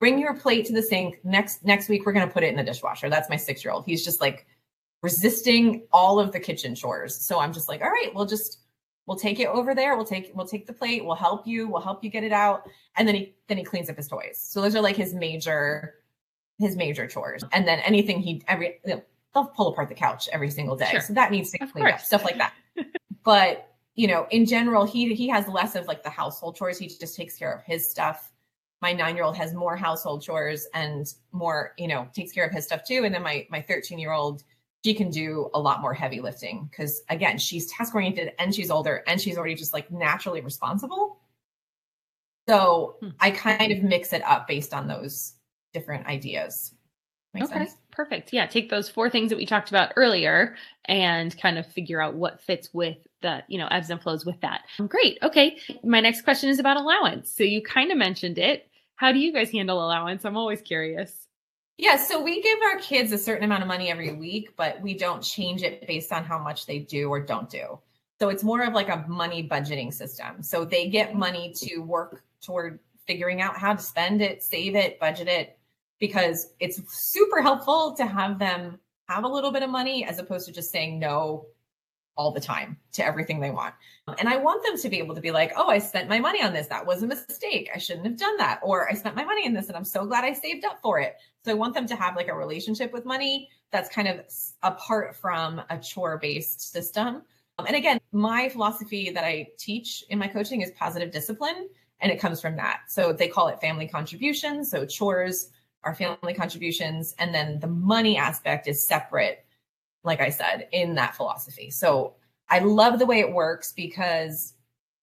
Bring 0.00 0.18
your 0.18 0.34
plate 0.34 0.66
to 0.66 0.72
the 0.72 0.82
sink. 0.82 1.18
Next 1.22 1.64
next 1.64 1.88
week 1.88 2.06
we're 2.06 2.12
going 2.12 2.26
to 2.26 2.32
put 2.32 2.42
it 2.42 2.48
in 2.48 2.56
the 2.56 2.64
dishwasher. 2.64 3.10
That's 3.10 3.28
my 3.28 3.36
6-year-old. 3.36 3.84
He's 3.84 4.04
just 4.04 4.20
like 4.20 4.46
resisting 5.02 5.86
all 5.92 6.18
of 6.18 6.32
the 6.32 6.40
kitchen 6.40 6.74
chores. 6.74 7.14
So 7.14 7.38
I'm 7.38 7.52
just 7.52 7.68
like, 7.68 7.82
all 7.82 7.90
right, 7.90 8.10
we'll 8.14 8.26
just 8.26 8.61
we'll 9.06 9.18
take 9.18 9.40
it 9.40 9.46
over 9.46 9.74
there. 9.74 9.96
We'll 9.96 10.04
take 10.04 10.30
we'll 10.34 10.46
take 10.46 10.66
the 10.66 10.72
plate. 10.72 11.04
We'll 11.04 11.14
help 11.14 11.46
you. 11.46 11.68
We'll 11.68 11.82
help 11.82 12.04
you 12.04 12.10
get 12.10 12.24
it 12.24 12.32
out. 12.32 12.68
And 12.96 13.06
then 13.06 13.14
he 13.14 13.34
then 13.48 13.58
he 13.58 13.64
cleans 13.64 13.90
up 13.90 13.96
his 13.96 14.08
toys. 14.08 14.38
So 14.38 14.60
those 14.60 14.74
are 14.74 14.80
like 14.80 14.96
his 14.96 15.14
major 15.14 15.94
his 16.58 16.76
major 16.76 17.06
chores. 17.06 17.44
And 17.52 17.66
then 17.66 17.80
anything 17.80 18.20
he 18.20 18.42
every 18.48 18.80
they'll 18.84 19.46
pull 19.46 19.68
apart 19.68 19.88
the 19.88 19.94
couch 19.94 20.28
every 20.32 20.50
single 20.50 20.76
day. 20.76 20.88
Sure. 20.90 21.00
So 21.00 21.12
that 21.14 21.30
needs 21.30 21.50
to 21.52 21.58
get 21.58 21.72
cleaned 21.72 21.88
up. 21.88 22.00
Stuff 22.00 22.24
like 22.24 22.38
that. 22.38 22.54
but 23.24 23.68
you 23.94 24.06
know, 24.06 24.26
in 24.30 24.46
general, 24.46 24.84
he 24.84 25.14
he 25.14 25.28
has 25.28 25.46
less 25.48 25.74
of 25.74 25.86
like 25.86 26.02
the 26.02 26.10
household 26.10 26.56
chores. 26.56 26.78
He 26.78 26.88
just 26.88 27.16
takes 27.16 27.36
care 27.36 27.52
of 27.52 27.62
his 27.64 27.88
stuff. 27.88 28.32
My 28.80 28.92
nine 28.92 29.14
year 29.14 29.24
old 29.24 29.36
has 29.36 29.54
more 29.54 29.76
household 29.76 30.22
chores 30.22 30.66
and 30.74 31.06
more, 31.30 31.72
you 31.76 31.88
know, 31.88 32.08
takes 32.14 32.32
care 32.32 32.44
of 32.44 32.52
his 32.52 32.64
stuff 32.64 32.84
too. 32.84 33.04
And 33.04 33.14
then 33.14 33.22
my 33.22 33.46
my 33.50 33.60
13 33.60 33.98
year 33.98 34.12
old, 34.12 34.44
she 34.84 34.94
can 34.94 35.10
do 35.10 35.48
a 35.54 35.60
lot 35.60 35.80
more 35.80 35.94
heavy 35.94 36.20
lifting 36.20 36.68
because 36.70 37.02
again, 37.08 37.38
she's 37.38 37.70
task 37.70 37.94
oriented 37.94 38.32
and 38.38 38.54
she's 38.54 38.70
older 38.70 39.04
and 39.06 39.20
she's 39.20 39.38
already 39.38 39.54
just 39.54 39.72
like 39.72 39.90
naturally 39.90 40.40
responsible. 40.40 41.20
So 42.48 42.96
hmm. 43.00 43.10
I 43.20 43.30
kind 43.30 43.72
of 43.72 43.82
mix 43.82 44.12
it 44.12 44.22
up 44.22 44.48
based 44.48 44.74
on 44.74 44.88
those 44.88 45.34
different 45.72 46.06
ideas. 46.06 46.74
Makes 47.34 47.46
okay, 47.46 47.58
sense? 47.60 47.76
perfect. 47.90 48.32
Yeah, 48.32 48.46
take 48.46 48.68
those 48.68 48.90
four 48.90 49.08
things 49.08 49.30
that 49.30 49.38
we 49.38 49.46
talked 49.46 49.70
about 49.70 49.92
earlier 49.96 50.54
and 50.84 51.38
kind 51.40 51.56
of 51.56 51.66
figure 51.66 52.02
out 52.02 52.14
what 52.14 52.42
fits 52.42 52.68
with 52.74 52.98
the, 53.22 53.42
you 53.48 53.56
know, 53.56 53.68
ebbs 53.70 53.88
and 53.88 54.02
flows 54.02 54.26
with 54.26 54.38
that. 54.42 54.62
Great. 54.88 55.18
Okay. 55.22 55.56
My 55.82 56.00
next 56.00 56.22
question 56.22 56.50
is 56.50 56.58
about 56.58 56.76
allowance. 56.76 57.32
So 57.32 57.44
you 57.44 57.62
kind 57.62 57.90
of 57.90 57.96
mentioned 57.96 58.38
it. 58.38 58.68
How 58.96 59.12
do 59.12 59.18
you 59.18 59.32
guys 59.32 59.50
handle 59.50 59.82
allowance? 59.82 60.24
I'm 60.26 60.36
always 60.36 60.60
curious. 60.60 61.26
Yeah, 61.82 61.96
so 61.96 62.22
we 62.22 62.40
give 62.40 62.60
our 62.62 62.78
kids 62.78 63.10
a 63.10 63.18
certain 63.18 63.42
amount 63.42 63.62
of 63.62 63.66
money 63.66 63.90
every 63.90 64.12
week, 64.12 64.54
but 64.56 64.80
we 64.80 64.94
don't 64.94 65.20
change 65.20 65.64
it 65.64 65.84
based 65.88 66.12
on 66.12 66.22
how 66.22 66.38
much 66.38 66.64
they 66.64 66.78
do 66.78 67.08
or 67.08 67.18
don't 67.18 67.50
do. 67.50 67.76
So 68.20 68.28
it's 68.28 68.44
more 68.44 68.62
of 68.62 68.72
like 68.72 68.88
a 68.88 69.04
money 69.08 69.48
budgeting 69.48 69.92
system. 69.92 70.44
So 70.44 70.64
they 70.64 70.88
get 70.88 71.16
money 71.16 71.52
to 71.56 71.78
work 71.78 72.22
toward 72.40 72.78
figuring 73.04 73.40
out 73.40 73.56
how 73.56 73.74
to 73.74 73.82
spend 73.82 74.22
it, 74.22 74.44
save 74.44 74.76
it, 74.76 75.00
budget 75.00 75.26
it, 75.26 75.58
because 75.98 76.52
it's 76.60 76.80
super 76.86 77.42
helpful 77.42 77.94
to 77.96 78.06
have 78.06 78.38
them 78.38 78.78
have 79.08 79.24
a 79.24 79.28
little 79.28 79.50
bit 79.50 79.64
of 79.64 79.70
money 79.70 80.04
as 80.04 80.20
opposed 80.20 80.46
to 80.46 80.52
just 80.52 80.70
saying 80.70 81.00
no 81.00 81.46
all 82.16 82.32
the 82.32 82.40
time 82.40 82.76
to 82.92 83.04
everything 83.04 83.40
they 83.40 83.50
want. 83.50 83.74
And 84.18 84.28
I 84.28 84.36
want 84.36 84.62
them 84.64 84.76
to 84.76 84.88
be 84.88 84.98
able 84.98 85.14
to 85.14 85.20
be 85.20 85.30
like, 85.30 85.52
oh, 85.56 85.68
I 85.68 85.78
spent 85.78 86.08
my 86.08 86.18
money 86.18 86.42
on 86.42 86.52
this. 86.52 86.66
That 86.66 86.86
was 86.86 87.02
a 87.02 87.06
mistake. 87.06 87.70
I 87.74 87.78
shouldn't 87.78 88.06
have 88.06 88.18
done 88.18 88.36
that. 88.36 88.60
Or 88.62 88.90
I 88.90 88.94
spent 88.94 89.16
my 89.16 89.24
money 89.24 89.46
in 89.46 89.54
this 89.54 89.68
and 89.68 89.76
I'm 89.76 89.84
so 89.84 90.04
glad 90.04 90.24
I 90.24 90.32
saved 90.32 90.64
up 90.64 90.80
for 90.82 90.98
it. 90.98 91.16
So 91.44 91.50
I 91.50 91.54
want 91.54 91.74
them 91.74 91.86
to 91.86 91.96
have 91.96 92.16
like 92.16 92.28
a 92.28 92.34
relationship 92.34 92.92
with 92.92 93.04
money 93.04 93.48
that's 93.70 93.88
kind 93.88 94.06
of 94.06 94.20
apart 94.62 95.16
from 95.16 95.62
a 95.70 95.78
chore 95.78 96.18
based 96.18 96.72
system. 96.72 97.22
Um, 97.58 97.66
and 97.66 97.76
again, 97.76 98.00
my 98.12 98.48
philosophy 98.48 99.10
that 99.10 99.24
I 99.24 99.48
teach 99.58 100.04
in 100.08 100.18
my 100.18 100.28
coaching 100.28 100.62
is 100.62 100.70
positive 100.72 101.10
discipline, 101.10 101.68
and 102.00 102.10
it 102.10 102.20
comes 102.20 102.40
from 102.40 102.56
that. 102.56 102.80
So 102.88 103.12
they 103.12 103.28
call 103.28 103.48
it 103.48 103.60
family 103.60 103.86
contributions. 103.86 104.70
So 104.70 104.86
chores 104.86 105.50
are 105.84 105.94
family 105.94 106.34
contributions, 106.34 107.14
and 107.18 107.34
then 107.34 107.60
the 107.60 107.66
money 107.66 108.16
aspect 108.16 108.68
is 108.68 108.86
separate, 108.86 109.44
like 110.04 110.20
I 110.20 110.30
said, 110.30 110.68
in 110.72 110.94
that 110.96 111.14
philosophy. 111.14 111.70
So 111.70 112.14
I 112.48 112.58
love 112.60 112.98
the 112.98 113.06
way 113.06 113.20
it 113.20 113.32
works 113.32 113.72
because 113.72 114.54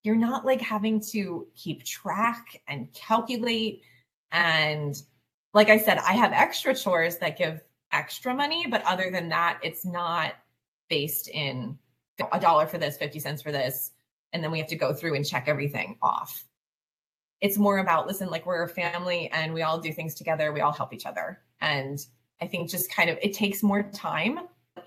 you're 0.04 0.16
not 0.16 0.46
like 0.46 0.62
having 0.62 1.00
to 1.12 1.48
keep 1.56 1.84
track 1.84 2.62
and 2.68 2.92
calculate. 2.94 3.82
And 4.32 5.02
like 5.54 5.70
I 5.70 5.78
said, 5.78 5.98
I 6.00 6.14
have 6.14 6.32
extra 6.32 6.76
chores 6.76 7.18
that 7.18 7.38
give 7.38 7.62
extra 7.92 8.34
money, 8.34 8.66
but 8.70 8.84
other 8.84 9.10
than 9.12 9.30
that, 9.30 9.60
it's 9.64 9.86
not 9.86 10.34
based 10.90 11.28
in 11.30 11.78
a 12.32 12.40
dollar 12.40 12.68
for 12.68 12.78
this, 12.78 12.98
50 12.98 13.20
cents 13.20 13.42
for 13.42 13.52
this. 13.52 13.92
And 14.34 14.44
then 14.44 14.52
we 14.52 14.60
have 14.60 14.68
to 14.68 14.76
go 14.76 14.94
through 14.94 15.16
and 15.16 15.26
check 15.26 15.46
everything 15.48 15.98
off 16.02 16.46
it's 17.42 17.58
more 17.58 17.80
about 17.80 18.08
listen 18.08 18.30
like 18.30 18.46
we're 18.46 18.64
a 18.64 18.70
family 18.70 19.30
and 19.32 19.54
we 19.54 19.62
all 19.62 19.80
do 19.80 19.92
things 19.94 20.14
together 20.14 20.52
we 20.52 20.62
all 20.62 20.72
help 20.72 20.94
each 20.94 21.06
other 21.06 21.40
and 21.62 22.06
i 22.42 22.48
think 22.48 22.70
just 22.70 22.92
kind 22.92 23.10
of 23.10 23.18
it 23.22 23.34
takes 23.34 23.64
more 23.64 23.84
time 23.92 24.40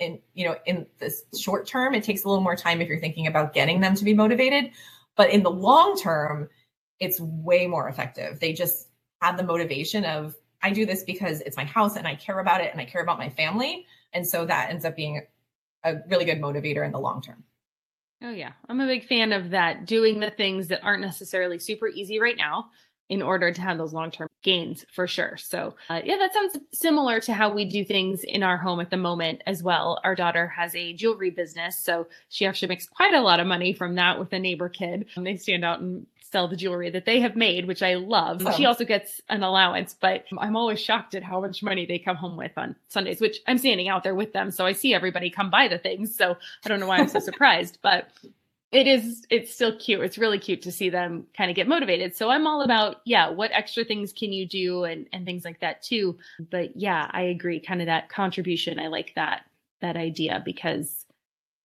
in 0.02 0.18
you 0.34 0.44
know 0.44 0.56
in 0.66 0.86
this 0.98 1.22
short 1.38 1.66
term 1.66 1.94
it 1.94 2.04
takes 2.04 2.24
a 2.24 2.28
little 2.28 2.42
more 2.42 2.56
time 2.56 2.80
if 2.80 2.88
you're 2.88 3.00
thinking 3.00 3.26
about 3.26 3.54
getting 3.54 3.80
them 3.80 3.94
to 3.94 4.04
be 4.04 4.14
motivated. 4.14 4.70
But 5.16 5.30
in 5.30 5.42
the 5.42 5.50
long 5.50 5.96
term 5.98 6.48
it's 7.00 7.20
way 7.20 7.66
more 7.66 7.88
effective. 7.88 8.38
They 8.38 8.52
just 8.52 8.88
have 9.20 9.36
the 9.36 9.42
motivation 9.42 10.04
of 10.04 10.36
i 10.62 10.70
do 10.70 10.86
this 10.86 11.02
because 11.02 11.40
it's 11.40 11.56
my 11.56 11.64
house 11.64 11.96
and 11.96 12.06
i 12.06 12.14
care 12.14 12.38
about 12.38 12.60
it 12.60 12.70
and 12.70 12.80
i 12.80 12.84
care 12.84 13.02
about 13.02 13.18
my 13.18 13.28
family. 13.30 13.86
And 14.12 14.26
so 14.26 14.44
that 14.44 14.70
ends 14.70 14.84
up 14.84 14.94
being 14.96 15.22
a 15.84 15.96
really 16.08 16.24
good 16.24 16.40
motivator 16.40 16.84
in 16.84 16.92
the 16.92 16.98
long 16.98 17.22
term. 17.22 17.42
Oh, 18.24 18.30
yeah. 18.30 18.52
I'm 18.68 18.80
a 18.80 18.86
big 18.86 19.04
fan 19.04 19.32
of 19.32 19.50
that, 19.50 19.84
doing 19.84 20.20
the 20.20 20.30
things 20.30 20.68
that 20.68 20.84
aren't 20.84 21.02
necessarily 21.02 21.58
super 21.58 21.88
easy 21.88 22.20
right 22.20 22.36
now 22.36 22.70
in 23.12 23.20
order 23.20 23.52
to 23.52 23.60
have 23.60 23.76
those 23.76 23.92
long 23.92 24.10
term 24.10 24.26
gains 24.40 24.86
for 24.90 25.06
sure. 25.06 25.36
So, 25.36 25.74
uh, 25.90 26.00
yeah, 26.02 26.16
that 26.16 26.32
sounds 26.32 26.56
similar 26.72 27.20
to 27.20 27.34
how 27.34 27.52
we 27.52 27.66
do 27.66 27.84
things 27.84 28.24
in 28.24 28.42
our 28.42 28.56
home 28.56 28.80
at 28.80 28.88
the 28.88 28.96
moment 28.96 29.42
as 29.46 29.62
well. 29.62 30.00
Our 30.02 30.14
daughter 30.14 30.48
has 30.48 30.74
a 30.74 30.94
jewelry 30.94 31.28
business, 31.28 31.78
so 31.78 32.06
she 32.30 32.46
actually 32.46 32.68
makes 32.68 32.88
quite 32.88 33.12
a 33.12 33.20
lot 33.20 33.38
of 33.38 33.46
money 33.46 33.74
from 33.74 33.96
that 33.96 34.18
with 34.18 34.32
a 34.32 34.38
neighbor 34.38 34.70
kid. 34.70 35.04
And 35.14 35.26
they 35.26 35.36
stand 35.36 35.62
out 35.62 35.80
and 35.80 36.06
sell 36.22 36.48
the 36.48 36.56
jewelry 36.56 36.88
that 36.88 37.04
they 37.04 37.20
have 37.20 37.36
made, 37.36 37.66
which 37.66 37.82
I 37.82 37.96
love. 37.96 38.42
Oh. 38.46 38.52
She 38.52 38.64
also 38.64 38.86
gets 38.86 39.20
an 39.28 39.42
allowance, 39.42 39.94
but 40.00 40.24
I'm 40.38 40.56
always 40.56 40.80
shocked 40.80 41.14
at 41.14 41.22
how 41.22 41.42
much 41.42 41.62
money 41.62 41.84
they 41.84 41.98
come 41.98 42.16
home 42.16 42.38
with 42.38 42.52
on 42.56 42.74
Sundays, 42.88 43.20
which 43.20 43.40
I'm 43.46 43.58
standing 43.58 43.90
out 43.90 44.04
there 44.04 44.14
with 44.14 44.32
them. 44.32 44.50
So 44.50 44.64
I 44.64 44.72
see 44.72 44.94
everybody 44.94 45.28
come 45.28 45.50
buy 45.50 45.68
the 45.68 45.76
things. 45.76 46.16
So 46.16 46.34
I 46.64 46.68
don't 46.70 46.80
know 46.80 46.86
why 46.86 46.96
I'm 46.96 47.08
so 47.08 47.20
surprised, 47.30 47.76
but 47.82 48.08
it 48.72 48.86
is 48.86 49.24
it's 49.30 49.54
still 49.54 49.76
cute 49.78 50.00
it's 50.00 50.18
really 50.18 50.38
cute 50.38 50.62
to 50.62 50.72
see 50.72 50.88
them 50.88 51.26
kind 51.36 51.50
of 51.50 51.54
get 51.54 51.68
motivated 51.68 52.16
so 52.16 52.30
i'm 52.30 52.46
all 52.46 52.62
about 52.62 52.96
yeah 53.04 53.28
what 53.28 53.50
extra 53.52 53.84
things 53.84 54.12
can 54.12 54.32
you 54.32 54.46
do 54.48 54.84
and 54.84 55.06
and 55.12 55.24
things 55.24 55.44
like 55.44 55.60
that 55.60 55.82
too 55.82 56.18
but 56.50 56.74
yeah 56.74 57.08
i 57.12 57.22
agree 57.22 57.60
kind 57.60 57.80
of 57.80 57.86
that 57.86 58.08
contribution 58.08 58.78
i 58.78 58.88
like 58.88 59.12
that 59.14 59.42
that 59.80 59.96
idea 59.96 60.42
because 60.44 61.06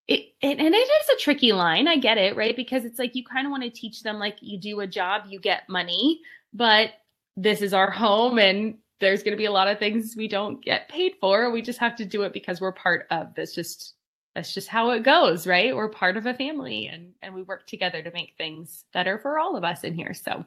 it, 0.06 0.32
it, 0.40 0.58
and 0.58 0.74
it 0.74 0.78
is 0.78 1.08
a 1.10 1.20
tricky 1.20 1.52
line. 1.52 1.86
I 1.86 1.98
get 1.98 2.16
it, 2.16 2.34
right? 2.34 2.56
Because 2.56 2.86
it's 2.86 2.98
like 2.98 3.14
you 3.14 3.22
kind 3.22 3.46
of 3.46 3.50
want 3.50 3.62
to 3.64 3.70
teach 3.70 4.02
them 4.02 4.18
like 4.18 4.38
you 4.40 4.58
do 4.58 4.80
a 4.80 4.86
job, 4.86 5.24
you 5.28 5.38
get 5.38 5.68
money, 5.68 6.22
but 6.54 6.92
this 7.36 7.60
is 7.60 7.74
our 7.74 7.90
home 7.90 8.38
and 8.38 8.78
there's 9.00 9.22
going 9.22 9.32
to 9.32 9.38
be 9.38 9.44
a 9.44 9.52
lot 9.52 9.68
of 9.68 9.78
things 9.78 10.14
we 10.16 10.26
don't 10.26 10.64
get 10.64 10.88
paid 10.88 11.12
for. 11.20 11.50
We 11.50 11.60
just 11.60 11.78
have 11.78 11.94
to 11.96 12.06
do 12.06 12.22
it 12.22 12.32
because 12.32 12.58
we're 12.60 12.72
part 12.72 13.06
of 13.10 13.34
this 13.34 13.54
just 13.54 13.94
that's 14.38 14.54
just 14.54 14.68
how 14.68 14.90
it 14.90 15.02
goes, 15.02 15.48
right? 15.48 15.74
We're 15.74 15.88
part 15.88 16.16
of 16.16 16.24
a 16.24 16.32
family 16.32 16.86
and 16.86 17.12
and 17.22 17.34
we 17.34 17.42
work 17.42 17.66
together 17.66 18.02
to 18.02 18.12
make 18.12 18.34
things 18.38 18.84
better 18.92 19.18
for 19.18 19.36
all 19.36 19.56
of 19.56 19.64
us 19.64 19.82
in 19.82 19.94
here. 19.94 20.14
So, 20.14 20.44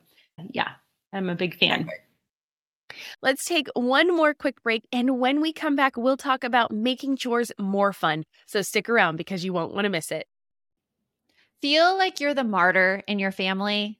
yeah, 0.51 0.69
I'm 1.11 1.29
a 1.29 1.35
big 1.35 1.57
fan. 1.57 1.89
Let's 3.21 3.43
take 3.43 3.67
one 3.73 4.15
more 4.15 4.33
quick 4.33 4.63
break. 4.63 4.87
And 4.93 5.19
when 5.19 5.41
we 5.41 5.51
come 5.51 5.75
back, 5.75 5.97
we'll 5.97 6.15
talk 6.15 6.45
about 6.45 6.71
making 6.71 7.17
chores 7.17 7.51
more 7.59 7.91
fun. 7.91 8.23
So 8.45 8.61
stick 8.61 8.87
around 8.87 9.17
because 9.17 9.43
you 9.43 9.51
won't 9.51 9.73
want 9.73 9.83
to 9.83 9.89
miss 9.89 10.09
it. 10.09 10.25
Feel 11.61 11.97
like 11.97 12.21
you're 12.21 12.33
the 12.33 12.45
martyr 12.45 13.03
in 13.07 13.19
your 13.19 13.33
family? 13.33 13.99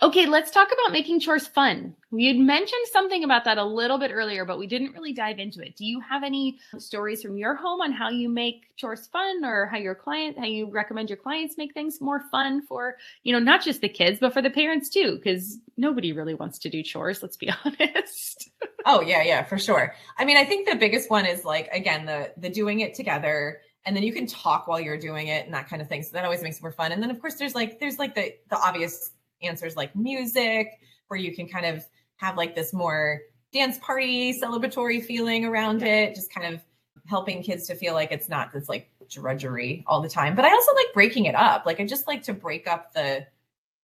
Okay, 0.00 0.26
let's 0.26 0.50
talk 0.50 0.68
about 0.72 0.92
making 0.92 1.20
chores 1.20 1.46
fun. 1.46 1.94
You'd 2.10 2.38
mentioned 2.38 2.86
something 2.92 3.24
about 3.24 3.44
that 3.44 3.58
a 3.58 3.64
little 3.64 3.98
bit 3.98 4.10
earlier, 4.12 4.44
but 4.44 4.58
we 4.58 4.66
didn't 4.66 4.92
really 4.92 5.12
dive 5.12 5.38
into 5.38 5.60
it. 5.60 5.76
Do 5.76 5.84
you 5.84 6.00
have 6.00 6.22
any 6.22 6.58
stories 6.78 7.22
from 7.22 7.36
your 7.36 7.54
home 7.54 7.80
on 7.80 7.92
how 7.92 8.10
you 8.10 8.28
make 8.28 8.74
chores 8.76 9.06
fun 9.08 9.44
or 9.44 9.66
how 9.66 9.78
your 9.78 9.94
client, 9.94 10.38
how 10.38 10.44
you 10.44 10.70
recommend 10.70 11.10
your 11.10 11.16
clients 11.16 11.58
make 11.58 11.74
things 11.74 12.00
more 12.00 12.20
fun 12.30 12.62
for, 12.62 12.96
you 13.22 13.32
know, 13.32 13.38
not 13.38 13.62
just 13.62 13.80
the 13.80 13.88
kids, 13.88 14.18
but 14.20 14.32
for 14.32 14.42
the 14.42 14.50
parents 14.50 14.88
too? 14.88 15.16
Because 15.16 15.58
nobody 15.76 16.12
really 16.12 16.34
wants 16.34 16.58
to 16.60 16.70
do 16.70 16.82
chores, 16.82 17.22
let's 17.22 17.36
be 17.36 17.50
honest. 17.64 18.50
oh, 18.86 19.00
yeah, 19.00 19.22
yeah, 19.22 19.42
for 19.42 19.58
sure. 19.58 19.94
I 20.18 20.24
mean, 20.24 20.36
I 20.36 20.44
think 20.44 20.68
the 20.68 20.76
biggest 20.76 21.10
one 21.10 21.26
is 21.26 21.44
like, 21.44 21.68
again, 21.72 22.06
the 22.06 22.32
the 22.36 22.48
doing 22.48 22.80
it 22.80 22.94
together 22.94 23.60
and 23.84 23.96
then 23.96 24.02
you 24.02 24.12
can 24.12 24.26
talk 24.26 24.68
while 24.68 24.80
you're 24.80 24.98
doing 24.98 25.28
it 25.28 25.44
and 25.44 25.54
that 25.54 25.68
kind 25.68 25.82
of 25.82 25.88
thing. 25.88 26.02
So 26.02 26.10
that 26.12 26.24
always 26.24 26.42
makes 26.42 26.58
it 26.58 26.62
more 26.62 26.72
fun. 26.72 26.92
And 26.92 27.02
then 27.02 27.10
of 27.10 27.20
course 27.20 27.34
there's 27.34 27.54
like 27.54 27.80
there's 27.80 27.98
like 27.98 28.14
the 28.14 28.34
the 28.48 28.56
obvious 28.56 29.10
answers 29.42 29.76
like 29.76 29.94
music, 29.96 30.80
where 31.08 31.18
you 31.18 31.34
can 31.34 31.48
kind 31.48 31.66
of 31.66 31.84
have 32.16 32.36
like 32.36 32.54
this 32.54 32.72
more 32.72 33.20
dance 33.52 33.78
party 33.78 34.38
celebratory 34.38 35.04
feeling 35.04 35.44
around 35.44 35.82
it, 35.82 36.14
just 36.14 36.32
kind 36.32 36.54
of 36.54 36.60
helping 37.06 37.42
kids 37.42 37.66
to 37.66 37.74
feel 37.74 37.94
like 37.94 38.12
it's 38.12 38.28
not 38.28 38.52
this 38.52 38.68
like 38.68 38.88
drudgery 39.10 39.84
all 39.86 40.00
the 40.00 40.08
time. 40.08 40.34
But 40.34 40.44
I 40.44 40.50
also 40.50 40.74
like 40.74 40.86
breaking 40.94 41.26
it 41.26 41.34
up. 41.34 41.66
Like 41.66 41.80
I 41.80 41.86
just 41.86 42.06
like 42.06 42.22
to 42.24 42.32
break 42.32 42.66
up 42.66 42.92
the 42.92 43.26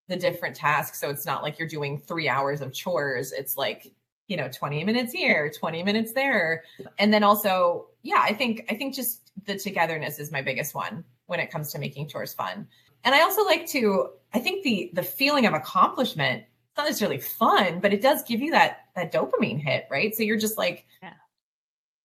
the 0.08 0.16
different 0.16 0.56
tasks 0.56 0.98
so 0.98 1.10
it's 1.10 1.26
not 1.26 1.42
like 1.42 1.58
you're 1.58 1.68
doing 1.68 1.98
3 1.98 2.30
hours 2.30 2.62
of 2.62 2.72
chores. 2.72 3.30
It's 3.32 3.58
like, 3.58 3.92
you 4.26 4.38
know, 4.38 4.48
20 4.48 4.82
minutes 4.84 5.12
here, 5.12 5.50
20 5.50 5.82
minutes 5.82 6.12
there. 6.14 6.64
And 6.98 7.12
then 7.12 7.22
also, 7.22 7.88
yeah, 8.02 8.22
I 8.22 8.32
think 8.32 8.64
I 8.70 8.74
think 8.74 8.94
just 8.94 9.32
the 9.44 9.58
togetherness 9.58 10.18
is 10.18 10.32
my 10.32 10.40
biggest 10.40 10.74
one 10.74 11.04
when 11.26 11.40
it 11.40 11.50
comes 11.50 11.72
to 11.72 11.78
making 11.78 12.08
chores 12.08 12.32
fun. 12.32 12.66
And 13.04 13.14
I 13.14 13.22
also 13.22 13.44
like 13.44 13.66
to, 13.68 14.10
I 14.34 14.38
think 14.38 14.64
the 14.64 14.90
the 14.94 15.02
feeling 15.02 15.46
of 15.46 15.54
accomplishment, 15.54 16.42
it's 16.42 16.76
not 16.76 16.86
necessarily 16.86 17.18
fun, 17.18 17.80
but 17.80 17.92
it 17.92 18.02
does 18.02 18.22
give 18.24 18.40
you 18.40 18.50
that 18.52 18.86
that 18.96 19.12
dopamine 19.12 19.60
hit, 19.60 19.86
right? 19.90 20.14
So 20.14 20.22
you're 20.22 20.38
just 20.38 20.58
like 20.58 20.86
yeah. 21.02 21.14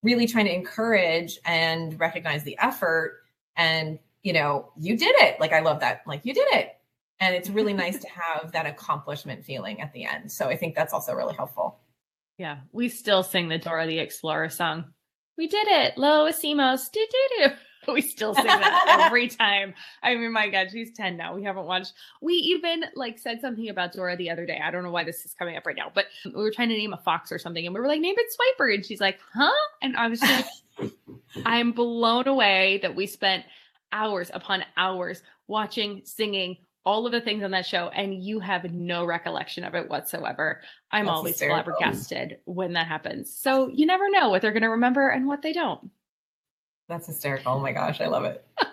really 0.01 0.27
trying 0.27 0.45
to 0.45 0.53
encourage 0.53 1.39
and 1.45 1.99
recognize 1.99 2.43
the 2.43 2.57
effort 2.59 3.23
and 3.55 3.99
you 4.23 4.33
know, 4.33 4.71
you 4.77 4.97
did 4.97 5.15
it. 5.19 5.39
Like 5.39 5.51
I 5.51 5.59
love 5.59 5.81
that. 5.81 6.01
Like 6.07 6.25
you 6.25 6.33
did 6.33 6.47
it. 6.53 6.77
And 7.19 7.35
it's 7.35 7.49
really 7.49 7.73
nice 7.73 7.99
to 7.99 8.07
have 8.41 8.51
that 8.53 8.65
accomplishment 8.65 9.45
feeling 9.45 9.81
at 9.81 9.93
the 9.93 10.05
end. 10.05 10.31
So 10.31 10.47
I 10.47 10.55
think 10.55 10.75
that's 10.75 10.93
also 10.93 11.13
really 11.13 11.35
helpful. 11.35 11.79
Yeah. 12.37 12.59
We 12.71 12.89
still 12.89 13.21
sing 13.21 13.49
the 13.49 13.59
Dora 13.59 13.85
the 13.85 13.99
Explorer 13.99 14.49
song. 14.49 14.85
We 15.37 15.47
did 15.47 15.67
it. 15.67 15.97
Lo 15.97 16.27
hicimos. 16.27 16.91
Do 16.91 17.05
do 17.09 17.47
do. 17.47 17.53
we 17.93 18.01
still 18.01 18.33
sing 18.33 18.45
that 18.45 19.01
every 19.05 19.27
time. 19.27 19.73
I 20.01 20.15
mean, 20.15 20.31
my 20.31 20.49
God, 20.49 20.67
she's 20.71 20.91
10 20.93 21.17
now. 21.17 21.35
We 21.35 21.43
haven't 21.43 21.65
watched. 21.65 21.93
We 22.21 22.33
even 22.33 22.85
like 22.95 23.19
said 23.19 23.41
something 23.41 23.69
about 23.69 23.93
Dora 23.93 24.15
the 24.15 24.29
other 24.29 24.45
day. 24.45 24.59
I 24.63 24.71
don't 24.71 24.83
know 24.83 24.91
why 24.91 25.03
this 25.03 25.25
is 25.25 25.33
coming 25.33 25.57
up 25.57 25.65
right 25.65 25.75
now, 25.75 25.91
but 25.93 26.05
we 26.25 26.31
were 26.31 26.51
trying 26.51 26.69
to 26.69 26.77
name 26.77 26.93
a 26.93 26.97
fox 26.97 27.31
or 27.31 27.39
something 27.39 27.65
and 27.65 27.73
we 27.73 27.81
were 27.81 27.87
like, 27.87 28.01
name 28.01 28.15
it 28.17 28.27
Swiper. 28.31 28.73
And 28.73 28.85
she's 28.85 29.01
like, 29.01 29.19
huh? 29.33 29.51
And 29.81 29.95
I 29.97 30.07
was 30.07 30.21
like, 30.21 30.45
I'm 31.45 31.71
blown 31.71 32.27
away 32.27 32.79
that 32.81 32.95
we 32.95 33.07
spent 33.07 33.45
hours 33.91 34.31
upon 34.33 34.63
hours 34.77 35.21
watching, 35.47 36.01
singing, 36.05 36.57
all 36.85 37.05
of 37.05 37.11
the 37.11 37.21
things 37.21 37.43
on 37.43 37.51
that 37.51 37.65
show 37.65 37.89
and 37.89 38.21
you 38.21 38.39
have 38.39 38.65
no 38.71 39.05
recollection 39.05 39.63
of 39.63 39.73
it 39.73 39.89
whatsoever. 39.89 40.61
I'm 40.91 41.05
That's 41.05 41.15
always 41.15 41.37
flabbergasted 41.37 42.39
when 42.45 42.73
that 42.73 42.87
happens. 42.87 43.33
So 43.33 43.69
you 43.69 43.85
never 43.85 44.09
know 44.09 44.29
what 44.29 44.41
they're 44.41 44.51
going 44.51 44.63
to 44.63 44.69
remember 44.69 45.09
and 45.09 45.27
what 45.27 45.41
they 45.41 45.53
don't. 45.53 45.89
That's 46.87 47.07
hysterical. 47.07 47.53
Oh 47.53 47.59
my 47.59 47.71
gosh, 47.71 48.01
I 48.01 48.07
love 48.07 48.25
it. 48.25 48.45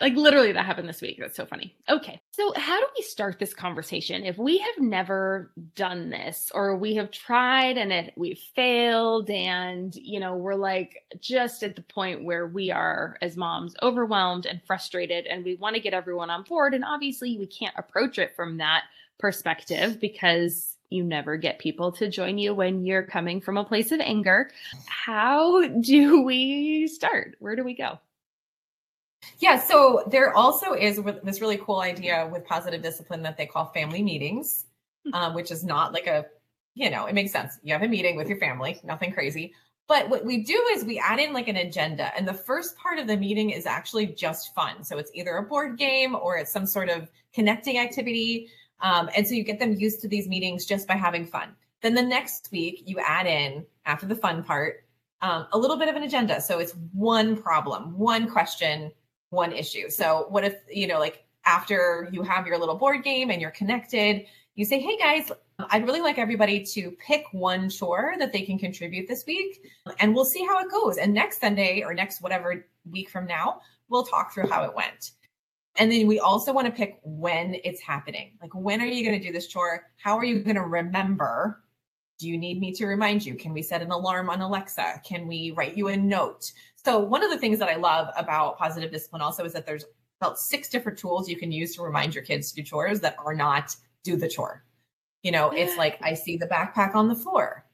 like 0.00 0.14
literally 0.14 0.52
that 0.52 0.64
happened 0.64 0.88
this 0.88 1.00
week. 1.00 1.18
That's 1.18 1.36
so 1.36 1.46
funny. 1.46 1.74
Okay. 1.88 2.20
So 2.30 2.52
how 2.56 2.78
do 2.78 2.86
we 2.96 3.02
start 3.02 3.38
this 3.38 3.54
conversation? 3.54 4.24
If 4.24 4.38
we 4.38 4.58
have 4.58 4.78
never 4.78 5.52
done 5.74 6.10
this 6.10 6.50
or 6.54 6.76
we 6.76 6.94
have 6.96 7.10
tried 7.10 7.76
and 7.76 7.92
it 7.92 8.12
we've 8.16 8.38
failed 8.54 9.30
and 9.30 9.94
you 9.96 10.20
know, 10.20 10.36
we're 10.36 10.54
like 10.54 11.04
just 11.20 11.62
at 11.62 11.76
the 11.76 11.82
point 11.82 12.24
where 12.24 12.46
we 12.46 12.70
are 12.70 13.16
as 13.22 13.36
moms 13.36 13.74
overwhelmed 13.82 14.46
and 14.46 14.60
frustrated 14.66 15.26
and 15.26 15.44
we 15.44 15.56
want 15.56 15.74
to 15.74 15.82
get 15.82 15.94
everyone 15.94 16.30
on 16.30 16.42
board 16.42 16.74
and 16.74 16.84
obviously 16.84 17.38
we 17.38 17.46
can't 17.46 17.74
approach 17.76 18.18
it 18.18 18.34
from 18.36 18.58
that 18.58 18.84
perspective 19.18 19.98
because 20.00 20.75
you 20.90 21.02
never 21.04 21.36
get 21.36 21.58
people 21.58 21.92
to 21.92 22.08
join 22.08 22.38
you 22.38 22.54
when 22.54 22.84
you're 22.84 23.02
coming 23.02 23.40
from 23.40 23.56
a 23.56 23.64
place 23.64 23.92
of 23.92 24.00
anger. 24.00 24.50
How 24.86 25.66
do 25.68 26.22
we 26.22 26.86
start? 26.86 27.36
Where 27.38 27.56
do 27.56 27.64
we 27.64 27.74
go? 27.74 27.98
Yeah, 29.38 29.58
so 29.58 30.04
there 30.10 30.34
also 30.34 30.72
is 30.72 31.00
this 31.22 31.40
really 31.40 31.58
cool 31.58 31.80
idea 31.80 32.28
with 32.32 32.44
positive 32.44 32.82
discipline 32.82 33.22
that 33.22 33.36
they 33.36 33.46
call 33.46 33.66
family 33.66 34.02
meetings, 34.02 34.66
hmm. 35.04 35.14
um, 35.14 35.34
which 35.34 35.50
is 35.50 35.64
not 35.64 35.92
like 35.92 36.06
a, 36.06 36.26
you 36.74 36.90
know, 36.90 37.06
it 37.06 37.14
makes 37.14 37.32
sense. 37.32 37.58
You 37.62 37.72
have 37.72 37.82
a 37.82 37.88
meeting 37.88 38.16
with 38.16 38.28
your 38.28 38.38
family, 38.38 38.78
nothing 38.84 39.12
crazy. 39.12 39.54
But 39.88 40.08
what 40.08 40.24
we 40.24 40.42
do 40.42 40.60
is 40.72 40.84
we 40.84 40.98
add 40.98 41.20
in 41.20 41.32
like 41.32 41.48
an 41.48 41.56
agenda. 41.56 42.12
And 42.16 42.26
the 42.26 42.34
first 42.34 42.76
part 42.76 42.98
of 42.98 43.06
the 43.06 43.16
meeting 43.16 43.50
is 43.50 43.66
actually 43.66 44.06
just 44.06 44.54
fun. 44.54 44.82
So 44.82 44.98
it's 44.98 45.10
either 45.14 45.36
a 45.36 45.42
board 45.42 45.78
game 45.78 46.16
or 46.16 46.36
it's 46.36 46.52
some 46.52 46.66
sort 46.66 46.88
of 46.88 47.08
connecting 47.32 47.78
activity 47.78 48.48
um, 48.80 49.10
and 49.16 49.26
so 49.26 49.34
you 49.34 49.44
get 49.44 49.58
them 49.58 49.74
used 49.74 50.00
to 50.02 50.08
these 50.08 50.28
meetings 50.28 50.66
just 50.66 50.86
by 50.86 50.94
having 50.94 51.24
fun. 51.24 51.54
Then 51.82 51.94
the 51.94 52.02
next 52.02 52.48
week, 52.52 52.82
you 52.86 52.98
add 52.98 53.26
in, 53.26 53.64
after 53.84 54.06
the 54.06 54.14
fun 54.14 54.42
part, 54.42 54.84
um, 55.22 55.46
a 55.52 55.58
little 55.58 55.76
bit 55.76 55.88
of 55.88 55.96
an 55.96 56.02
agenda. 56.02 56.40
So 56.40 56.58
it's 56.58 56.74
one 56.92 57.40
problem, 57.40 57.96
one 57.98 58.28
question, 58.28 58.92
one 59.30 59.52
issue. 59.52 59.88
So 59.90 60.26
what 60.28 60.44
if, 60.44 60.56
you 60.70 60.86
know, 60.86 60.98
like 60.98 61.24
after 61.44 62.08
you 62.12 62.22
have 62.22 62.46
your 62.46 62.58
little 62.58 62.76
board 62.76 63.04
game 63.04 63.30
and 63.30 63.40
you're 63.40 63.50
connected, 63.50 64.26
you 64.56 64.64
say, 64.64 64.80
hey 64.80 64.96
guys, 64.96 65.30
I'd 65.70 65.86
really 65.86 66.00
like 66.00 66.18
everybody 66.18 66.64
to 66.64 66.90
pick 66.92 67.24
one 67.32 67.70
chore 67.70 68.14
that 68.18 68.32
they 68.32 68.42
can 68.42 68.58
contribute 68.58 69.06
this 69.08 69.24
week, 69.26 69.62
and 70.00 70.14
we'll 70.14 70.24
see 70.24 70.44
how 70.44 70.58
it 70.58 70.70
goes. 70.70 70.96
And 70.96 71.14
next 71.14 71.40
Sunday 71.40 71.82
or 71.82 71.94
next 71.94 72.20
whatever 72.20 72.66
week 72.90 73.08
from 73.08 73.26
now, 73.26 73.60
we'll 73.88 74.04
talk 74.04 74.32
through 74.32 74.48
how 74.48 74.64
it 74.64 74.74
went. 74.74 75.12
And 75.78 75.90
then 75.90 76.06
we 76.06 76.18
also 76.18 76.52
want 76.52 76.66
to 76.66 76.72
pick 76.72 77.00
when 77.04 77.56
it's 77.64 77.80
happening. 77.80 78.32
Like, 78.40 78.54
when 78.54 78.80
are 78.80 78.86
you 78.86 79.04
going 79.04 79.18
to 79.18 79.24
do 79.24 79.32
this 79.32 79.46
chore? 79.46 79.90
How 79.96 80.16
are 80.16 80.24
you 80.24 80.40
going 80.40 80.56
to 80.56 80.62
remember? 80.62 81.62
Do 82.18 82.28
you 82.28 82.38
need 82.38 82.60
me 82.60 82.72
to 82.72 82.86
remind 82.86 83.26
you? 83.26 83.34
Can 83.34 83.52
we 83.52 83.62
set 83.62 83.82
an 83.82 83.90
alarm 83.90 84.30
on 84.30 84.40
Alexa? 84.40 85.02
Can 85.04 85.26
we 85.26 85.50
write 85.50 85.76
you 85.76 85.88
a 85.88 85.96
note? 85.96 86.50
So, 86.82 86.98
one 86.98 87.22
of 87.22 87.30
the 87.30 87.38
things 87.38 87.58
that 87.58 87.68
I 87.68 87.76
love 87.76 88.08
about 88.16 88.56
positive 88.56 88.90
discipline 88.90 89.20
also 89.20 89.44
is 89.44 89.52
that 89.52 89.66
there's 89.66 89.84
about 90.20 90.38
six 90.38 90.68
different 90.68 90.98
tools 90.98 91.28
you 91.28 91.36
can 91.36 91.52
use 91.52 91.74
to 91.76 91.82
remind 91.82 92.14
your 92.14 92.24
kids 92.24 92.50
to 92.50 92.56
do 92.56 92.62
chores 92.62 93.00
that 93.00 93.16
are 93.18 93.34
not 93.34 93.76
do 94.02 94.16
the 94.16 94.28
chore. 94.28 94.64
You 95.22 95.32
know, 95.32 95.50
it's 95.50 95.76
like, 95.76 95.98
I 96.02 96.14
see 96.14 96.36
the 96.36 96.46
backpack 96.46 96.94
on 96.94 97.08
the 97.08 97.14
floor, 97.14 97.66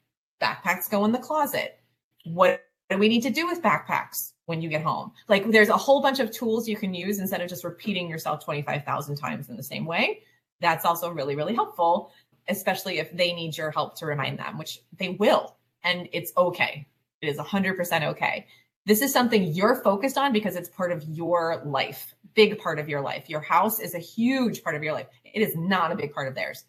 backpacks 0.42 0.90
go 0.90 1.05
in 1.05 1.12
the 1.12 1.18
closet. 1.18 1.78
What 2.24 2.64
do 2.90 2.98
we 2.98 3.09
need 3.09 3.22
to 3.22 3.30
do 3.30 3.46
with 3.46 3.62
backpacks? 3.62 4.32
When 4.47 4.61
you 4.61 4.68
get 4.68 4.82
home. 4.82 5.12
Like 5.28 5.51
there's 5.51 5.68
a 5.68 5.76
whole 5.76 6.03
bunch 6.03 6.20
of 6.20 6.30
tools 6.30 6.68
you 6.68 6.76
can 6.76 6.95
use 6.95 7.18
instead 7.18 7.40
of 7.40 7.49
just 7.49 7.64
repeating 7.64 8.09
yourself 8.09 8.45
25,000 8.45 9.16
times 9.16 9.49
in 9.49 9.57
the 9.57 9.62
same 9.62 9.84
way. 9.84 10.22
That's 10.61 10.84
also 10.84 11.11
really, 11.11 11.36
really 11.36 11.55
helpful, 11.55 12.12
especially 12.49 12.99
if 12.99 13.12
they 13.16 13.32
need 13.32 13.57
your 13.57 13.70
help 13.70 13.97
to 13.99 14.07
remind 14.07 14.38
them, 14.38 14.59
which 14.59 14.80
they 14.99 15.11
will. 15.11 15.57
And 15.84 16.09
it's 16.12 16.32
okay. 16.36 16.86
It 17.20 17.28
is 17.28 17.38
100% 17.38 18.03
okay. 18.11 18.47
This 18.84 19.01
is 19.01 19.12
something 19.12 19.45
you're 19.45 19.76
focused 19.76 20.18
on 20.18 20.32
because 20.32 20.57
it's 20.57 20.68
part 20.68 20.90
of 20.90 21.05
your 21.05 21.62
life, 21.64 22.14
big 22.34 22.59
part 22.59 22.80
of 22.80 22.88
your 22.88 23.01
life. 23.01 23.30
Your 23.30 23.40
house 23.40 23.78
is 23.78 23.95
a 23.95 24.01
huge 24.01 24.62
part 24.64 24.74
of 24.74 24.82
your 24.82 24.93
life. 24.93 25.07
It 25.24 25.40
is 25.40 25.55
not 25.57 25.93
a 25.93 25.97
big 25.97 26.12
part 26.12 26.26
of 26.26 26.34
theirs. 26.34 26.64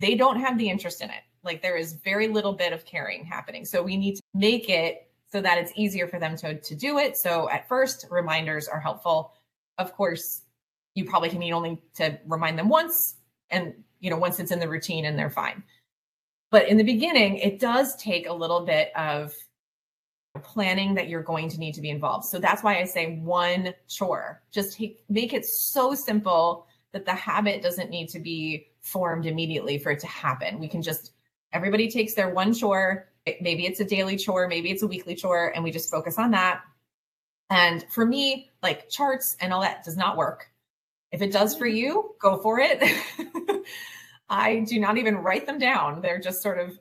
They 0.00 0.14
don't 0.14 0.40
have 0.40 0.58
the 0.58 0.68
interest 0.68 1.00
in 1.00 1.08
it. 1.08 1.22
Like 1.42 1.62
there 1.62 1.76
is 1.76 1.94
very 1.94 2.28
little 2.28 2.52
bit 2.52 2.74
of 2.74 2.84
caring 2.84 3.24
happening. 3.24 3.64
So 3.64 3.82
we 3.82 3.96
need 3.96 4.16
to 4.16 4.22
make 4.34 4.68
it 4.68 5.10
so 5.34 5.40
that 5.40 5.58
it's 5.58 5.72
easier 5.74 6.06
for 6.06 6.20
them 6.20 6.36
to, 6.36 6.60
to 6.60 6.76
do 6.76 6.98
it. 6.98 7.16
So 7.16 7.50
at 7.50 7.68
first, 7.68 8.06
reminders 8.08 8.68
are 8.68 8.78
helpful. 8.78 9.32
Of 9.78 9.92
course, 9.92 10.42
you 10.94 11.04
probably 11.04 11.28
can 11.28 11.40
need 11.40 11.50
only 11.50 11.82
to 11.96 12.16
remind 12.24 12.56
them 12.56 12.68
once 12.68 13.16
and 13.50 13.74
you 13.98 14.10
know 14.10 14.16
once 14.16 14.38
it's 14.38 14.52
in 14.52 14.60
the 14.60 14.68
routine 14.68 15.04
and 15.04 15.18
they're 15.18 15.28
fine 15.28 15.62
but 16.50 16.68
in 16.68 16.76
the 16.76 16.84
beginning 16.84 17.36
it 17.38 17.58
does 17.58 17.96
take 17.96 18.28
a 18.28 18.32
little 18.32 18.64
bit 18.64 18.90
of 18.96 19.34
planning 20.42 20.94
that 20.94 21.08
you're 21.08 21.22
going 21.22 21.48
to 21.48 21.58
need 21.58 21.74
to 21.74 21.80
be 21.80 21.90
involved 21.90 22.24
so 22.24 22.38
that's 22.38 22.62
why 22.62 22.78
i 22.78 22.84
say 22.84 23.16
one 23.18 23.74
chore 23.88 24.40
just 24.50 24.76
take, 24.76 25.04
make 25.08 25.32
it 25.32 25.44
so 25.44 25.94
simple 25.94 26.66
that 26.92 27.04
the 27.04 27.12
habit 27.12 27.60
doesn't 27.60 27.90
need 27.90 28.08
to 28.08 28.20
be 28.20 28.68
formed 28.80 29.26
immediately 29.26 29.78
for 29.78 29.92
it 29.92 29.98
to 29.98 30.06
happen 30.06 30.58
we 30.58 30.68
can 30.68 30.80
just 30.80 31.12
everybody 31.52 31.90
takes 31.90 32.14
their 32.14 32.30
one 32.30 32.54
chore 32.54 33.08
maybe 33.40 33.66
it's 33.66 33.80
a 33.80 33.84
daily 33.84 34.16
chore 34.16 34.48
maybe 34.48 34.70
it's 34.70 34.82
a 34.82 34.86
weekly 34.86 35.14
chore 35.14 35.52
and 35.54 35.64
we 35.64 35.70
just 35.70 35.90
focus 35.90 36.18
on 36.18 36.32
that 36.32 36.62
and 37.50 37.84
for 37.90 38.04
me 38.04 38.50
like 38.62 38.88
charts 38.88 39.36
and 39.40 39.52
all 39.52 39.62
that 39.62 39.84
does 39.84 39.96
not 39.96 40.16
work 40.16 40.50
if 41.14 41.22
it 41.22 41.30
does 41.30 41.54
for 41.54 41.66
you, 41.66 42.16
go 42.20 42.38
for 42.38 42.58
it. 42.58 42.82
I 44.28 44.64
do 44.68 44.80
not 44.80 44.98
even 44.98 45.18
write 45.18 45.46
them 45.46 45.60
down. 45.60 46.00
They're 46.00 46.18
just 46.18 46.42
sort 46.42 46.58
of 46.58 46.76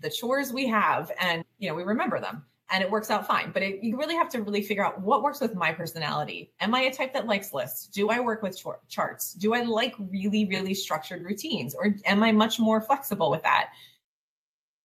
the 0.00 0.10
chores 0.10 0.52
we 0.52 0.66
have 0.66 1.12
and 1.20 1.44
you 1.58 1.68
know, 1.68 1.76
we 1.76 1.84
remember 1.84 2.18
them 2.18 2.44
and 2.72 2.82
it 2.82 2.90
works 2.90 3.08
out 3.08 3.24
fine. 3.24 3.52
But 3.52 3.62
it, 3.62 3.84
you 3.84 3.96
really 3.96 4.16
have 4.16 4.28
to 4.30 4.42
really 4.42 4.62
figure 4.62 4.84
out 4.84 5.00
what 5.00 5.22
works 5.22 5.40
with 5.40 5.54
my 5.54 5.72
personality. 5.72 6.52
Am 6.58 6.74
I 6.74 6.80
a 6.80 6.92
type 6.92 7.12
that 7.14 7.28
likes 7.28 7.52
lists? 7.52 7.86
Do 7.86 8.10
I 8.10 8.18
work 8.18 8.42
with 8.42 8.58
ch- 8.58 8.88
charts? 8.88 9.34
Do 9.34 9.54
I 9.54 9.62
like 9.62 9.94
really, 9.96 10.44
really 10.46 10.74
structured 10.74 11.22
routines? 11.22 11.72
Or 11.76 11.94
am 12.04 12.20
I 12.24 12.32
much 12.32 12.58
more 12.58 12.80
flexible 12.80 13.30
with 13.30 13.44
that? 13.44 13.68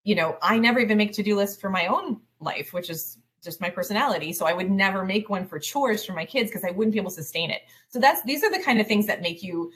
You 0.08 0.16
know, 0.16 0.38
I 0.42 0.58
never 0.58 0.80
even 0.80 0.98
make 0.98 1.12
to 1.14 1.24
do 1.24 1.36
lists 1.36 1.60
for 1.60 1.70
my 1.70 1.88
own 1.88 2.22
life, 2.40 2.72
which 2.72 2.90
is 2.90 3.18
just 3.44 3.60
my 3.60 3.70
personality. 3.70 4.32
So 4.32 4.46
I 4.46 4.54
would 4.54 4.72
never 4.72 5.04
make 5.04 5.30
one 5.30 5.46
for 5.46 5.60
chores 5.60 6.06
for 6.06 6.14
my 6.14 6.24
kids 6.24 6.50
because 6.50 6.64
I 6.64 6.72
wouldn't 6.72 6.94
be 6.94 7.00
able 7.00 7.12
to 7.12 7.16
sustain 7.16 7.52
it. 7.52 7.64
So 7.90 8.00
that's 8.00 8.24
these 8.24 8.42
are 8.42 8.50
the 8.50 8.64
kind 8.64 8.80
of 8.80 8.88
things 8.88 9.06
that 9.08 9.22
make 9.22 9.44
you 9.44 9.70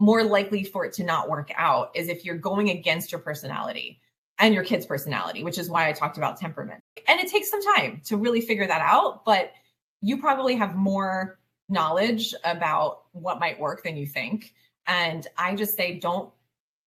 more 0.00 0.24
likely 0.24 0.64
for 0.64 0.84
it 0.84 0.92
to 0.94 1.04
not 1.04 1.28
work 1.30 1.52
out 1.56 1.92
is 1.94 2.08
if 2.08 2.24
you're 2.24 2.36
going 2.36 2.70
against 2.70 3.12
your 3.12 3.20
personality 3.20 4.00
and 4.40 4.52
your 4.52 4.64
kid's 4.64 4.86
personality, 4.86 5.44
which 5.44 5.56
is 5.56 5.70
why 5.70 5.88
I 5.88 5.92
talked 5.92 6.16
about 6.16 6.36
temperament. 6.36 6.82
And 7.06 7.20
it 7.20 7.30
takes 7.30 7.48
some 7.48 7.62
time 7.76 8.00
to 8.06 8.16
really 8.16 8.40
figure 8.40 8.66
that 8.66 8.80
out, 8.80 9.24
but 9.24 9.52
you 10.00 10.18
probably 10.18 10.56
have 10.56 10.74
more 10.74 11.38
knowledge 11.68 12.34
about 12.42 13.02
what 13.12 13.38
might 13.38 13.60
work 13.60 13.84
than 13.84 13.96
you 13.96 14.08
think. 14.08 14.52
And 14.88 15.28
I 15.38 15.54
just 15.54 15.76
say 15.76 16.00
don't 16.00 16.32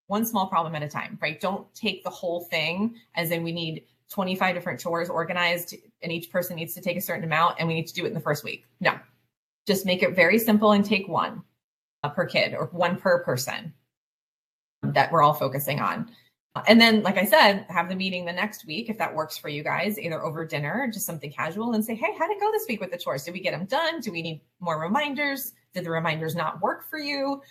one 0.08 0.26
small 0.26 0.48
problem 0.48 0.76
at 0.76 0.84
a 0.84 0.88
time, 0.88 1.18
right? 1.22 1.40
Don't 1.40 1.72
take 1.74 2.04
the 2.04 2.10
whole 2.10 2.42
thing 2.42 2.96
as 3.16 3.32
in 3.32 3.44
we 3.44 3.52
need 3.52 3.86
25 4.10 4.54
different 4.54 4.80
chores 4.80 5.10
organized 5.10 5.76
and 6.02 6.12
each 6.12 6.30
person 6.30 6.56
needs 6.56 6.74
to 6.74 6.82
take 6.82 6.98
a 6.98 7.02
certain 7.02 7.24
amount 7.24 7.56
and 7.60 7.68
we 7.68 7.74
need 7.74 7.88
to 7.88 7.94
do 7.94 8.06
it 8.06 8.10
in 8.10 8.14
the 8.14 8.20
first 8.20 8.44
week. 8.44 8.66
No, 8.80 8.98
just 9.66 9.86
make 9.86 10.04
it 10.04 10.16
very 10.16 10.38
simple 10.38 10.74
and 10.74 10.86
take 10.86 11.08
one 11.08 11.44
uh, 12.04 12.10
per 12.10 12.26
kid 12.26 12.54
or 12.54 12.68
one 12.68 12.98
per 12.98 13.24
person 13.24 13.74
that 14.84 15.12
we're 15.12 15.24
all 15.24 15.34
focusing 15.34 15.80
on. 15.80 16.12
And 16.68 16.80
then, 16.80 17.02
like 17.02 17.18
I 17.18 17.26
said, 17.26 17.66
have 17.70 17.90
the 17.90 17.96
meeting 17.96 18.26
the 18.26 18.32
next 18.32 18.68
week 18.68 18.88
if 18.88 19.00
that 19.00 19.16
works 19.16 19.36
for 19.38 19.50
you 19.50 19.64
guys, 19.64 19.98
either 19.98 20.24
over 20.24 20.46
dinner, 20.46 20.82
or 20.82 20.88
just 20.88 21.08
something 21.08 21.32
casual, 21.32 21.74
and 21.74 21.84
say, 21.84 21.96
hey, 21.96 22.14
how'd 22.20 22.30
it 22.30 22.40
go 22.40 22.52
this 22.52 22.66
week 22.70 22.80
with 22.80 22.92
the 22.92 22.98
chores? 22.98 23.24
Did 23.24 23.34
we 23.34 23.40
get 23.40 23.58
them 23.58 23.66
done? 23.66 24.02
Do 24.02 24.12
we 24.12 24.22
need 24.22 24.42
more 24.60 24.80
reminders? 24.80 25.54
Did 25.74 25.84
the 25.84 25.90
reminders 25.90 26.36
not 26.36 26.62
work 26.62 26.88
for 26.88 27.00
you? 27.00 27.42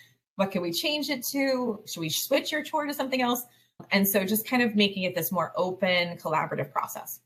What 0.43 0.51
can 0.51 0.62
we 0.62 0.72
change 0.72 1.09
it 1.09 1.22
to? 1.26 1.78
Should 1.86 2.01
we 2.01 2.09
switch 2.09 2.51
your 2.51 2.64
chore 2.64 2.84
to 2.84 2.93
something 2.93 3.22
else? 3.22 3.45
And 3.93 4.09
so 4.09 4.24
just 4.24 4.45
kind 4.45 4.61
of 4.61 4.74
making 4.74 5.05
it 5.05 5.14
this 5.14 5.30
more 5.30 5.53
open, 5.55 6.16
collaborative 6.16 6.72
process. 6.72 7.20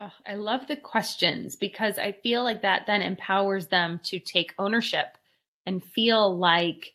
Oh, 0.00 0.10
I 0.26 0.34
love 0.34 0.66
the 0.66 0.74
questions 0.74 1.54
because 1.54 1.96
I 1.96 2.10
feel 2.10 2.42
like 2.42 2.62
that 2.62 2.88
then 2.88 3.02
empowers 3.02 3.68
them 3.68 4.00
to 4.06 4.18
take 4.18 4.52
ownership 4.58 5.16
and 5.64 5.80
feel 5.80 6.36
like, 6.36 6.94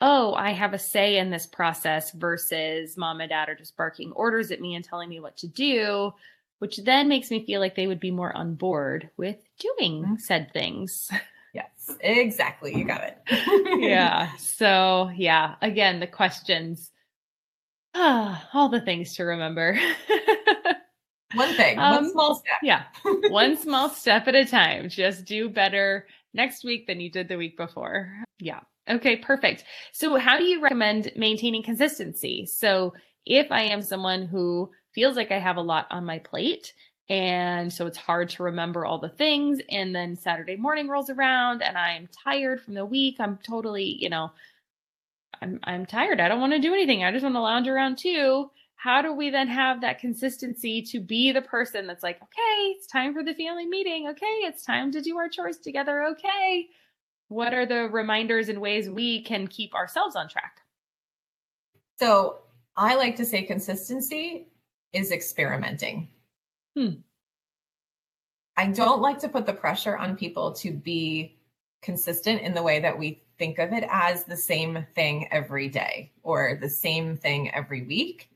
oh, 0.00 0.34
I 0.34 0.50
have 0.50 0.74
a 0.74 0.78
say 0.78 1.18
in 1.18 1.30
this 1.30 1.46
process 1.46 2.10
versus 2.10 2.96
mom 2.96 3.20
and 3.20 3.28
dad 3.30 3.48
are 3.48 3.54
just 3.54 3.76
barking 3.76 4.10
orders 4.10 4.50
at 4.50 4.60
me 4.60 4.74
and 4.74 4.84
telling 4.84 5.08
me 5.08 5.20
what 5.20 5.36
to 5.36 5.46
do, 5.46 6.12
which 6.58 6.78
then 6.78 7.06
makes 7.06 7.30
me 7.30 7.46
feel 7.46 7.60
like 7.60 7.76
they 7.76 7.86
would 7.86 8.00
be 8.00 8.10
more 8.10 8.36
on 8.36 8.56
board 8.56 9.08
with 9.16 9.36
doing 9.60 10.02
mm-hmm. 10.02 10.16
said 10.16 10.52
things. 10.52 11.12
Exactly. 12.00 12.76
You 12.76 12.84
got 12.84 13.02
it. 13.02 13.18
yeah. 13.80 14.30
So, 14.36 15.10
yeah, 15.16 15.54
again, 15.62 16.00
the 16.00 16.06
questions 16.06 16.90
Ah, 17.94 18.48
all 18.54 18.68
the 18.68 18.80
things 18.80 19.14
to 19.16 19.24
remember. 19.24 19.78
one 21.34 21.54
thing, 21.54 21.78
um, 21.78 21.90
one 22.04 22.12
small 22.12 22.34
step. 22.36 22.58
yeah, 22.62 22.84
one 23.28 23.56
small 23.60 23.88
step 23.88 24.28
at 24.28 24.34
a 24.34 24.44
time. 24.44 24.88
Just 24.88 25.24
do 25.24 25.48
better 25.48 26.06
next 26.32 26.64
week 26.64 26.86
than 26.86 27.00
you 27.00 27.10
did 27.10 27.28
the 27.28 27.36
week 27.36 27.56
before. 27.56 28.12
Yeah. 28.38 28.60
Okay, 28.88 29.16
perfect. 29.16 29.64
So, 29.92 30.16
how 30.16 30.38
do 30.38 30.44
you 30.44 30.60
recommend 30.60 31.12
maintaining 31.16 31.62
consistency? 31.62 32.46
So, 32.46 32.94
if 33.26 33.50
I 33.50 33.62
am 33.62 33.82
someone 33.82 34.26
who 34.26 34.70
feels 34.94 35.16
like 35.16 35.30
I 35.32 35.38
have 35.38 35.56
a 35.56 35.62
lot 35.62 35.86
on 35.90 36.04
my 36.04 36.18
plate, 36.20 36.72
and 37.10 37.72
so 37.72 37.86
it's 37.86 37.98
hard 37.98 38.30
to 38.30 38.44
remember 38.44 38.86
all 38.86 38.98
the 38.98 39.08
things, 39.10 39.60
and 39.68 39.94
then 39.94 40.16
Saturday 40.16 40.56
morning 40.56 40.88
rolls 40.88 41.10
around 41.10 41.60
and 41.60 41.76
I'm 41.76 42.08
tired 42.24 42.62
from 42.62 42.74
the 42.74 42.86
week, 42.86 43.16
I'm 43.18 43.38
totally, 43.46 43.84
you 43.84 44.08
know, 44.08 44.30
I'm 45.42 45.60
I'm 45.64 45.84
tired. 45.86 46.20
I 46.20 46.28
don't 46.28 46.40
want 46.40 46.52
to 46.52 46.58
do 46.60 46.72
anything. 46.72 47.04
I 47.04 47.10
just 47.12 47.24
want 47.24 47.34
to 47.34 47.40
lounge 47.40 47.68
around 47.68 47.98
too. 47.98 48.50
How 48.76 49.02
do 49.02 49.12
we 49.12 49.28
then 49.28 49.48
have 49.48 49.82
that 49.82 49.98
consistency 49.98 50.80
to 50.82 51.00
be 51.00 51.32
the 51.32 51.42
person 51.42 51.86
that's 51.86 52.02
like, 52.02 52.16
okay, 52.22 52.74
it's 52.76 52.86
time 52.86 53.12
for 53.12 53.22
the 53.22 53.34
family 53.34 53.66
meeting. 53.66 54.08
Okay, 54.08 54.26
it's 54.26 54.64
time 54.64 54.90
to 54.92 55.02
do 55.02 55.18
our 55.18 55.28
chores 55.28 55.58
together. 55.58 56.04
Okay. 56.04 56.68
What 57.28 57.52
are 57.52 57.66
the 57.66 57.88
reminders 57.90 58.48
and 58.48 58.60
ways 58.60 58.88
we 58.88 59.22
can 59.22 59.48
keep 59.48 59.74
ourselves 59.74 60.16
on 60.16 60.28
track? 60.28 60.60
So 61.98 62.38
I 62.76 62.94
like 62.94 63.16
to 63.16 63.24
say 63.24 63.42
consistency 63.42 64.48
is 64.92 65.12
experimenting. 65.12 66.08
Hmm. 66.76 67.00
I 68.56 68.66
don't 68.66 69.00
like 69.00 69.18
to 69.20 69.28
put 69.28 69.46
the 69.46 69.52
pressure 69.52 69.96
on 69.96 70.16
people 70.16 70.52
to 70.54 70.72
be 70.72 71.38
consistent 71.82 72.42
in 72.42 72.54
the 72.54 72.62
way 72.62 72.80
that 72.80 72.98
we 72.98 73.22
think 73.38 73.58
of 73.58 73.72
it 73.72 73.84
as 73.90 74.24
the 74.24 74.36
same 74.36 74.86
thing 74.94 75.28
every 75.32 75.68
day 75.68 76.12
or 76.22 76.58
the 76.60 76.68
same 76.68 77.16
thing 77.16 77.50
every 77.54 77.82
week. 77.86 78.28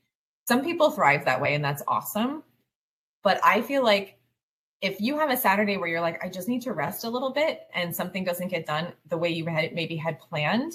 Some 0.47 0.63
people 0.63 0.91
thrive 0.91 1.25
that 1.25 1.41
way, 1.41 1.53
and 1.53 1.63
that's 1.63 1.83
awesome. 1.87 2.43
But 3.23 3.39
I 3.43 3.61
feel 3.61 3.83
like 3.83 4.17
if 4.81 4.99
you 4.99 5.17
have 5.17 5.31
a 5.31 5.37
Saturday 5.37 5.77
where 5.77 5.87
you're 5.87 6.01
like, 6.01 6.23
I 6.23 6.29
just 6.29 6.47
need 6.47 6.61
to 6.63 6.73
rest 6.73 7.03
a 7.03 7.09
little 7.09 7.31
bit 7.31 7.67
and 7.73 7.95
something 7.95 8.23
doesn't 8.23 8.49
get 8.49 8.65
done 8.65 8.93
the 9.09 9.17
way 9.17 9.29
you 9.29 9.45
had 9.45 9.73
maybe 9.73 9.95
had 9.95 10.19
planned, 10.19 10.73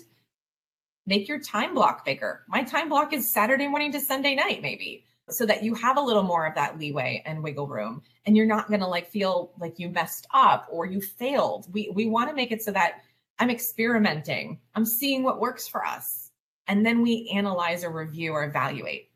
make 1.07 1.29
your 1.29 1.39
time 1.39 1.75
block 1.75 2.05
bigger. 2.05 2.43
My 2.49 2.65
time 2.65 2.89
block 2.89 3.13
is 3.13 3.29
Saturday 3.29 3.69
morning 3.69 3.93
to 3.93 4.01
Sunday 4.01 4.35
night, 4.35 4.63
maybe, 4.63 5.05
so 5.31 5.47
that 5.47 5.63
you 5.63 5.75
have 5.75 5.97
a 5.97 6.01
little 6.01 6.23
more 6.23 6.47
of 6.47 6.55
that 6.55 6.79
leeway 6.79 7.23
and 7.27 7.43
wiggle 7.43 7.67
room 7.67 8.03
and 8.27 8.37
you're 8.37 8.47
not 8.47 8.69
going 8.69 8.81
to 8.81 8.87
like 8.87 9.09
feel 9.09 9.53
like 9.59 9.79
you 9.79 9.89
messed 9.89 10.27
up 10.33 10.67
or 10.71 10.87
you 10.87 11.01
failed. 11.01 11.67
We 11.73 11.91
we 11.95 12.07
want 12.07 12.29
to 12.31 12.37
make 12.37 12.53
it 12.53 12.63
so 12.63 12.73
that 12.73 13.03
I'm 13.39 13.51
experimenting. 13.51 14.61
I'm 14.75 14.85
seeing 14.85 15.23
what 15.23 15.41
works 15.41 15.67
for 15.67 15.85
us. 15.85 16.31
And 16.69 16.85
then 16.85 17.03
we 17.03 17.31
analyze 17.35 17.83
or 17.83 17.91
review 17.91 18.33
or 18.33 18.45
evaluate. 18.45 19.11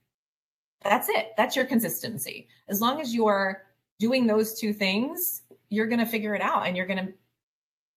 That's 0.82 1.08
it. 1.08 1.32
That's 1.36 1.54
your 1.54 1.66
consistency. 1.66 2.48
As 2.68 2.80
long 2.80 3.00
as 3.00 3.14
you 3.14 3.26
are 3.26 3.62
doing 3.98 4.26
those 4.26 4.58
two 4.58 4.72
things, 4.72 5.42
you're 5.68 5.86
going 5.86 6.00
to 6.00 6.06
figure 6.06 6.34
it 6.34 6.42
out 6.42 6.66
and 6.66 6.76
you're 6.76 6.86
going 6.86 7.06
to, 7.06 7.12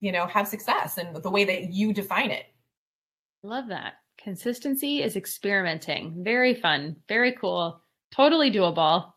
you 0.00 0.12
know, 0.12 0.26
have 0.26 0.46
success 0.46 0.98
in 0.98 1.12
the 1.12 1.30
way 1.30 1.44
that 1.44 1.72
you 1.72 1.92
define 1.92 2.30
it. 2.30 2.46
Love 3.42 3.68
that. 3.68 3.94
Consistency 4.16 5.02
is 5.02 5.16
experimenting. 5.16 6.22
Very 6.24 6.54
fun. 6.54 6.96
Very 7.08 7.32
cool. 7.32 7.82
Totally 8.14 8.50
doable. 8.50 9.12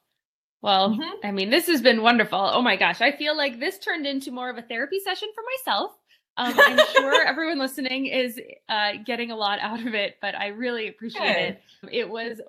Well, 0.61 0.91
mm-hmm. 0.91 1.25
I 1.25 1.31
mean, 1.31 1.49
this 1.49 1.67
has 1.67 1.81
been 1.81 2.01
wonderful. 2.03 2.39
Oh 2.39 2.61
my 2.61 2.75
gosh. 2.75 3.01
I 3.01 3.11
feel 3.11 3.35
like 3.35 3.59
this 3.59 3.79
turned 3.79 4.05
into 4.05 4.31
more 4.31 4.49
of 4.49 4.57
a 4.57 4.61
therapy 4.61 4.99
session 4.99 5.29
for 5.33 5.43
myself. 5.57 5.91
Um, 6.37 6.53
I'm 6.57 6.79
sure 6.93 7.25
everyone 7.27 7.59
listening 7.59 8.05
is 8.05 8.39
uh, 8.69 8.91
getting 9.05 9.31
a 9.31 9.35
lot 9.35 9.59
out 9.59 9.85
of 9.85 9.93
it, 9.95 10.17
but 10.21 10.35
I 10.35 10.47
really 10.47 10.87
appreciate 10.87 11.57
Good. 11.81 11.89
it. 11.89 11.99
It 12.01 12.09
was 12.09 12.39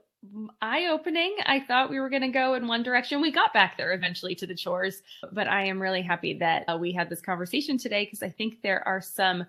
eye 0.61 0.87
opening. 0.87 1.37
I 1.47 1.61
thought 1.61 1.91
we 1.91 1.99
were 1.99 2.11
going 2.11 2.23
to 2.23 2.29
go 2.29 2.55
in 2.55 2.69
one 2.69 2.83
direction. 2.83 3.21
We 3.21 3.33
got 3.33 3.53
back 3.53 3.77
there 3.77 3.93
eventually 3.93 4.35
to 4.37 4.47
the 4.47 4.55
chores, 4.55 5.03
but 5.33 5.49
I 5.49 5.65
am 5.65 5.83
really 5.83 6.03
happy 6.03 6.39
that 6.39 6.65
uh, 6.69 6.77
we 6.79 6.93
had 6.93 7.11
this 7.11 7.21
conversation 7.21 7.77
today 7.77 8.05
because 8.05 8.23
I 8.23 8.29
think 8.29 8.63
there 8.63 8.87
are 8.87 9.01
some 9.01 9.45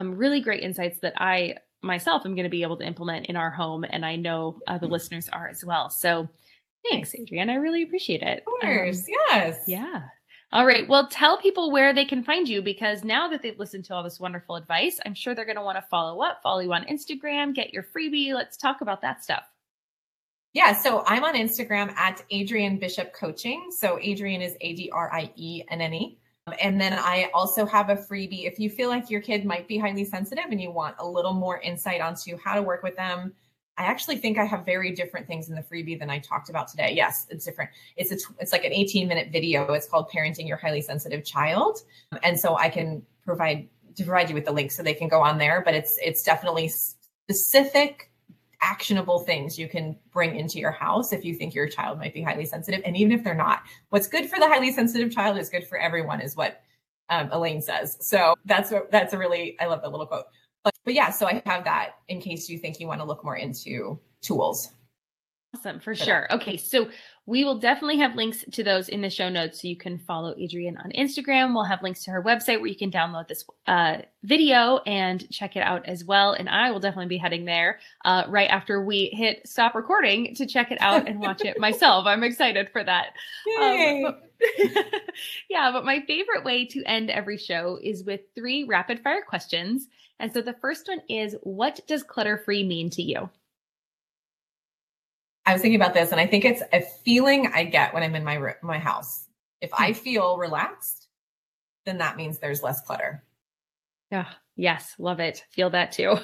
um, 0.00 0.16
really 0.16 0.40
great 0.40 0.62
insights 0.62 1.00
that 1.00 1.14
I 1.16 1.56
myself 1.82 2.24
am 2.24 2.34
going 2.34 2.44
to 2.44 2.50
be 2.50 2.62
able 2.62 2.76
to 2.78 2.86
implement 2.86 3.26
in 3.26 3.36
our 3.36 3.50
home, 3.50 3.84
and 3.88 4.04
I 4.04 4.16
know 4.16 4.60
uh, 4.66 4.78
the 4.78 4.86
listeners 4.86 5.28
are 5.28 5.48
as 5.48 5.64
well. 5.64 5.90
So 5.90 6.28
thanks, 6.90 7.14
Adrienne. 7.14 7.50
I 7.50 7.56
really 7.56 7.82
appreciate 7.82 8.22
it. 8.22 8.38
Of 8.38 8.60
course. 8.60 9.00
Um, 9.00 9.14
yes. 9.28 9.62
Yeah. 9.66 10.02
All 10.52 10.66
right. 10.66 10.86
Well, 10.86 11.08
tell 11.08 11.38
people 11.38 11.70
where 11.70 11.94
they 11.94 12.04
can 12.04 12.22
find 12.22 12.46
you 12.46 12.60
because 12.60 13.04
now 13.04 13.26
that 13.28 13.40
they've 13.40 13.58
listened 13.58 13.86
to 13.86 13.94
all 13.94 14.02
this 14.02 14.20
wonderful 14.20 14.56
advice, 14.56 15.00
I'm 15.06 15.14
sure 15.14 15.34
they're 15.34 15.46
going 15.46 15.56
to 15.56 15.62
want 15.62 15.78
to 15.78 15.86
follow 15.90 16.22
up, 16.22 16.40
follow 16.42 16.60
you 16.60 16.72
on 16.74 16.84
Instagram, 16.84 17.54
get 17.54 17.72
your 17.72 17.84
freebie. 17.84 18.34
Let's 18.34 18.58
talk 18.58 18.82
about 18.82 19.00
that 19.00 19.24
stuff. 19.24 19.44
Yeah, 20.52 20.74
so 20.74 21.02
I'm 21.06 21.24
on 21.24 21.34
Instagram 21.34 21.96
at 21.96 22.22
Adrienne 22.30 22.78
Bishop 22.78 23.14
Coaching. 23.14 23.70
So 23.70 23.98
Adrienne 23.98 24.42
is 24.42 24.54
A 24.60 24.74
D 24.74 24.90
R 24.92 25.10
I 25.10 25.32
E 25.36 25.62
N 25.70 25.80
N 25.80 25.94
E. 25.94 26.18
And 26.60 26.80
then 26.80 26.92
I 26.94 27.30
also 27.34 27.64
have 27.66 27.88
a 27.88 27.96
freebie. 27.96 28.46
If 28.46 28.58
you 28.58 28.68
feel 28.68 28.88
like 28.88 29.10
your 29.10 29.20
kid 29.20 29.44
might 29.44 29.68
be 29.68 29.78
highly 29.78 30.04
sensitive 30.04 30.46
and 30.50 30.60
you 30.60 30.70
want 30.70 30.96
a 30.98 31.06
little 31.06 31.32
more 31.32 31.60
insight 31.60 32.00
onto 32.00 32.36
how 32.36 32.54
to 32.54 32.62
work 32.62 32.82
with 32.82 32.96
them, 32.96 33.32
I 33.78 33.84
actually 33.84 34.16
think 34.16 34.38
I 34.38 34.44
have 34.44 34.66
very 34.66 34.92
different 34.92 35.26
things 35.26 35.48
in 35.48 35.54
the 35.54 35.62
freebie 35.62 35.98
than 35.98 36.10
I 36.10 36.18
talked 36.18 36.50
about 36.50 36.68
today. 36.68 36.92
Yes, 36.94 37.26
it's 37.30 37.44
different. 37.44 37.70
It's 37.96 38.10
a 38.10 38.16
it's 38.38 38.52
like 38.52 38.64
an 38.64 38.72
18 38.72 39.08
minute 39.08 39.28
video. 39.32 39.72
It's 39.72 39.88
called 39.88 40.10
Parenting 40.10 40.46
Your 40.46 40.58
Highly 40.58 40.82
Sensitive 40.82 41.24
Child, 41.24 41.78
and 42.22 42.38
so 42.38 42.56
I 42.56 42.68
can 42.68 43.02
provide 43.24 43.68
to 43.96 44.04
provide 44.04 44.28
you 44.28 44.34
with 44.34 44.44
the 44.44 44.52
link 44.52 44.72
so 44.72 44.82
they 44.82 44.94
can 44.94 45.08
go 45.08 45.22
on 45.22 45.38
there. 45.38 45.62
But 45.64 45.74
it's 45.74 45.98
it's 46.02 46.22
definitely 46.22 46.68
specific 46.68 48.11
actionable 48.62 49.18
things 49.18 49.58
you 49.58 49.68
can 49.68 49.96
bring 50.12 50.36
into 50.36 50.58
your 50.58 50.70
house 50.70 51.12
if 51.12 51.24
you 51.24 51.34
think 51.34 51.54
your 51.54 51.68
child 51.68 51.98
might 51.98 52.14
be 52.14 52.22
highly 52.22 52.44
sensitive. 52.46 52.80
And 52.84 52.96
even 52.96 53.12
if 53.12 53.22
they're 53.24 53.34
not, 53.34 53.62
what's 53.90 54.06
good 54.06 54.30
for 54.30 54.38
the 54.38 54.46
highly 54.46 54.72
sensitive 54.72 55.12
child 55.12 55.36
is 55.36 55.50
good 55.50 55.66
for 55.66 55.76
everyone, 55.78 56.20
is 56.20 56.36
what 56.36 56.62
um, 57.10 57.28
Elaine 57.32 57.60
says. 57.60 57.98
So 58.00 58.34
that's 58.44 58.70
what 58.70 58.90
that's 58.90 59.12
a 59.12 59.18
really 59.18 59.58
I 59.60 59.66
love 59.66 59.82
that 59.82 59.90
little 59.90 60.06
quote. 60.06 60.24
But 60.64 60.72
but 60.84 60.94
yeah, 60.94 61.10
so 61.10 61.26
I 61.26 61.42
have 61.44 61.64
that 61.64 61.96
in 62.08 62.20
case 62.20 62.48
you 62.48 62.58
think 62.58 62.80
you 62.80 62.86
want 62.86 63.00
to 63.00 63.04
look 63.04 63.24
more 63.24 63.36
into 63.36 64.00
tools. 64.22 64.70
Awesome, 65.54 65.80
for, 65.80 65.94
for 65.94 66.04
sure. 66.04 66.26
That. 66.30 66.40
Okay, 66.40 66.56
so 66.56 66.88
we 67.24 67.44
will 67.44 67.58
definitely 67.58 67.98
have 67.98 68.16
links 68.16 68.44
to 68.50 68.64
those 68.64 68.88
in 68.88 69.00
the 69.00 69.08
show 69.08 69.28
notes 69.28 69.62
so 69.62 69.68
you 69.68 69.76
can 69.76 69.96
follow 69.96 70.34
Adrienne 70.42 70.76
on 70.78 70.90
Instagram. 70.90 71.54
We'll 71.54 71.62
have 71.62 71.82
links 71.82 72.02
to 72.04 72.10
her 72.10 72.22
website 72.22 72.58
where 72.58 72.66
you 72.66 72.76
can 72.76 72.90
download 72.90 73.28
this 73.28 73.44
uh, 73.68 73.98
video 74.24 74.78
and 74.86 75.30
check 75.30 75.54
it 75.54 75.60
out 75.60 75.86
as 75.86 76.04
well. 76.04 76.32
And 76.32 76.48
I 76.48 76.72
will 76.72 76.80
definitely 76.80 77.06
be 77.06 77.18
heading 77.18 77.44
there 77.44 77.78
uh, 78.04 78.24
right 78.26 78.50
after 78.50 78.84
we 78.84 79.06
hit 79.12 79.46
stop 79.46 79.76
recording 79.76 80.34
to 80.34 80.46
check 80.46 80.72
it 80.72 80.80
out 80.80 81.06
and 81.06 81.20
watch 81.20 81.44
it 81.44 81.58
myself. 81.60 82.06
I'm 82.06 82.24
excited 82.24 82.70
for 82.72 82.82
that. 82.82 83.12
Yay. 83.46 84.04
Um, 84.04 84.16
yeah, 85.48 85.70
but 85.70 85.84
my 85.84 86.00
favorite 86.00 86.44
way 86.44 86.66
to 86.66 86.82
end 86.84 87.08
every 87.08 87.38
show 87.38 87.78
is 87.80 88.02
with 88.02 88.22
three 88.34 88.64
rapid 88.64 88.98
fire 88.98 89.22
questions. 89.22 89.86
And 90.18 90.32
so 90.32 90.42
the 90.42 90.54
first 90.54 90.88
one 90.88 91.02
is 91.08 91.36
What 91.42 91.80
does 91.86 92.02
clutter 92.02 92.38
free 92.38 92.64
mean 92.64 92.90
to 92.90 93.02
you? 93.02 93.30
I 95.44 95.52
was 95.52 95.62
thinking 95.62 95.80
about 95.80 95.94
this, 95.94 96.12
and 96.12 96.20
I 96.20 96.26
think 96.26 96.44
it's 96.44 96.62
a 96.72 96.80
feeling 96.80 97.50
I 97.54 97.64
get 97.64 97.92
when 97.92 98.02
I'm 98.02 98.14
in 98.14 98.24
my 98.24 98.54
my 98.62 98.78
house. 98.78 99.26
If 99.60 99.70
I 99.74 99.88
hmm. 99.88 99.98
feel 99.98 100.38
relaxed, 100.38 101.08
then 101.84 101.98
that 101.98 102.16
means 102.16 102.38
there's 102.38 102.62
less 102.62 102.80
clutter. 102.80 103.24
Yeah. 104.10 104.26
Yes, 104.56 104.94
love 104.98 105.18
it. 105.18 105.44
Feel 105.50 105.70
that 105.70 105.92
too. 105.92 106.16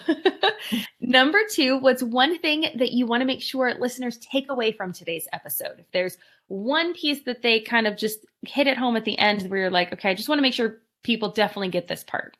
Number 1.01 1.39
two, 1.51 1.79
what's 1.79 2.03
one 2.03 2.39
thing 2.39 2.67
that 2.75 2.93
you 2.93 3.07
want 3.07 3.23
to 3.23 3.27
make 3.27 3.41
sure 3.41 3.73
listeners 3.75 4.19
take 4.19 4.51
away 4.51 4.73
from 4.73 4.93
today's 4.93 5.27
episode? 5.33 5.79
If 5.79 5.91
there's 5.93 6.19
one 6.49 6.93
piece 6.93 7.23
that 7.25 7.41
they 7.41 7.61
kind 7.61 7.87
of 7.87 7.97
just 7.97 8.27
hit 8.47 8.67
it 8.67 8.77
home 8.77 8.97
at 8.97 9.07
the 9.07 9.19
end 9.19 9.49
where 9.49 9.61
you're 9.61 9.71
like, 9.71 9.93
okay, 9.95 10.11
I 10.11 10.15
just 10.15 10.29
want 10.29 10.39
to 10.39 10.43
make 10.43 10.53
sure 10.53 10.83
people 11.03 11.31
definitely 11.31 11.71
get 11.71 11.89
this 11.89 12.05
part. 12.05 12.37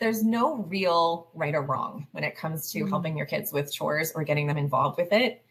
There's 0.00 0.22
no 0.22 0.56
real 0.68 1.30
right 1.34 1.54
or 1.54 1.62
wrong 1.62 2.06
when 2.12 2.24
it 2.24 2.36
comes 2.36 2.70
to 2.72 2.80
mm-hmm. 2.80 2.88
helping 2.88 3.16
your 3.16 3.26
kids 3.26 3.52
with 3.52 3.72
chores 3.72 4.12
or 4.14 4.22
getting 4.22 4.46
them 4.46 4.58
involved 4.58 4.98
with 4.98 5.12
it. 5.12 5.44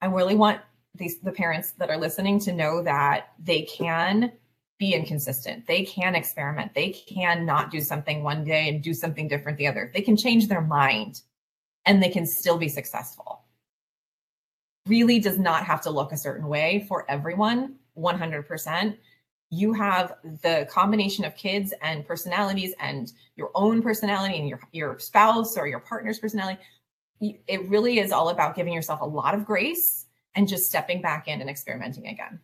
I 0.00 0.06
really 0.06 0.34
want 0.34 0.60
these 0.94 1.20
the 1.20 1.32
parents 1.32 1.72
that 1.72 1.90
are 1.90 1.98
listening 1.98 2.38
to 2.40 2.52
know 2.52 2.82
that 2.82 3.32
they 3.38 3.62
can 3.62 4.32
be 4.78 4.94
inconsistent. 4.94 5.66
They 5.66 5.84
can 5.84 6.14
experiment. 6.14 6.74
They 6.74 6.90
can 6.90 7.46
not 7.46 7.70
do 7.70 7.80
something 7.80 8.22
one 8.22 8.44
day 8.44 8.68
and 8.68 8.82
do 8.82 8.92
something 8.92 9.28
different 9.28 9.58
the 9.58 9.68
other. 9.68 9.90
They 9.94 10.00
can 10.00 10.16
change 10.16 10.48
their 10.48 10.60
mind 10.60 11.22
and 11.86 12.02
they 12.02 12.08
can 12.08 12.26
still 12.26 12.58
be 12.58 12.68
successful. 12.68 13.44
Really 14.88 15.20
does 15.20 15.38
not 15.38 15.64
have 15.64 15.82
to 15.82 15.90
look 15.90 16.12
a 16.12 16.16
certain 16.16 16.48
way 16.48 16.84
for 16.88 17.08
everyone, 17.08 17.76
100%. 17.96 18.96
You 19.54 19.74
have 19.74 20.14
the 20.42 20.66
combination 20.70 21.24
of 21.24 21.36
kids 21.36 21.72
and 21.82 22.06
personalities 22.06 22.74
and 22.80 23.12
your 23.36 23.50
own 23.54 23.82
personality 23.82 24.38
and 24.38 24.48
your, 24.48 24.60
your 24.72 24.98
spouse 24.98 25.56
or 25.56 25.68
your 25.68 25.80
partner's 25.80 26.18
personality 26.18 26.58
it 27.46 27.68
really 27.68 27.98
is 27.98 28.12
all 28.12 28.30
about 28.30 28.56
giving 28.56 28.72
yourself 28.72 29.00
a 29.00 29.06
lot 29.06 29.34
of 29.34 29.44
grace 29.44 30.06
and 30.34 30.48
just 30.48 30.66
stepping 30.66 31.00
back 31.00 31.28
in 31.28 31.40
and 31.40 31.48
experimenting 31.48 32.06
again. 32.06 32.40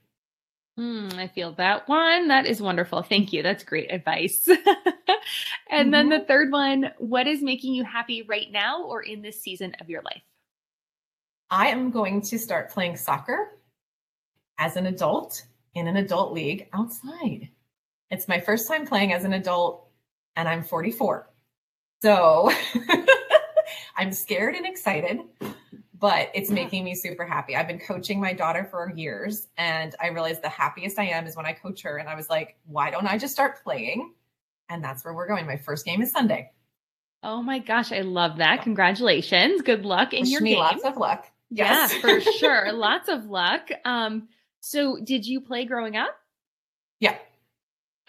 Mm, 0.79 1.15
I 1.15 1.27
feel 1.27 1.53
that 1.53 1.89
one. 1.89 2.29
That 2.29 2.47
is 2.47 2.63
wonderful. 2.63 3.03
Thank 3.03 3.33
you. 3.33 3.43
That's 3.43 3.65
great 3.65 3.93
advice. 3.93 4.47
and 4.49 4.57
mm-hmm. 4.57 5.91
then 5.91 6.09
the 6.09 6.17
mm-hmm. 6.17 6.27
third 6.27 6.53
one 6.53 6.93
what 6.99 7.27
is 7.27 7.43
making 7.43 7.75
you 7.75 7.83
happy 7.83 8.23
right 8.23 8.47
now 8.53 8.85
or 8.85 9.03
in 9.03 9.23
this 9.23 9.41
season 9.43 9.75
of 9.81 9.91
your 9.91 10.03
life? 10.03 10.23
I 11.51 11.69
am 11.69 11.91
going 11.91 12.21
to 12.23 12.39
start 12.39 12.71
playing 12.71 12.97
soccer 12.97 13.59
as 14.59 14.77
an 14.77 14.87
adult 14.87 15.45
in 15.75 15.87
an 15.87 15.97
adult 15.97 16.33
league 16.33 16.69
outside. 16.73 17.49
It's 18.11 18.29
my 18.29 18.41
first 18.41 18.67
time 18.69 18.87
playing 18.87 19.13
as 19.13 19.25
an 19.25 19.33
adult, 19.33 19.89
and 20.37 20.49
I'm 20.49 20.63
44. 20.63 21.29
So 22.03 22.51
I'm 23.97 24.13
scared 24.13 24.55
and 24.55 24.65
excited, 24.67 25.21
but 25.99 26.31
it's 26.35 26.51
making 26.51 26.85
me 26.85 26.95
super 26.95 27.25
happy. 27.27 27.57
I've 27.57 27.67
been 27.67 27.81
coaching 27.81 28.21
my 28.21 28.33
daughter 28.33 28.65
for 28.71 28.93
years, 28.95 29.49
and 29.57 29.95
I 30.01 30.09
realized 30.09 30.43
the 30.43 30.49
happiest 30.49 30.99
I 30.99 31.07
am 31.09 31.27
is 31.27 31.37
when 31.37 31.45
I 31.47 31.53
coach 31.53 31.83
her. 31.83 31.97
And 31.99 32.09
I 32.09 32.15
was 32.15 32.31
like, 32.31 32.57
why 32.67 32.91
don't 32.91 33.07
I 33.07 33.19
just 33.19 33.33
start 33.33 33.63
playing? 33.63 34.13
And 34.69 34.83
that's 34.83 35.05
where 35.05 35.13
we're 35.15 35.27
going. 35.27 35.47
My 35.47 35.57
first 35.57 35.85
game 35.85 36.01
is 36.03 36.13
Sunday. 36.13 36.51
Oh 37.23 37.43
my 37.43 37.59
gosh, 37.59 37.91
I 37.91 38.03
love 38.03 38.37
that. 38.37 38.63
Congratulations. 38.63 39.63
Good 39.63 39.85
luck 39.85 40.13
in 40.15 40.21
Wish 40.21 40.31
your 40.31 40.41
me 40.41 40.51
game. 40.51 40.61
Lots 40.61 40.85
of 40.85 40.97
luck. 40.97 41.27
Yes. 41.51 41.93
Yeah, 41.93 42.01
for 42.01 42.21
sure. 42.39 42.73
lots 42.73 43.09
of 43.09 43.27
luck. 43.27 43.69
Um, 43.85 44.29
so 44.61 44.99
did 45.03 45.27
you 45.27 45.41
play 45.41 45.65
growing 45.65 45.97
up? 45.97 46.17
Yeah. 47.01 47.17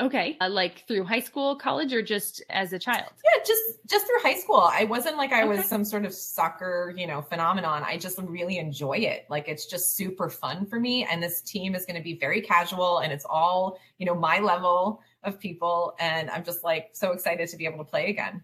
Okay. 0.02 0.38
Uh, 0.40 0.50
like 0.50 0.88
through 0.88 1.04
high 1.04 1.20
school, 1.20 1.58
college, 1.58 1.92
or 1.92 2.02
just 2.02 2.42
as 2.50 2.72
a 2.72 2.80
child? 2.80 3.12
Yeah, 3.26 3.44
just 3.46 3.62
just 3.86 4.08
through 4.08 4.20
high 4.22 4.40
school. 4.40 4.70
I 4.72 4.86
wasn't 4.86 5.18
like 5.18 5.34
I 5.34 5.42
okay. 5.42 5.58
was 5.58 5.66
some 5.66 5.84
sort 5.84 6.06
of 6.06 6.14
soccer, 6.14 6.94
you 6.96 7.06
know, 7.06 7.22
phenomenon. 7.22 7.84
I 7.86 7.98
just 7.98 8.18
really 8.20 8.60
enjoy 8.60 9.00
it. 9.00 9.26
Like 9.30 9.50
it's 9.50 9.66
just 9.66 9.98
super 9.98 10.30
fun 10.30 10.66
for 10.66 10.80
me. 10.80 11.06
And 11.10 11.22
this 11.22 11.42
team 11.42 11.76
is 11.76 11.86
going 11.86 11.98
to 11.98 12.04
be 12.04 12.18
very 12.18 12.40
casual 12.40 13.00
and 13.00 13.12
it's 13.12 13.26
all, 13.26 13.78
you 13.98 14.06
know, 14.06 14.16
my 14.16 14.40
level 14.40 15.02
of 15.24 15.38
people. 15.38 15.96
And 16.00 16.30
I'm 16.30 16.46
just 16.46 16.64
like 16.64 16.92
so 16.94 17.12
excited 17.12 17.50
to 17.50 17.58
be 17.58 17.66
able 17.66 17.80
to 17.80 17.84
play 17.84 18.10
again. 18.10 18.42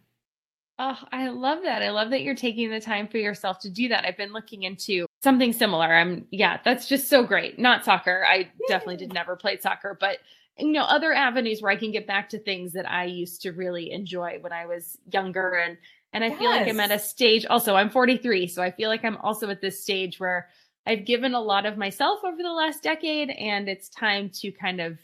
Oh, 0.78 0.98
I 1.12 1.30
love 1.30 1.64
that. 1.64 1.82
I 1.82 1.92
love 1.92 2.10
that 2.10 2.22
you're 2.22 2.36
taking 2.36 2.70
the 2.70 2.82
time 2.82 3.08
for 3.08 3.18
yourself 3.18 3.60
to 3.60 3.70
do 3.70 3.88
that. 3.88 4.06
I've 4.06 4.18
been 4.18 4.34
looking 4.34 4.64
into 4.64 5.06
something 5.24 5.54
similar. 5.54 5.86
I'm 5.86 6.28
yeah, 6.32 6.60
that's 6.66 6.88
just 6.88 7.08
so 7.08 7.24
great. 7.24 7.58
Not 7.58 7.86
soccer. 7.86 8.26
I 8.28 8.50
definitely 8.68 8.98
did 8.98 9.14
never 9.14 9.36
play 9.38 9.58
soccer, 9.58 9.98
but 10.00 10.20
you 10.58 10.72
know 10.72 10.84
other 10.84 11.14
avenues 11.14 11.62
where 11.62 11.72
i 11.72 11.76
can 11.76 11.92
get 11.92 12.08
back 12.08 12.30
to 12.30 12.40
things 12.40 12.74
that 12.74 12.90
i 12.90 13.04
used 13.04 13.42
to 13.42 13.52
really 13.52 13.92
enjoy 13.92 14.38
when 14.42 14.54
i 14.54 14.66
was 14.66 14.98
younger 15.12 15.56
and 15.56 15.78
and 16.14 16.24
i 16.24 16.28
yes. 16.28 16.40
feel 16.40 16.50
like 16.50 16.68
i'm 16.68 16.80
at 16.80 16.92
a 16.92 17.00
stage 17.00 17.46
also 17.46 17.76
i'm 17.76 17.90
43 17.90 18.48
so 18.48 18.62
i 18.62 18.72
feel 18.72 18.90
like 18.90 19.04
i'm 19.04 19.18
also 19.18 19.50
at 19.50 19.62
this 19.62 19.82
stage 19.82 20.20
where 20.20 20.48
i've 20.88 21.06
given 21.06 21.34
a 21.34 21.42
lot 21.42 21.66
of 21.66 21.78
myself 21.78 22.22
over 22.24 22.42
the 22.42 22.52
last 22.52 22.84
decade 22.84 23.32
and 23.32 23.68
it's 23.68 23.90
time 23.90 24.30
to 24.30 24.52
kind 24.52 24.80
of 24.80 24.98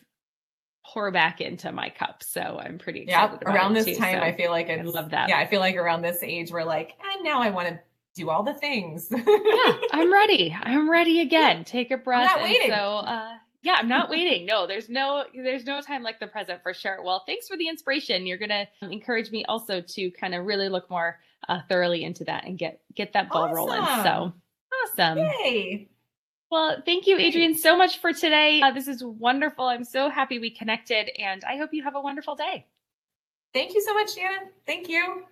pour 0.86 1.12
back 1.12 1.42
into 1.42 1.72
my 1.72 1.90
cup. 1.90 2.24
So 2.24 2.60
i'm 2.64 2.78
pretty 2.78 3.02
excited 3.02 3.40
yeah 3.42 3.52
around 3.52 3.74
this 3.74 3.86
too, 3.86 3.96
time 3.96 4.18
so 4.20 4.24
i 4.24 4.36
feel 4.36 4.52
like 4.52 4.70
i 4.70 4.82
love 4.82 5.12
that. 5.12 5.30
Yeah 5.30 5.38
i 5.38 5.46
feel 5.46 5.60
like 5.60 5.76
around 5.76 6.02
this 6.02 6.22
age 6.24 6.52
we're 6.52 6.64
like 6.64 6.94
and 7.14 7.24
now 7.24 7.40
i 7.42 7.50
want 7.50 7.68
to 7.70 7.80
do 8.16 8.30
all 8.30 8.44
the 8.44 8.54
things. 8.54 9.10
Yeah 9.28 9.78
i'm 9.94 10.12
ready. 10.12 10.56
I'm 10.60 10.90
ready 10.90 11.22
again. 11.22 11.64
Take 11.64 11.92
a 11.92 11.98
breath 11.98 12.36
and 12.38 12.56
so 12.68 12.74
uh 12.76 13.34
yeah 13.62 13.76
i'm 13.80 13.88
not 13.88 14.10
waiting. 14.16 14.46
No 14.46 14.68
there's 14.68 14.90
no 14.90 15.24
there's 15.34 15.66
no 15.66 15.82
time 15.82 16.04
like 16.04 16.20
the 16.20 16.28
present 16.28 16.62
for 16.64 16.74
sure. 16.74 17.02
Well 17.04 17.24
thanks 17.26 17.48
for 17.48 17.58
the 17.58 17.68
inspiration. 17.68 18.26
You're 18.26 18.38
gonna 18.38 18.68
encourage 18.82 19.32
me 19.32 19.46
also 19.46 19.82
to 19.82 20.12
kind 20.12 20.36
of 20.36 20.46
really 20.46 20.68
look 20.70 20.90
more 20.90 21.20
uh, 21.48 21.60
thoroughly 21.70 22.04
into 22.04 22.24
that 22.26 22.46
and 22.46 22.58
get 22.58 22.82
get 22.96 23.14
that 23.14 23.30
ball 23.30 23.44
awesome. 23.44 23.56
rolling. 23.56 23.86
So 24.04 24.34
awesome. 24.84 25.18
Yay. 25.20 25.90
Well 26.52 26.82
thank 26.86 27.08
you 27.08 27.18
Adrienne, 27.18 27.56
so 27.56 27.78
much 27.78 28.00
for 28.00 28.14
today. 28.14 28.62
Uh, 28.62 28.72
this 28.72 28.88
is 28.88 29.04
wonderful. 29.04 29.66
I'm 29.66 29.86
so 29.86 30.10
happy 30.10 30.38
we 30.38 30.52
connected 30.52 31.10
and 31.18 31.44
i 31.46 31.58
hope 31.58 31.74
you 31.74 31.84
have 31.84 31.96
a 31.96 32.02
wonderful 32.02 32.36
day. 32.36 32.68
Thank 33.54 33.74
you 33.74 33.82
so 33.82 33.94
much 33.94 34.14
shannon. 34.14 34.50
Thank 34.66 34.88
you. 34.90 35.24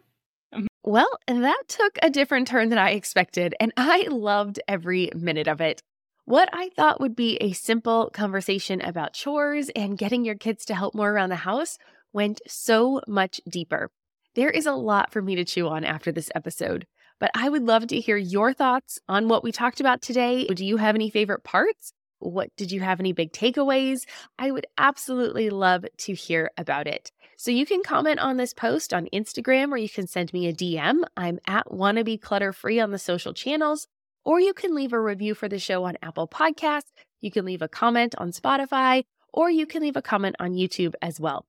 Well, 0.84 1.20
that 1.28 1.64
took 1.68 2.00
a 2.02 2.10
different 2.10 2.48
turn 2.48 2.70
than 2.70 2.80
I 2.80 2.92
expected, 2.92 3.54
and 3.60 3.72
I 3.78 4.08
loved 4.10 4.60
every 4.68 5.12
minute 5.14 5.48
of 5.48 5.62
it. 5.62 5.84
What 6.26 6.50
I 6.54 6.70
thought 6.70 7.02
would 7.02 7.16
be 7.16 7.38
a 7.38 7.52
simple 7.54 8.10
conversation 8.14 8.82
about 8.82 9.14
chores 9.14 9.70
and 9.76 9.98
getting 9.98 10.24
your 10.24 10.36
kids 10.36 10.66
to 10.66 10.76
help 10.76 10.96
more 10.96 11.12
around 11.12 11.30
the 11.30 11.36
house 11.36 11.78
went 12.14 12.42
so 12.48 13.02
much 13.08 13.42
deeper. 13.50 13.92
There 14.36 14.50
is 14.50 14.66
a 14.66 14.74
lot 14.74 15.12
for 15.12 15.22
me 15.22 15.36
to 15.36 15.46
chew 15.46 15.68
on 15.68 15.84
after 15.84 16.12
this 16.12 16.32
episode, 16.34 16.88
but 17.20 17.32
I 17.34 17.50
would 17.50 17.64
love 17.64 17.88
to 17.88 18.00
hear 18.00 18.18
your 18.18 18.54
thoughts 18.54 19.00
on 19.08 19.28
what 19.28 19.44
we 19.44 19.52
talked 19.52 19.80
about 19.80 20.02
today. 20.02 20.46
Do 20.48 20.66
you 20.66 20.78
have 20.78 20.96
any 20.96 21.10
favorite 21.10 21.44
parts? 21.44 21.94
What 22.20 22.50
did 22.58 22.72
you 22.72 22.82
have 22.82 23.00
any 23.00 23.14
big 23.14 23.32
takeaways? 23.32 24.02
I 24.38 24.52
would 24.52 24.68
absolutely 24.78 25.50
love 25.50 25.86
to 26.00 26.14
hear 26.14 26.52
about 26.58 26.88
it. 26.88 27.12
So 27.38 27.52
you 27.52 27.66
can 27.66 27.84
comment 27.84 28.20
on 28.20 28.38
this 28.38 28.54
post 28.54 28.94
on 28.94 29.08
Instagram 29.14 29.72
or 29.72 29.78
you 29.78 29.90
can 29.90 30.08
send 30.08 30.34
me 30.34 30.48
a 30.48 30.54
DM. 30.54 31.04
I'm 31.16 31.40
at 31.48 31.68
wannabe 31.68 32.22
clutter 32.22 32.52
free 32.52 32.80
on 32.80 32.92
the 32.92 33.00
social 33.00 33.34
channels 33.34 33.88
or 34.26 34.40
you 34.40 34.54
can 34.54 34.76
leave 34.76 34.94
a 34.94 35.00
review 35.00 35.34
for 35.34 35.48
the 35.48 35.60
show 35.60 35.86
on 35.86 35.98
Apple 36.02 36.28
Podcasts. 36.28 36.92
You 37.22 37.32
can 37.32 37.46
leave 37.46 37.62
a 37.62 37.68
comment 37.68 38.16
on 38.18 38.32
Spotify, 38.32 39.04
or 39.34 39.50
you 39.50 39.66
can 39.66 39.82
leave 39.82 39.96
a 39.96 40.02
comment 40.02 40.36
on 40.40 40.54
YouTube 40.54 40.94
as 41.02 41.20
well. 41.20 41.46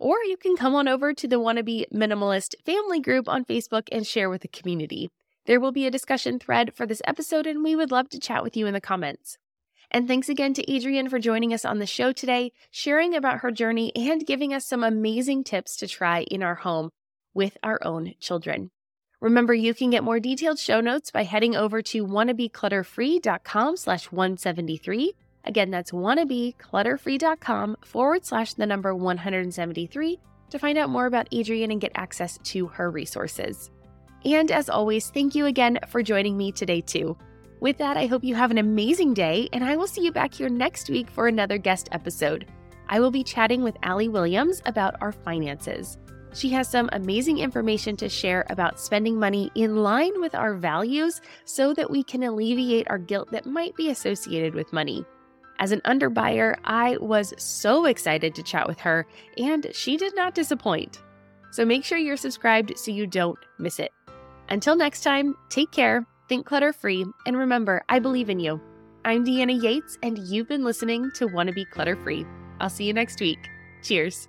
Or 0.00 0.16
you 0.24 0.38
can 0.38 0.56
come 0.56 0.74
on 0.74 0.88
over 0.88 1.12
to 1.12 1.28
the 1.28 1.38
Wannabe 1.38 1.84
Minimalist 1.92 2.54
family 2.64 3.00
group 3.00 3.28
on 3.28 3.44
Facebook 3.44 3.82
and 3.92 4.06
share 4.06 4.30
with 4.30 4.40
the 4.40 4.48
community. 4.48 5.10
There 5.44 5.60
will 5.60 5.72
be 5.72 5.86
a 5.86 5.90
discussion 5.90 6.38
thread 6.38 6.72
for 6.74 6.86
this 6.86 7.02
episode, 7.06 7.46
and 7.46 7.62
we 7.62 7.76
would 7.76 7.90
love 7.90 8.08
to 8.08 8.18
chat 8.18 8.42
with 8.42 8.56
you 8.56 8.66
in 8.66 8.72
the 8.72 8.80
comments. 8.80 9.36
And 9.90 10.08
thanks 10.08 10.30
again 10.30 10.54
to 10.54 10.74
Adrienne 10.74 11.10
for 11.10 11.18
joining 11.18 11.52
us 11.52 11.66
on 11.66 11.80
the 11.80 11.86
show 11.86 12.12
today, 12.12 12.52
sharing 12.70 13.14
about 13.14 13.40
her 13.40 13.50
journey 13.50 13.92
and 13.94 14.26
giving 14.26 14.54
us 14.54 14.64
some 14.64 14.82
amazing 14.82 15.44
tips 15.44 15.76
to 15.76 15.86
try 15.86 16.22
in 16.22 16.42
our 16.42 16.54
home 16.54 16.88
with 17.34 17.58
our 17.62 17.78
own 17.84 18.14
children. 18.20 18.70
Remember, 19.20 19.52
you 19.52 19.74
can 19.74 19.90
get 19.90 20.02
more 20.02 20.18
detailed 20.18 20.58
show 20.58 20.80
notes 20.80 21.10
by 21.10 21.24
heading 21.24 21.54
over 21.54 21.82
to 21.82 22.06
wannabeclutterfree.com 22.06 23.76
slash 23.76 24.10
173. 24.10 25.12
Again, 25.44 25.70
that's 25.70 25.92
wannabeclutterfree.com 25.92 27.76
forward 27.84 28.24
slash 28.24 28.54
the 28.54 28.66
number 28.66 28.94
173 28.94 30.18
to 30.50 30.58
find 30.58 30.78
out 30.78 30.90
more 30.90 31.06
about 31.06 31.32
Adrienne 31.32 31.70
and 31.70 31.80
get 31.80 31.92
access 31.94 32.38
to 32.44 32.66
her 32.66 32.90
resources. 32.90 33.70
And 34.24 34.50
as 34.50 34.68
always, 34.68 35.10
thank 35.10 35.34
you 35.34 35.46
again 35.46 35.78
for 35.88 36.02
joining 36.02 36.36
me 36.36 36.52
today, 36.52 36.82
too. 36.82 37.16
With 37.60 37.78
that, 37.78 37.96
I 37.96 38.06
hope 38.06 38.24
you 38.24 38.34
have 38.34 38.50
an 38.50 38.58
amazing 38.58 39.14
day, 39.14 39.48
and 39.52 39.64
I 39.64 39.76
will 39.76 39.86
see 39.86 40.02
you 40.02 40.12
back 40.12 40.34
here 40.34 40.48
next 40.48 40.90
week 40.90 41.10
for 41.10 41.26
another 41.26 41.58
guest 41.58 41.88
episode. 41.92 42.46
I 42.88 43.00
will 43.00 43.10
be 43.10 43.22
chatting 43.22 43.62
with 43.62 43.76
Allie 43.82 44.08
Williams 44.08 44.60
about 44.66 44.96
our 45.00 45.12
finances. 45.12 45.96
She 46.32 46.50
has 46.50 46.68
some 46.68 46.88
amazing 46.92 47.38
information 47.38 47.96
to 47.96 48.08
share 48.08 48.44
about 48.50 48.80
spending 48.80 49.18
money 49.18 49.50
in 49.54 49.76
line 49.76 50.20
with 50.20 50.34
our 50.34 50.54
values 50.54 51.20
so 51.44 51.74
that 51.74 51.90
we 51.90 52.02
can 52.02 52.22
alleviate 52.22 52.88
our 52.90 52.98
guilt 52.98 53.30
that 53.32 53.46
might 53.46 53.74
be 53.76 53.90
associated 53.90 54.54
with 54.54 54.72
money. 54.72 55.04
As 55.60 55.72
an 55.72 55.82
underbuyer, 55.82 56.56
I 56.64 56.96
was 57.02 57.34
so 57.36 57.84
excited 57.84 58.34
to 58.34 58.42
chat 58.42 58.66
with 58.66 58.80
her, 58.80 59.06
and 59.36 59.66
she 59.72 59.98
did 59.98 60.16
not 60.16 60.34
disappoint. 60.34 61.02
So 61.52 61.66
make 61.66 61.84
sure 61.84 61.98
you're 61.98 62.16
subscribed 62.16 62.78
so 62.78 62.90
you 62.90 63.06
don't 63.06 63.38
miss 63.58 63.78
it. 63.78 63.92
Until 64.48 64.74
next 64.74 65.02
time, 65.02 65.36
take 65.50 65.70
care, 65.70 66.06
think 66.30 66.46
clutter 66.46 66.72
free, 66.72 67.04
and 67.26 67.36
remember, 67.36 67.82
I 67.90 67.98
believe 67.98 68.30
in 68.30 68.40
you. 68.40 68.58
I'm 69.04 69.22
Deanna 69.24 69.62
Yates, 69.62 69.98
and 70.02 70.16
you've 70.16 70.48
been 70.48 70.64
listening 70.64 71.10
to 71.16 71.26
Wannabe 71.28 71.68
Clutter 71.70 71.96
Free. 71.96 72.24
I'll 72.58 72.70
see 72.70 72.84
you 72.84 72.94
next 72.94 73.20
week. 73.20 73.38
Cheers. 73.82 74.28